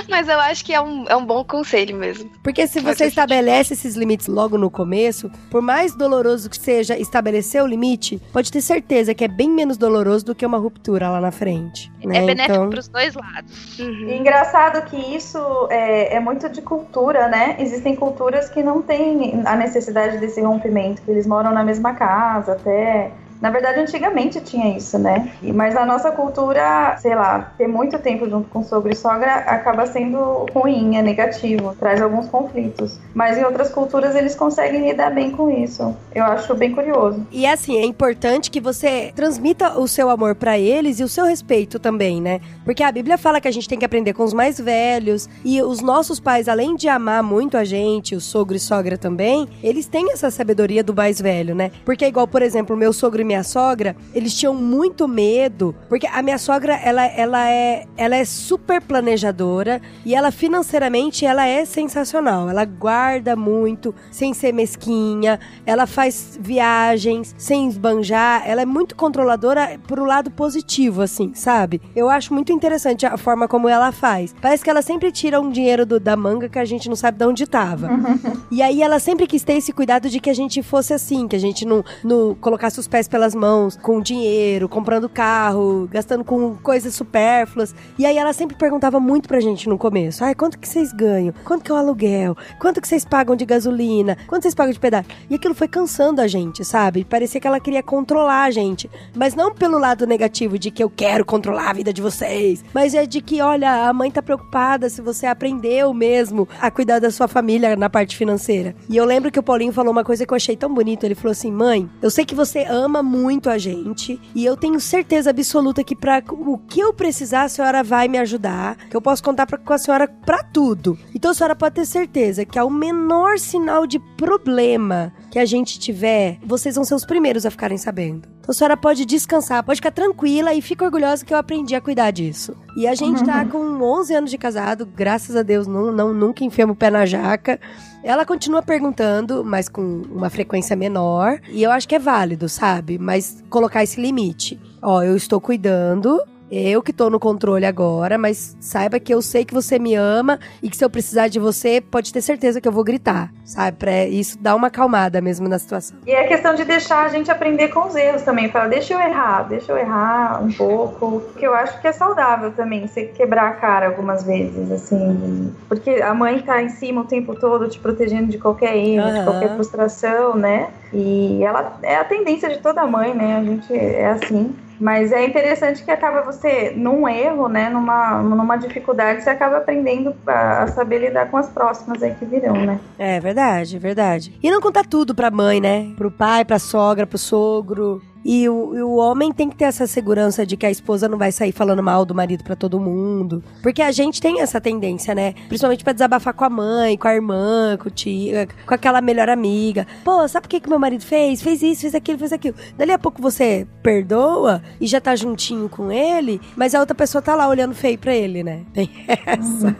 [0.09, 2.29] Mas eu acho que é um, é um bom conselho mesmo.
[2.43, 7.63] Porque se você estabelece esses limites logo no começo, por mais doloroso que seja estabelecer
[7.63, 11.21] o limite, pode ter certeza que é bem menos doloroso do que uma ruptura lá
[11.21, 11.93] na frente.
[12.05, 12.19] né?
[12.19, 13.79] é benéfico Então, pros dois lados.
[13.79, 14.09] Uhum.
[14.09, 15.39] E engraçado que isso
[15.71, 17.57] é, é muito de cultura, né?
[17.59, 22.53] Existem culturas que não têm a necessidade desse rompimento, que eles moram na mesma casa,
[22.53, 23.11] até.
[23.45, 25.31] Na verdade, antigamente tinha isso, né?
[25.43, 29.85] Mas na nossa cultura, sei lá, ter muito tempo junto com sogro e sogra acaba
[29.85, 32.99] sendo ruim, é negativo, traz alguns conflitos.
[33.13, 35.95] Mas em outras culturas eles conseguem lidar bem com isso.
[36.15, 37.27] Eu acho bem curioso.
[37.31, 41.27] E assim, é importante que você transmita o seu amor pra eles e o seu
[41.27, 42.41] respeito também, né?
[42.65, 45.61] Porque a Bíblia fala que a gente tem que aprender com os mais velhos e
[45.61, 49.87] os nossos pais, além de amar muito a gente, o sogro e sogra também, eles
[49.87, 51.71] têm essa sabedoria do mais velho, né?
[51.85, 56.23] Porque igual, por exemplo, meu sogro e minha sogra, eles tinham muito medo, porque a
[56.23, 62.49] minha sogra, ela, ela é ela é super planejadora e ela financeiramente ela é sensacional.
[62.49, 69.79] Ela guarda muito, sem ser mesquinha, ela faz viagens sem esbanjar, ela é muito controladora
[69.87, 71.81] pro lado positivo, assim, sabe?
[71.95, 74.35] Eu acho muito interessante a forma como ela faz.
[74.41, 77.19] Parece que ela sempre tira um dinheiro do- da manga que a gente não sabe
[77.19, 77.89] de onde tava.
[78.51, 81.37] e aí ela sempre quis ter esse cuidado de que a gente fosse assim, que
[81.37, 86.57] a gente não, não colocasse os pés pelas mãos, com dinheiro, comprando carro, gastando com
[86.57, 87.73] coisas supérfluas.
[87.97, 91.33] E aí ela sempre perguntava muito pra gente no começo: ai, quanto que vocês ganham?
[91.45, 92.37] Quanto que é o aluguel?
[92.59, 94.19] Quanto que vocês pagam de gasolina?
[94.27, 95.09] Quanto vocês pagam de pedágio?
[95.31, 97.05] E aquilo foi cansando a gente, sabe?
[97.05, 98.91] Parecia que ela queria controlar a gente.
[99.15, 102.95] Mas não pelo lado negativo de que eu quero controlar a vida de vocês, mas
[102.95, 107.13] é de que, olha, a mãe tá preocupada se você aprendeu mesmo a cuidar da
[107.13, 108.75] sua família na parte financeira.
[108.89, 111.05] E eu lembro que o Paulinho falou uma coisa que eu achei tão bonito.
[111.05, 114.81] Ele falou assim: mãe, eu sei que você ama muito a gente e eu tenho
[114.81, 119.03] certeza absoluta que pra o que eu precisar, a senhora vai me ajudar, que eu
[119.03, 120.99] posso contar pra, com a senhora pra tudo.
[121.15, 125.79] Então a senhora pode ter certeza que ao menor sinal de problema que a gente
[125.79, 128.29] tiver, vocês vão ser os primeiros a ficarem sabendo.
[128.41, 131.81] Então a senhora pode descansar, pode ficar tranquila e fica orgulhosa que eu aprendi a
[131.81, 132.57] cuidar disso.
[132.77, 136.45] E a gente tá com 11 anos de casado, graças a Deus, não, não nunca
[136.45, 137.59] enfiamos o pé na jaca.
[138.05, 141.41] Ela continua perguntando, mas com uma frequência menor.
[141.49, 142.99] E eu acho que é válido, sabe?
[142.99, 144.61] Mas colocar esse limite.
[144.83, 146.21] Ó, eu estou cuidando.
[146.57, 150.39] Eu que tô no controle agora, mas saiba que eu sei que você me ama
[150.63, 153.77] e que se eu precisar de você, pode ter certeza que eu vou gritar, sabe?
[153.77, 155.99] Pra isso dar uma acalmada mesmo na situação.
[156.07, 158.53] E é questão de deixar a gente aprender com os erros também.
[158.53, 161.25] Falar, deixa eu errar, deixa eu errar um pouco.
[161.37, 165.53] Que eu acho que é saudável também, você quebrar a cara algumas vezes, assim.
[165.69, 169.19] Porque a mãe tá em cima o tempo todo, te protegendo de qualquer erro, de
[169.19, 169.25] Aham.
[169.25, 170.69] qualquer frustração, né?
[170.93, 173.39] E ela é a tendência de toda mãe, né?
[173.39, 174.55] A gente é assim.
[174.81, 180.15] Mas é interessante que acaba você, num erro, né, numa, numa dificuldade, você acaba aprendendo
[180.27, 182.79] a, saber lidar com as próximas aí que virão, né?
[182.99, 184.39] É verdade, é verdade.
[184.43, 185.93] E não contar tudo pra mãe, né?
[185.97, 188.03] Pro pai, pra sogra, pro sogro.
[188.25, 191.19] E o, e o homem tem que ter essa segurança de que a esposa não
[191.19, 193.43] vai sair falando mal do marido pra todo mundo.
[193.63, 195.35] Porque a gente tem essa tendência, né?
[195.49, 198.35] Principalmente pra desabafar com a mãe, com a irmã, com o tio,
[198.67, 199.87] com aquela melhor amiga.
[200.05, 201.43] Pô, sabe o que, que meu marido fez?
[201.43, 202.57] Fez isso, fez aquilo, fez aquilo.
[202.77, 207.21] Dali a pouco você perdoa e já tá juntinho com ele, mas a outra pessoa
[207.21, 208.63] tá lá olhando feio pra ele, né?
[208.73, 208.91] Tem
[209.27, 209.77] essa.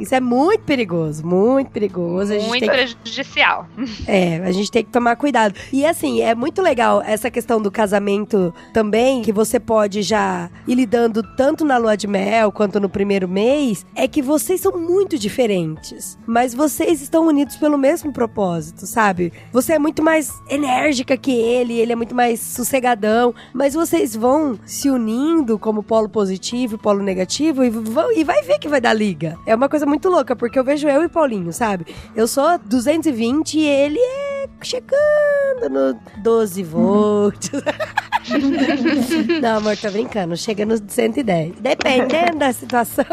[0.00, 2.32] Isso é muito perigoso, muito perigoso.
[2.32, 3.66] A gente Muito tem que prejudicial.
[4.06, 5.54] é, a gente tem que tomar cuidado.
[5.72, 10.50] E assim, é muito legal essa questão do do casamento também, que você pode já
[10.66, 14.72] ir lidando tanto na lua de mel quanto no primeiro mês, é que vocês são
[14.72, 16.18] muito diferentes.
[16.26, 19.32] Mas vocês estão unidos pelo mesmo propósito, sabe?
[19.52, 23.34] Você é muito mais enérgica que ele, ele é muito mais sossegadão.
[23.52, 28.42] Mas vocês vão se unindo como polo positivo e polo negativo e, vão, e vai
[28.42, 29.36] ver que vai dar liga.
[29.44, 31.86] É uma coisa muito louca, porque eu vejo eu e Paulinho, sabe?
[32.16, 37.50] Eu sou 220 e ele é chegando no 12 volts.
[39.40, 40.36] Não, amor, tô brincando.
[40.36, 41.54] Chega nos 110.
[41.60, 43.04] Dependendo da situação.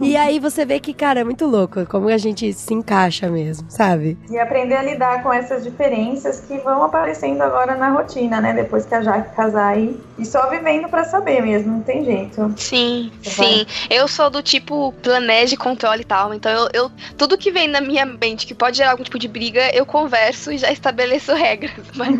[0.00, 3.70] e aí você vê que, cara, é muito louco como a gente se encaixa mesmo,
[3.70, 4.18] sabe?
[4.30, 8.52] E aprender a lidar com essas diferenças que vão aparecendo agora na rotina, né?
[8.52, 9.96] Depois que a Jaque casar aí.
[10.18, 12.52] E só vivendo pra saber mesmo, não tem jeito.
[12.56, 13.46] Sim, Você vai?
[13.52, 13.66] sim.
[13.90, 16.32] Eu sou do tipo planeje, controle e tal.
[16.34, 19.28] Então eu, eu- tudo que vem na minha mente que pode gerar algum tipo de
[19.28, 21.72] briga, eu converso e já estabeleço regras.
[21.94, 22.16] Mas,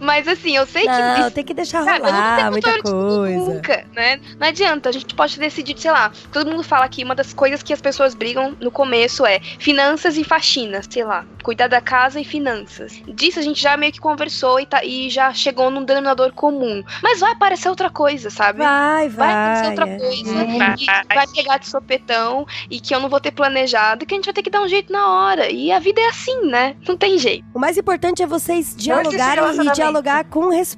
[0.00, 3.54] mas assim, eu sei que Não, tem que deixar Sabe, rolar tenho muita coisa.
[3.54, 4.20] Nunca, né?
[4.38, 6.10] Não adianta, a gente pode decidir, sei lá.
[6.32, 10.16] Todo mundo fala que uma das coisas que as pessoas brigam no começo é finanças
[10.16, 11.24] e faxina, sei lá.
[11.42, 13.00] Cuidar da casa e finanças.
[13.08, 16.82] Disso a gente já meio que conversou e, tá, e já chegou num denominador comum.
[17.02, 18.58] Mas vai aparecer outra coisa, sabe?
[18.58, 19.44] Vai, Vai vai.
[19.44, 19.98] acontecer outra é.
[19.98, 20.74] coisa Vai.
[20.78, 24.16] e vai pegar de sopetão e que eu não vou ter planejado e que a
[24.16, 25.50] gente vai ter que dar um jeito na hora.
[25.50, 26.76] E a vida é assim, né?
[26.86, 27.44] Não tem jeito.
[27.54, 30.69] O mais importante é vocês dialogarem e dialogar com respeito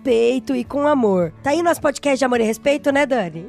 [0.55, 1.33] e com amor.
[1.43, 3.47] Tá aí nosso podcast de amor e respeito, né, Dani?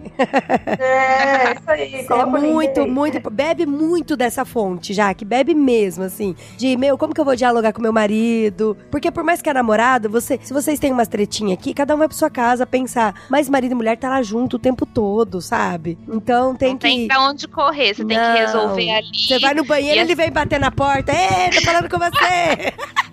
[0.80, 2.06] É, isso aí.
[2.10, 2.90] É muito, aí.
[2.90, 3.30] muito.
[3.30, 6.36] Bebe muito dessa fonte, já que bebe mesmo, assim.
[6.58, 8.78] De, meu, como que eu vou dialogar com meu marido?
[8.92, 11.98] Porque por mais que é namorado, você, se vocês têm umas tretinhas aqui, cada um
[11.98, 13.14] vai pra sua casa pensar.
[13.30, 15.98] Mas marido e mulher tá lá junto o tempo todo, sabe?
[16.08, 16.88] Então tem não que.
[16.88, 18.34] tem pra onde correr, você tem Não.
[18.34, 19.08] que resolver ali.
[19.28, 21.12] Você vai no banheiro, E ele vem bater na porta.
[21.12, 22.74] Ei, tô falando com você!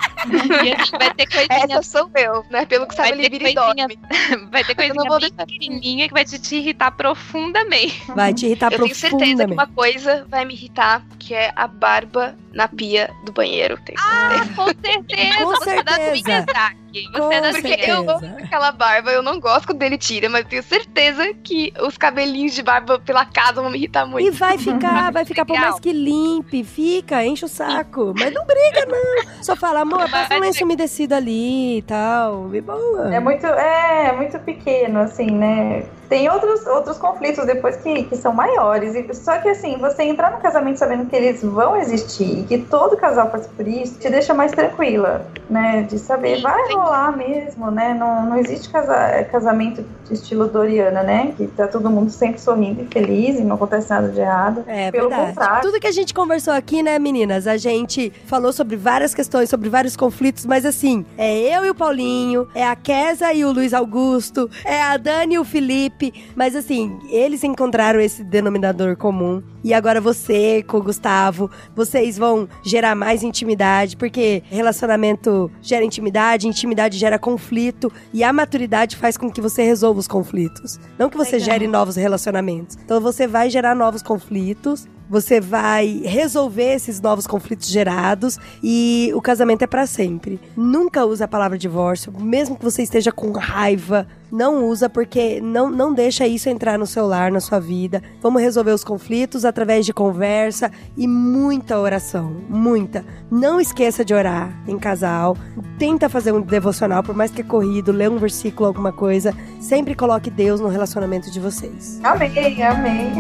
[0.65, 2.67] E assim, vai ter coisinha Essa sou eu, né?
[2.67, 3.89] Pelo que sabe, Vai ele ter vira coisinha-.
[4.51, 8.03] Vai ter Eu coisinha bem pequenininha que vai te, te irritar profundamente.
[8.15, 9.53] Vai te irritar Eu tenho certeza que profundamente.
[9.53, 13.79] uma coisa vai me irritar, que é a barba na pia do banheiro.
[13.85, 14.55] Tenho certeza.
[14.55, 15.39] Com certeza.
[15.39, 16.73] Com você é da certeza.
[17.13, 17.89] Você é da Porque minha.
[17.89, 18.27] eu certeza.
[18.27, 22.55] amo aquela barba, eu não gosto quando ele tira, mas tenho certeza que os cabelinhos
[22.55, 24.33] de barba pela casa vão me irritar E muito.
[24.37, 28.13] vai ficar, vai ficar por mais que limpe, fica, enche o saco.
[28.19, 29.43] Mas não briga, não.
[29.43, 32.55] Só fala, amor, passa um lenço umedecido ali e tal.
[32.55, 33.15] E boa.
[33.15, 35.85] É muito, é, é muito pequeno, assim, né?
[36.11, 38.97] Tem outros, outros conflitos depois que, que são maiores.
[38.97, 42.59] E, só que, assim, você entrar no casamento sabendo que eles vão existir e que
[42.59, 45.87] todo casal passa por isso, te deixa mais tranquila, né?
[45.89, 46.75] De saber, Sim, vai sim.
[46.75, 47.95] rolar mesmo, né?
[47.95, 51.33] Não, não existe casa, casamento de estilo Doriana, né?
[51.37, 54.65] Que tá todo mundo sempre sorrindo e feliz e não acontece nada de errado.
[54.67, 55.29] É Pelo verdade.
[55.29, 55.63] contrário.
[55.63, 57.47] Tudo que a gente conversou aqui, né, meninas?
[57.47, 61.75] A gente falou sobre várias questões, sobre vários conflitos, mas assim, é eu e o
[61.75, 66.00] Paulinho, é a Kesa e o Luiz Augusto, é a Dani e o Felipe,
[66.35, 69.43] mas assim, eles encontraram esse denominador comum.
[69.63, 76.49] E agora você com o Gustavo, vocês vão gerar mais intimidade, porque relacionamento gera intimidade,
[76.49, 80.79] intimidade gera conflito, e a maturidade faz com que você resolva os conflitos.
[80.99, 81.47] Não que você Legal.
[81.47, 82.79] gere novos relacionamentos.
[82.83, 89.21] Então você vai gerar novos conflitos, você vai resolver esses novos conflitos gerados e o
[89.21, 90.41] casamento é pra sempre.
[90.57, 95.71] Nunca use a palavra divórcio, mesmo que você esteja com raiva, não usa porque não,
[95.71, 98.03] não deixa isso entrar no seu lar, na sua vida.
[98.21, 103.05] Vamos resolver os conflitos através de conversa e muita oração, muita.
[103.31, 105.37] Não esqueça de orar em casal.
[105.79, 109.35] Tenta fazer um devocional, por mais que é corrido, lê um versículo, alguma coisa.
[109.61, 112.01] Sempre coloque Deus no relacionamento de vocês.
[112.03, 113.13] Amém, amém.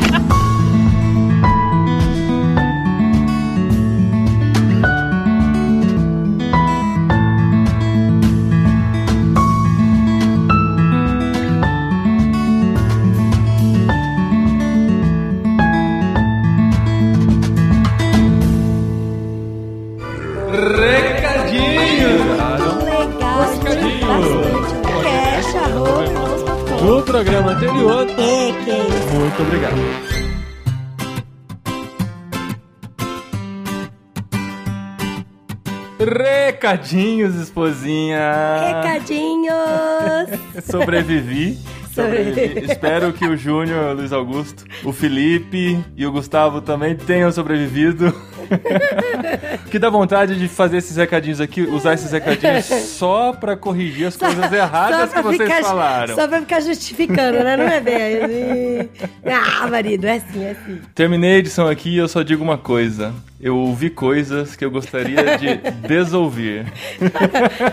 [27.16, 28.06] programa anterior.
[28.06, 29.76] Muito obrigado.
[35.98, 38.82] Recadinhos, esposinha.
[38.82, 39.56] Recadinhos!
[40.70, 41.58] Sobrevivi.
[41.90, 42.66] Sobrevivi.
[42.70, 48.14] Espero que o Júnior, o Luiz Augusto, o Felipe e o Gustavo também tenham sobrevivido.
[49.70, 52.64] que dá vontade de fazer esses recadinhos aqui, usar esses recadinhos
[52.98, 56.14] só pra corrigir as coisas erradas que vocês ficar- falaram.
[56.14, 57.56] Só pra ficar justificando, né?
[57.56, 58.88] Não é bem assim.
[59.24, 60.80] Ah, marido, é assim, é assim.
[60.94, 63.12] Terminei a edição aqui e eu só digo uma coisa.
[63.40, 65.56] Eu ouvi coisas que eu gostaria de
[65.86, 66.66] desouvir.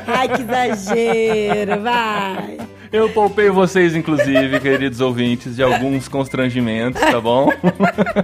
[0.07, 2.57] Ai, que exagero, vai.
[2.93, 7.49] Eu poupei vocês, inclusive, queridos ouvintes, de alguns constrangimentos, tá bom?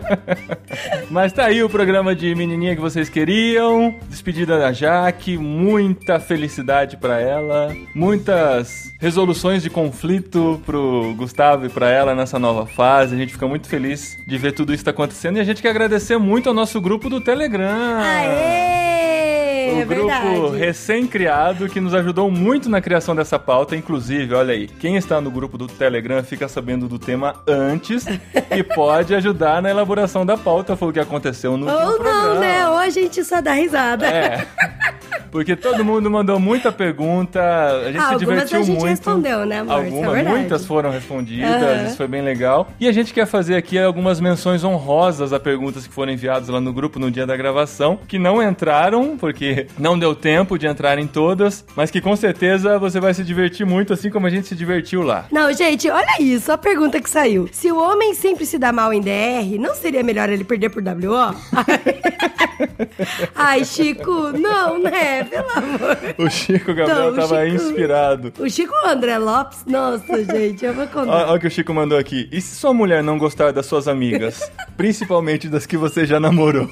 [1.09, 3.95] Mas tá aí o programa de menininha que vocês queriam.
[4.07, 11.89] Despedida da Jaque, muita felicidade pra ela, muitas resoluções de conflito pro Gustavo e pra
[11.89, 13.15] ela nessa nova fase.
[13.15, 15.69] A gente fica muito feliz de ver tudo isso tá acontecendo e a gente quer
[15.71, 17.97] agradecer muito ao nosso grupo do Telegram.
[18.01, 19.28] Aê!
[19.77, 20.57] O é grupo verdade.
[20.57, 23.76] recém-criado que nos ajudou muito na criação dessa pauta.
[23.76, 28.06] Inclusive, olha aí, quem está no grupo do Telegram fica sabendo do tema antes
[28.56, 30.76] e pode ajudar na elaboração da pauta.
[30.76, 32.34] Foi o que aconteceu no Ou programa.
[32.34, 32.69] não, né?
[32.69, 34.06] Ou a gente só dá risada.
[34.07, 34.45] É.
[35.31, 38.86] Porque todo mundo mandou muita pergunta, a gente se Algumas divertiu a gente muito.
[38.90, 39.73] respondeu, né, amor?
[39.73, 40.36] É Algumas, verdade.
[40.38, 41.86] muitas foram respondidas, Aham.
[41.86, 42.68] isso foi bem legal.
[42.80, 46.60] E a gente quer fazer aqui algumas menções honrosas a perguntas que foram enviadas lá
[46.60, 50.97] no grupo no dia da gravação, que não entraram, porque não deu tempo de entrar
[50.99, 54.47] em todas, mas que com certeza você vai se divertir muito, assim como a gente
[54.47, 55.26] se divertiu lá.
[55.31, 57.47] Não, gente, olha isso, a pergunta que saiu.
[57.51, 60.81] Se o homem sempre se dá mal em DR, não seria melhor ele perder por
[60.84, 61.35] WO?
[63.35, 65.23] Ai, Chico, não, né?
[65.23, 65.97] Pelo amor.
[66.17, 68.34] O Chico Gabriel Não, tava Chico- inspirado.
[68.39, 71.27] O Chico André Lopes, nossa, gente, eu vou contar.
[71.27, 72.27] Olha o que o Chico mandou aqui.
[72.31, 74.49] E se sua mulher não gostar das suas amigas?
[74.77, 76.69] principalmente das que você já namorou?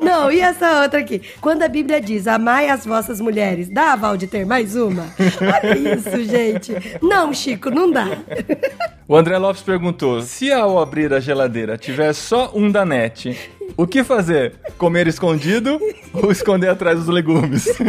[0.00, 1.22] Não, e essa outra aqui?
[1.40, 5.06] Quando a Bíblia diz, amai as vossas mulheres, dá aval de ter mais uma?
[5.40, 6.74] Olha isso, gente.
[7.00, 8.06] Não, Chico, não dá.
[9.08, 13.38] O André Lopes perguntou: se ao abrir a geladeira tiver só um danete,
[13.76, 14.54] o que fazer?
[14.76, 15.78] Comer escondido
[16.12, 17.66] ou esconder atrás dos legumes?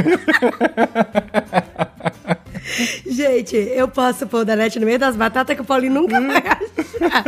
[3.06, 6.38] Gente, eu posso pôr o Danete no meio das batatas que o Paulinho nunca vai
[6.38, 7.23] achar.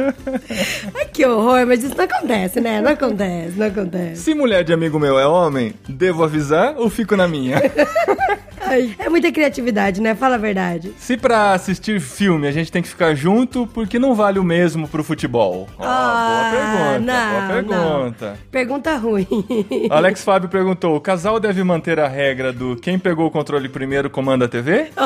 [0.95, 2.81] Ai, que horror, mas isso não acontece, né?
[2.81, 4.21] Não acontece, não acontece.
[4.21, 7.57] Se mulher de amigo meu é homem, devo avisar ou fico na minha?
[8.69, 10.13] Ai, é muita criatividade, né?
[10.13, 10.93] Fala a verdade.
[10.99, 14.43] Se pra assistir filme a gente tem que ficar junto, por que não vale o
[14.43, 15.67] mesmo pro futebol?
[15.77, 18.39] Ó, Ah, boa pergunta, não, boa pergunta.
[18.51, 19.27] Pergunta ruim.
[19.89, 24.07] Alex Fábio perguntou: o casal deve manter a regra do quem pegou o controle primeiro
[24.09, 24.89] comanda a TV?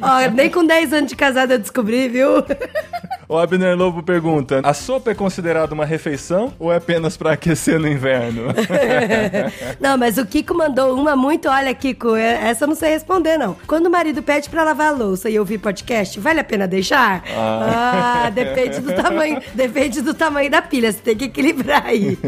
[0.00, 2.42] Ó, nem com 10 anos de casada eu descobri, viu?
[3.32, 7.78] O Abner Lobo pergunta: a sopa é considerada uma refeição ou é apenas pra aquecer
[7.78, 8.42] no inverno?
[9.80, 11.48] Não, mas o Kiko mandou uma muito.
[11.48, 13.56] Olha, Kiko, é- essa eu não sei responder, não.
[13.66, 17.24] Quando o marido pede pra lavar a louça e ouvir podcast, vale a pena deixar?
[17.34, 19.40] Ah, depende do tamanho.
[19.54, 20.92] Depende do tamanho da pilha.
[20.92, 22.18] Você tem que equilibrar aí.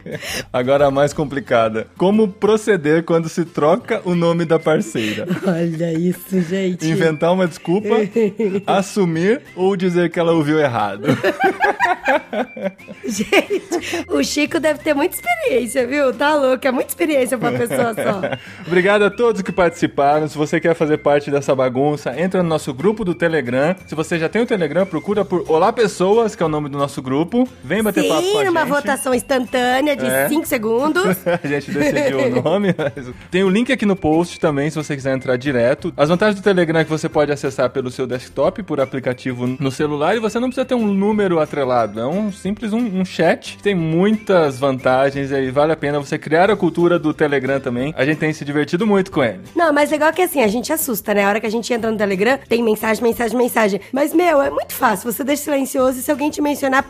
[0.50, 5.26] Agora a mais complicada: como proceder quando se troca o nome da parceira?
[5.46, 6.88] Olha isso, gente.
[6.88, 7.88] Inventar uma desculpa,
[8.66, 11.04] assumir ou dizer que ela ouviu errado?
[13.04, 16.12] Gente, o Chico deve ter muita experiência, viu?
[16.12, 18.20] Tá louco, é muita experiência pra uma pessoa só.
[18.66, 20.26] Obrigado a todos que participaram.
[20.28, 23.74] Se você quer fazer parte dessa bagunça, entra no nosso grupo do Telegram.
[23.86, 26.78] Se você já tem o Telegram, procura por Olá Pessoas, que é o nome do
[26.78, 27.48] nosso grupo.
[27.62, 28.44] Vem bater papo com a Sim, gente.
[28.46, 30.28] numa votação instantânea de É.
[30.28, 31.04] 5 segundos.
[31.42, 32.74] A gente decidiu o nome.
[32.76, 32.92] mas
[33.30, 35.92] Tem o link aqui no post também, se você quiser entrar direto.
[35.96, 39.70] As vantagens do Telegram é que você pode acessar pelo seu desktop, por aplicativo no
[39.70, 42.00] celular, e você não precisa ter um número atrelado.
[42.00, 43.58] É um simples um, um chat.
[43.62, 47.94] Tem muitas vantagens e vale a pena você criar a cultura do Telegram também.
[47.96, 49.40] A gente tem se divertido muito com ele.
[49.54, 51.24] Não, mas legal que assim, a gente assusta, né?
[51.24, 53.80] A hora que a gente entra no Telegram, tem mensagem, mensagem, mensagem.
[53.92, 55.10] Mas, meu, é muito fácil.
[55.10, 56.84] Você deixa silencioso e se alguém te mencionar.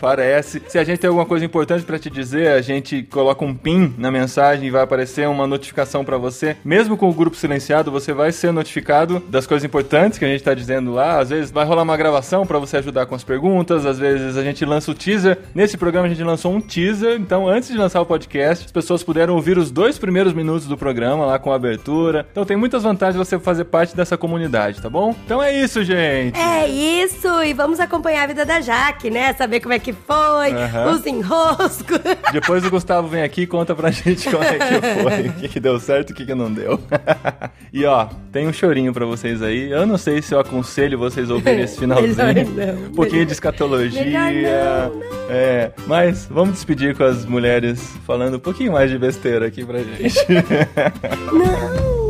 [0.00, 0.62] Parece.
[0.68, 3.94] Se a gente tem alguma coisa importante pra te dizer, a gente coloca um pin
[3.96, 6.56] na mensagem e vai aparecer uma notificação pra você.
[6.64, 10.42] Mesmo com o grupo silenciado, você vai ser notificado das coisas importantes que a gente
[10.42, 11.20] tá dizendo lá.
[11.20, 14.42] Às vezes vai rolar uma gravação pra você ajudar com as perguntas, às vezes a
[14.42, 15.38] gente lança o teaser.
[15.54, 19.02] Nesse programa a gente lançou um teaser, então antes de lançar o podcast, as pessoas
[19.02, 22.26] puderam ouvir os dois primeiros minutos do programa lá com a abertura.
[22.30, 25.14] Então tem muitas vantagens você fazer parte dessa comunidade, tá bom?
[25.24, 26.38] Então é isso, gente.
[26.38, 29.32] É isso, e vamos acompanhar a vida da Jaque, né?
[29.34, 30.92] Saber como é que foi, Aham.
[30.92, 32.00] os enroscos.
[32.32, 35.48] Depois o Gustavo vem aqui e conta pra gente como é que foi, o que,
[35.48, 36.80] que deu certo e o que, que não deu.
[37.72, 39.70] e ó, tem um chorinho pra vocês aí.
[39.70, 42.14] Eu não sei se eu aconselho vocês a ouvirem esse finalzinho.
[42.54, 44.04] Não, um pouquinho melhor- de escatologia.
[44.04, 45.02] não, não.
[45.28, 49.78] É, mas vamos despedir com as mulheres falando um pouquinho mais de besteira aqui pra
[49.82, 50.14] gente.
[51.32, 52.06] Não.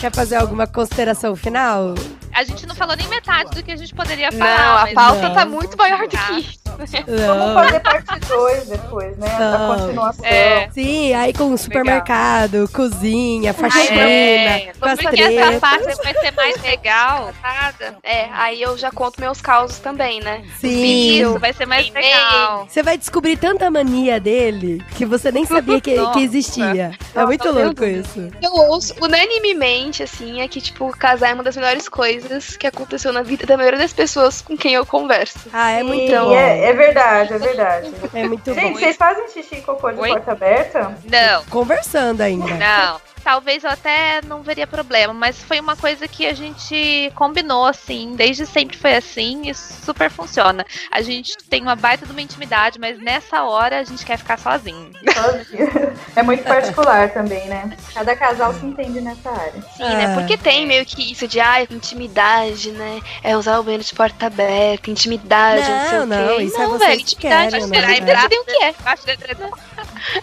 [0.00, 1.94] Quer fazer alguma consideração final?
[2.36, 4.76] A gente não falou nem metade do que a gente poderia Não, falar.
[4.80, 5.34] a mas- pauta Não.
[5.34, 6.58] tá muito maior do que isso.
[6.66, 9.26] Vamos fazer parte 2 depois, né?
[9.38, 9.72] Não.
[9.72, 10.24] A continuação.
[10.26, 10.68] É.
[10.70, 16.62] Sim, aí com supermercado, cozinha, faxina, É, com as porque essa parte vai ser mais
[16.62, 17.30] legal.
[17.42, 17.96] Nada.
[18.02, 20.44] É, aí eu já conto meus causos também, né?
[20.60, 21.20] Sim.
[21.22, 22.66] Isso, vai ser mais legal.
[22.68, 26.20] Você vai descobrir tanta mania dele que você nem sabia que, que Nossa.
[26.20, 26.92] existia.
[27.14, 28.28] É muito louco isso.
[28.42, 32.25] Eu ouço unanimemente, assim, é que, tipo, casar é uma das melhores coisas
[32.58, 35.38] que aconteceu na vida da maioria das pessoas com quem eu converso.
[35.52, 36.32] Ah, é muito Sim, bom.
[36.34, 37.92] é, é verdade, é verdade.
[38.14, 38.78] É muito Gente, bom.
[38.78, 40.08] vocês fazem xixi e cocô de Oi?
[40.10, 40.96] porta aberta?
[41.04, 42.46] Não, Conversando ainda.
[42.54, 43.00] não.
[43.26, 48.14] Talvez eu até não veria problema, mas foi uma coisa que a gente combinou, assim,
[48.14, 50.64] desde sempre foi assim e super funciona.
[50.92, 54.38] A gente tem uma baita de uma intimidade, mas nessa hora a gente quer ficar
[54.38, 54.92] sozinho.
[55.12, 55.96] Sozinho.
[56.14, 57.76] É muito particular também, né?
[57.92, 59.60] Cada casal se entende nessa área.
[59.76, 60.06] Sim, né?
[60.06, 60.14] Ah.
[60.14, 63.00] Porque tem meio que isso de, ai, intimidade, né?
[63.24, 66.42] É usar o banheiro de porta aberta, intimidade, não, sei Não, o não, quê.
[66.44, 68.00] isso é não, vocês velho, que intimidade, querem, acho né?
[68.00, 68.74] que é tem o que é.
[68.84, 69.10] Acho que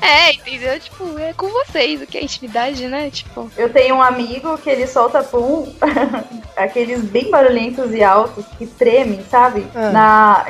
[0.01, 0.79] É, entendeu?
[0.79, 2.92] Tipo, é com vocês o que é intimidade, né?
[3.11, 5.71] Tipo, Eu tenho um amigo que ele solta pum,
[6.57, 9.65] aqueles bem barulhentos e altos que tremem, sabe?
[9.75, 9.89] Ah.
[9.91, 10.45] Na,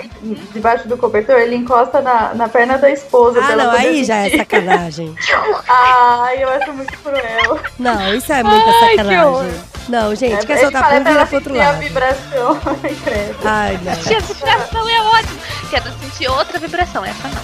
[0.53, 3.39] debaixo do cobertor, ele encosta na, na perna da esposa.
[3.41, 4.37] Ah, não, aí já é sentir.
[4.37, 5.15] sacanagem.
[5.67, 7.59] Ai, eu acho muito cruel.
[7.79, 9.53] Não, isso é muita Ai, sacanagem.
[9.89, 11.79] Não, gente, quer Ele soltar pum, vira pro outro sentir a lado.
[11.79, 12.57] vibração.
[13.43, 13.95] Ai, não.
[13.95, 15.39] Tia, vibração é ótimo.
[15.69, 17.43] Quero sentir outra vibração, essa não.